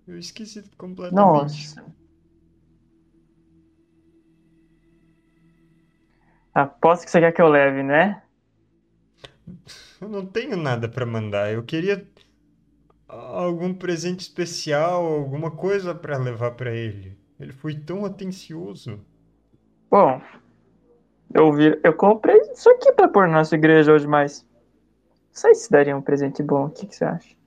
[0.06, 1.14] Eu esqueci completamente.
[1.14, 1.84] Nossa.
[6.54, 8.22] Aposto que você quer que eu leve, né?
[10.00, 11.52] Eu não tenho nada para mandar.
[11.52, 12.06] Eu queria
[13.06, 17.18] algum presente especial, alguma coisa para levar para ele.
[17.38, 19.00] Ele foi tão atencioso.
[19.90, 20.20] Bom,
[21.32, 25.54] eu vi, eu comprei isso aqui para pôr na nossa igreja hoje, mas não sei
[25.54, 26.66] se daria um presente bom.
[26.66, 27.37] O que, que você acha?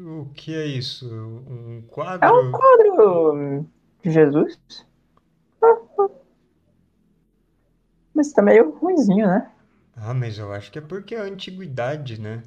[0.00, 1.08] O que é isso?
[1.12, 2.28] Um quadro?
[2.28, 3.66] É um quadro
[4.02, 4.58] de Jesus.
[8.14, 9.50] Mas tá meio ruimzinho, né?
[9.96, 12.42] Ah, mas eu acho que é porque é a antiguidade, né?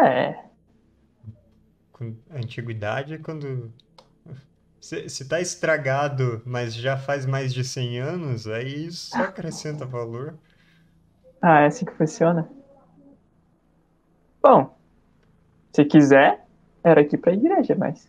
[0.00, 0.46] É.
[2.30, 3.72] A antiguidade é quando.
[4.80, 9.86] Se, se tá estragado, mas já faz mais de 100 anos, aí isso só acrescenta
[9.86, 10.36] valor.
[11.40, 12.48] Ah, é assim que funciona?
[14.42, 14.76] Bom,
[15.72, 16.45] se quiser,
[16.86, 18.08] era aqui pra igreja, mas.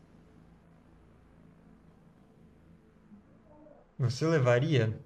[3.98, 5.02] Você levaria?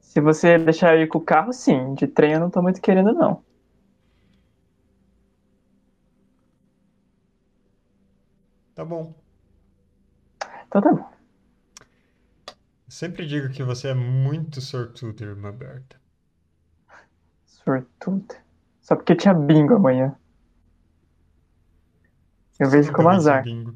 [0.00, 1.94] Se você deixar eu ir com o carro, sim.
[1.94, 3.44] De trem eu não tô muito querendo, não.
[8.74, 9.14] Tá bom.
[10.66, 11.16] Então tá bom.
[12.88, 16.00] Sempre digo que você é muito sortudo, irmã Berta.
[17.44, 18.45] Sortuda?
[18.86, 20.14] Só porque tinha bingo amanhã.
[22.56, 23.42] Eu vejo como azar.
[23.42, 23.74] Bingo.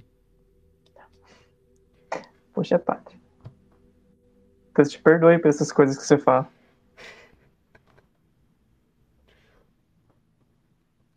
[2.55, 3.21] Poxa, padre.
[4.73, 6.49] Deus te perdoe por essas coisas que você fala.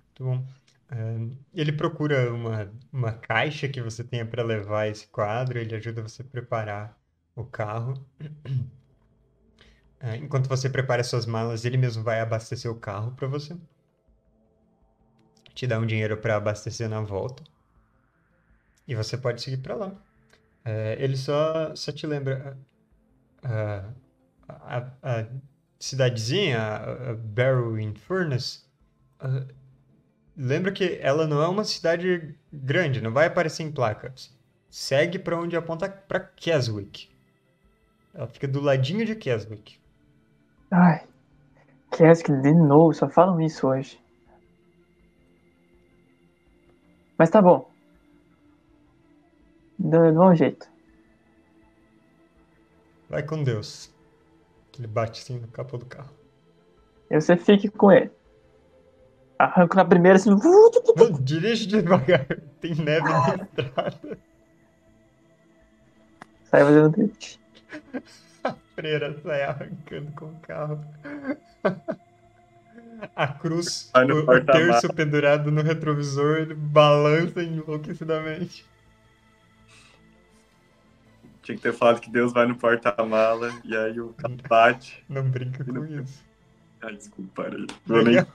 [0.07, 0.44] Muito bom.
[0.90, 6.02] É, ele procura uma, uma caixa que você tenha para levar esse quadro, ele ajuda
[6.02, 6.99] você a preparar
[7.36, 7.94] o carro.
[10.06, 13.56] É, enquanto você prepara suas malas, ele mesmo vai abastecer o carro para você.
[15.53, 17.43] Te dá um dinheiro para abastecer na volta.
[18.88, 19.91] E você pode seguir para lá.
[20.65, 22.57] É, ele só, só te lembra
[23.43, 23.84] a,
[24.49, 25.25] a, a
[25.80, 28.61] cidadezinha, a, a Barrow in Furnace.
[29.21, 29.45] Uh,
[30.35, 34.34] lembra que ela não é uma cidade grande, não vai aparecer em placas.
[34.69, 37.09] Segue para onde aponta para Keswick.
[38.13, 39.77] Ela fica do ladinho de Keswick.
[40.71, 41.03] Ai,
[41.91, 44.02] Keswick de novo, só falam isso hoje.
[47.24, 47.72] Mas tá bom.
[49.80, 50.70] Dá, dá um jeito.
[53.10, 53.90] Vai com Deus.
[54.78, 56.14] Ele bate assim no capô do carro.
[57.10, 58.12] E você fique com ele.
[59.40, 60.32] Arranco na primeira assim.
[60.32, 62.28] Não, dirige devagar.
[62.60, 64.18] Tem neve na estrada.
[66.44, 67.40] Sai fazendo drift.
[68.44, 70.84] A freira sai arrancando com o carro.
[73.15, 78.65] A cruz, o, o terço pendurado no retrovisor, ele balança enlouquecidamente.
[81.41, 85.03] Tinha que ter falado que Deus vai no porta-mala e aí o cara bate.
[85.09, 86.23] Não brinca com isso.
[86.81, 87.65] Ai, desculpa, parei.
[87.85, 88.19] Daqui, nem...
[88.19, 88.27] a...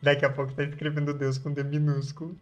[0.00, 2.36] Daqui a pouco tá escrevendo Deus com D minúsculo.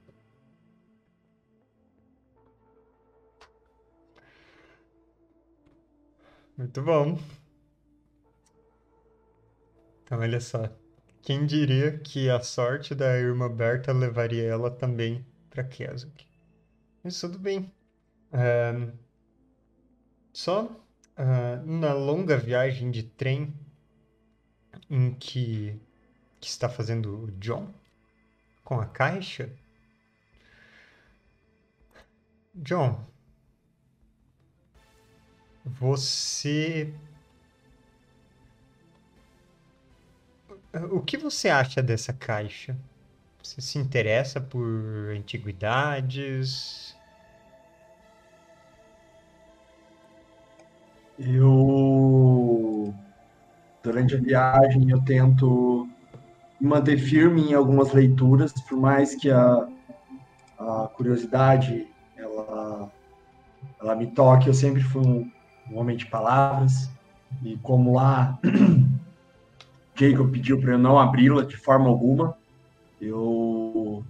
[6.59, 7.19] Muito bom.
[10.05, 10.80] Então, olha só.
[11.31, 16.27] Quem diria que a sorte da irmã Berta levaria ela também para Keswick?
[17.05, 17.73] Mas tudo bem.
[20.33, 23.55] Só uh, na longa viagem de trem
[24.91, 25.81] em que,
[26.41, 27.73] que está fazendo o John
[28.65, 29.53] com a caixa.
[32.57, 33.07] John,
[35.65, 36.93] você.
[40.73, 42.77] O que você acha dessa caixa?
[43.43, 44.65] Você se interessa por
[45.17, 46.97] antiguidades?
[51.19, 52.95] Eu,
[53.83, 55.89] durante a viagem, eu tento
[56.61, 59.69] manter firme em algumas leituras, por mais que a,
[60.59, 62.93] a curiosidade ela,
[63.81, 65.31] ela me toque, eu sempre fui um,
[65.71, 66.89] um homem de palavras,
[67.43, 68.39] e como lá
[70.01, 72.37] Jacob pediu para eu não abri-la de forma alguma,
[73.01, 74.03] eu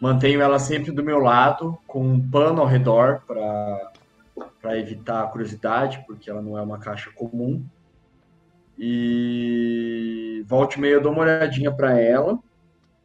[0.00, 6.04] mantenho ela sempre do meu lado, com um pano ao redor para evitar a curiosidade,
[6.06, 7.64] porque ela não é uma caixa comum.
[8.78, 12.38] E volte meio eu dou uma olhadinha para ela,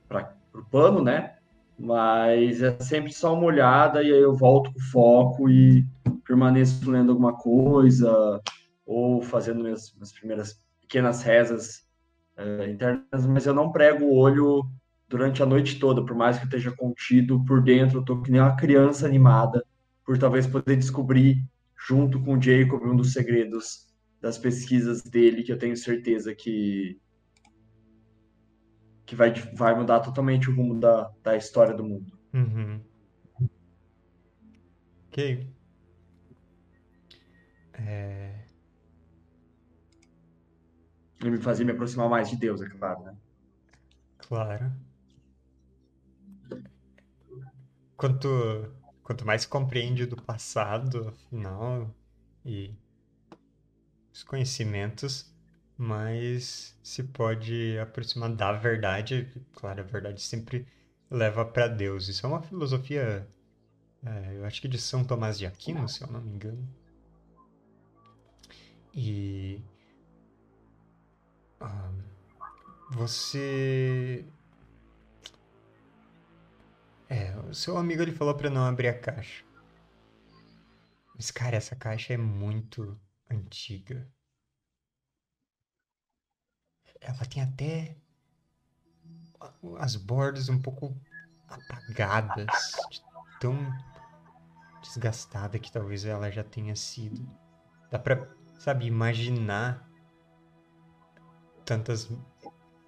[0.08, 1.36] para o pano, né?
[1.78, 5.86] Mas é sempre só uma olhada e aí eu volto com foco e
[6.26, 8.42] permaneço lendo alguma coisa
[8.86, 11.88] ou fazendo minhas, minhas primeiras pequenas rezas
[12.40, 14.64] uh, internas, mas eu não prego o olho
[15.07, 18.32] durante a noite toda, por mais que eu esteja contido por dentro, eu tô que
[18.32, 19.66] nem uma criança animada
[20.06, 21.44] por talvez poder descobrir,
[21.88, 23.88] junto com o Jacob, um dos segredos
[24.22, 26.99] das pesquisas dele, que eu tenho certeza que
[29.06, 32.16] que vai, vai mudar totalmente o rumo da, da história do mundo.
[32.32, 32.80] Uhum.
[35.07, 35.49] Ok.
[37.74, 38.29] É...
[41.22, 43.16] E me fazer me aproximar mais de Deus, é claro, né?
[44.18, 44.72] Claro.
[47.98, 48.28] Quanto
[49.10, 51.90] quanto mais compreende do passado, afinal,
[52.46, 52.72] e
[54.14, 55.34] os conhecimentos,
[55.76, 59.28] mais se pode aproximar da verdade.
[59.56, 60.68] Claro, a verdade sempre
[61.10, 62.08] leva para Deus.
[62.08, 63.28] Isso é uma filosofia,
[64.06, 66.70] é, eu acho que de São Tomás de Aquino, se eu não me engano.
[68.94, 69.60] E
[72.91, 74.26] você
[77.10, 79.44] é, o seu amigo ele falou para não abrir a caixa.
[81.15, 82.98] Mas, cara, essa caixa é muito
[83.30, 84.07] antiga.
[87.02, 87.98] Ela tem até
[89.80, 90.95] as bordas um pouco
[91.48, 93.02] apagadas, de
[93.40, 93.57] tão
[94.81, 97.27] desgastada que talvez ela já tenha sido.
[97.90, 98.30] Dá pra,
[98.60, 99.89] sabe, imaginar
[101.70, 102.10] tantas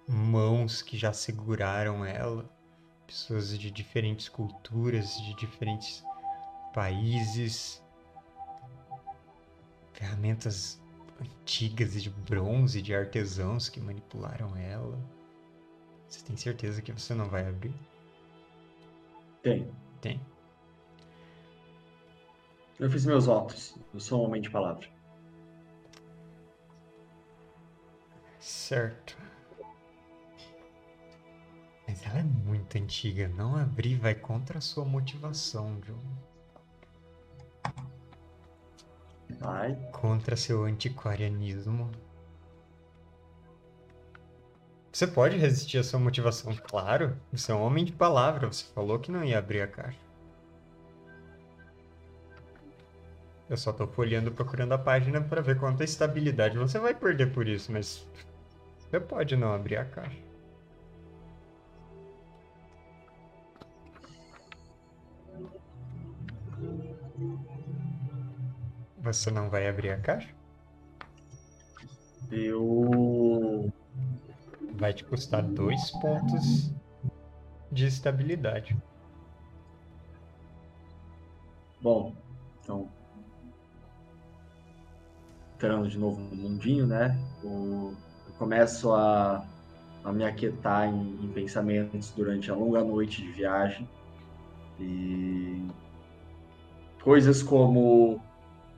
[0.08, 2.50] mãos que já seguraram ela
[3.06, 6.04] pessoas de diferentes culturas, de diferentes
[6.74, 7.80] países,
[9.92, 10.82] ferramentas
[11.20, 14.98] antigas de bronze, de artesãos que manipularam ela.
[16.08, 17.74] Você tem certeza que você não vai abrir?
[19.44, 19.70] Tem.
[20.00, 20.20] Tem.
[22.80, 23.78] Eu fiz meus votos.
[23.94, 24.91] Eu sou um homem de palavra.
[28.42, 29.16] Certo.
[31.86, 33.28] Mas ela é muito antiga.
[33.28, 36.02] Não abrir vai contra a sua motivação, John.
[39.38, 39.76] Vai.
[39.92, 41.88] Contra seu antiquarianismo.
[44.92, 47.16] Você pode resistir à sua motivação, claro.
[47.32, 48.48] Você é um homem de palavra.
[48.48, 50.00] Você falou que não ia abrir a caixa.
[53.48, 57.46] Eu só tô folheando procurando a página para ver quanta estabilidade você vai perder por
[57.46, 58.06] isso, mas
[58.92, 60.22] você pode não abrir a caixa.
[68.98, 70.28] Você não vai abrir a caixa?
[72.30, 73.72] Eu
[74.74, 76.70] vai te custar dois pontos
[77.70, 78.76] de estabilidade.
[81.80, 82.14] Bom,
[82.60, 82.90] então.
[85.54, 87.18] Entrando de novo no mundinho, né?
[87.42, 87.96] eu
[88.42, 89.44] começo a,
[90.04, 93.88] a me aquietar em, em pensamentos durante a longa noite de viagem.
[94.80, 95.62] E.
[97.02, 98.20] Coisas como.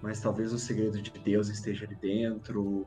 [0.03, 2.87] Mas talvez o segredo de Deus esteja ali dentro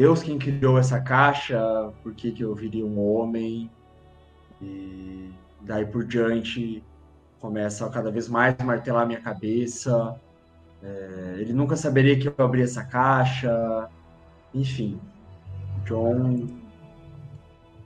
[0.00, 3.70] Deus quem criou essa caixa, por que, que eu viria um homem?
[4.62, 5.30] E
[5.60, 6.82] daí por diante
[7.38, 10.18] começa a cada vez mais martelar minha cabeça.
[10.82, 13.90] É, ele nunca saberia que eu abri essa caixa.
[14.54, 15.00] Enfim,
[15.84, 16.46] John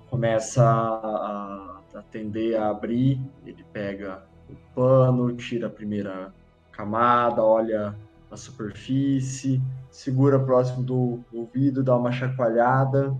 [0.09, 3.20] começa a, a tender a abrir.
[3.45, 6.32] Ele pega o pano, tira a primeira
[6.73, 7.95] camada, olha
[8.31, 13.16] a superfície, segura próximo do ouvido, dá uma chacoalhada.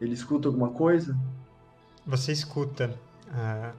[0.00, 1.16] Ele escuta alguma coisa?
[2.06, 2.94] Você escuta.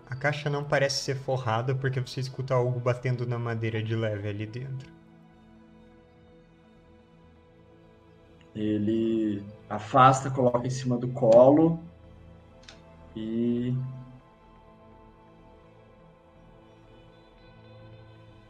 [0.09, 4.27] A caixa não parece ser forrada porque você escuta algo batendo na madeira de leve
[4.27, 4.91] ali dentro.
[8.55, 11.79] Ele afasta, coloca em cima do colo
[13.15, 13.75] e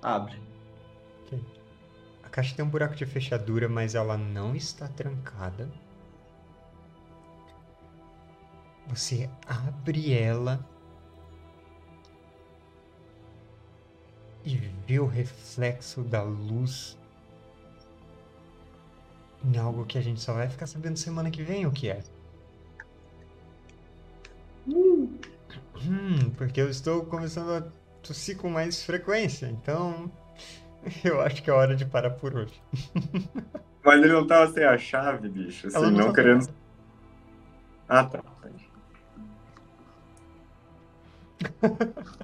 [0.01, 0.43] abre
[2.33, 5.69] caixa tem um buraco de fechadura, mas ela não está trancada.
[8.87, 10.67] Você abre ela
[14.43, 16.97] e vê o reflexo da luz
[19.43, 22.01] em algo que a gente só vai ficar sabendo semana que vem o que é.
[24.67, 27.61] Hum, porque eu estou começando a
[28.01, 30.09] tossir com mais frequência, então
[31.03, 32.61] Eu acho que é hora de parar por hoje.
[33.83, 35.67] Mas ele não tava sem a chave, bicho.
[35.67, 36.47] Assim, não, não querendo.
[37.87, 38.23] Ah, tá.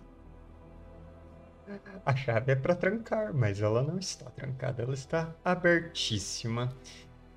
[2.06, 6.74] A chave é para trancar, mas ela não está trancada, ela está abertíssima.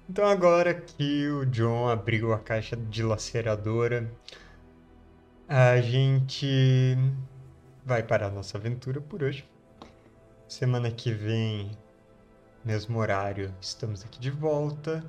[0.09, 4.11] Então agora que o John abriu a caixa dilaceradora,
[5.49, 6.97] a gente
[7.85, 9.49] vai parar a nossa aventura por hoje.
[10.49, 11.71] Semana que vem,
[12.65, 15.05] mesmo horário, estamos aqui de volta.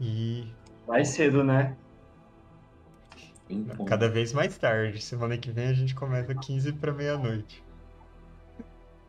[0.00, 0.52] E.
[0.86, 1.76] Mais cedo, né?
[3.86, 5.00] Cada vez mais tarde.
[5.00, 7.62] Semana que vem a gente começa 15 para meia-noite.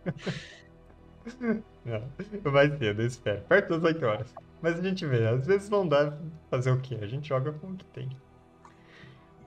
[1.86, 3.42] Não, mais cedo, eu espero.
[3.42, 4.34] Perto das 8 horas.
[4.62, 6.18] Mas a gente vê, às vezes não dá
[6.50, 6.98] fazer o quê?
[7.02, 8.10] A gente joga com o que tem.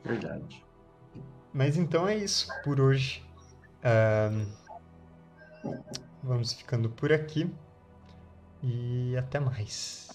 [0.04, 0.64] Verdade.
[1.52, 3.22] Mas então é isso por hoje.
[3.84, 4.62] Um,
[6.22, 7.50] Vamos ficando por aqui
[8.62, 10.08] e até mais.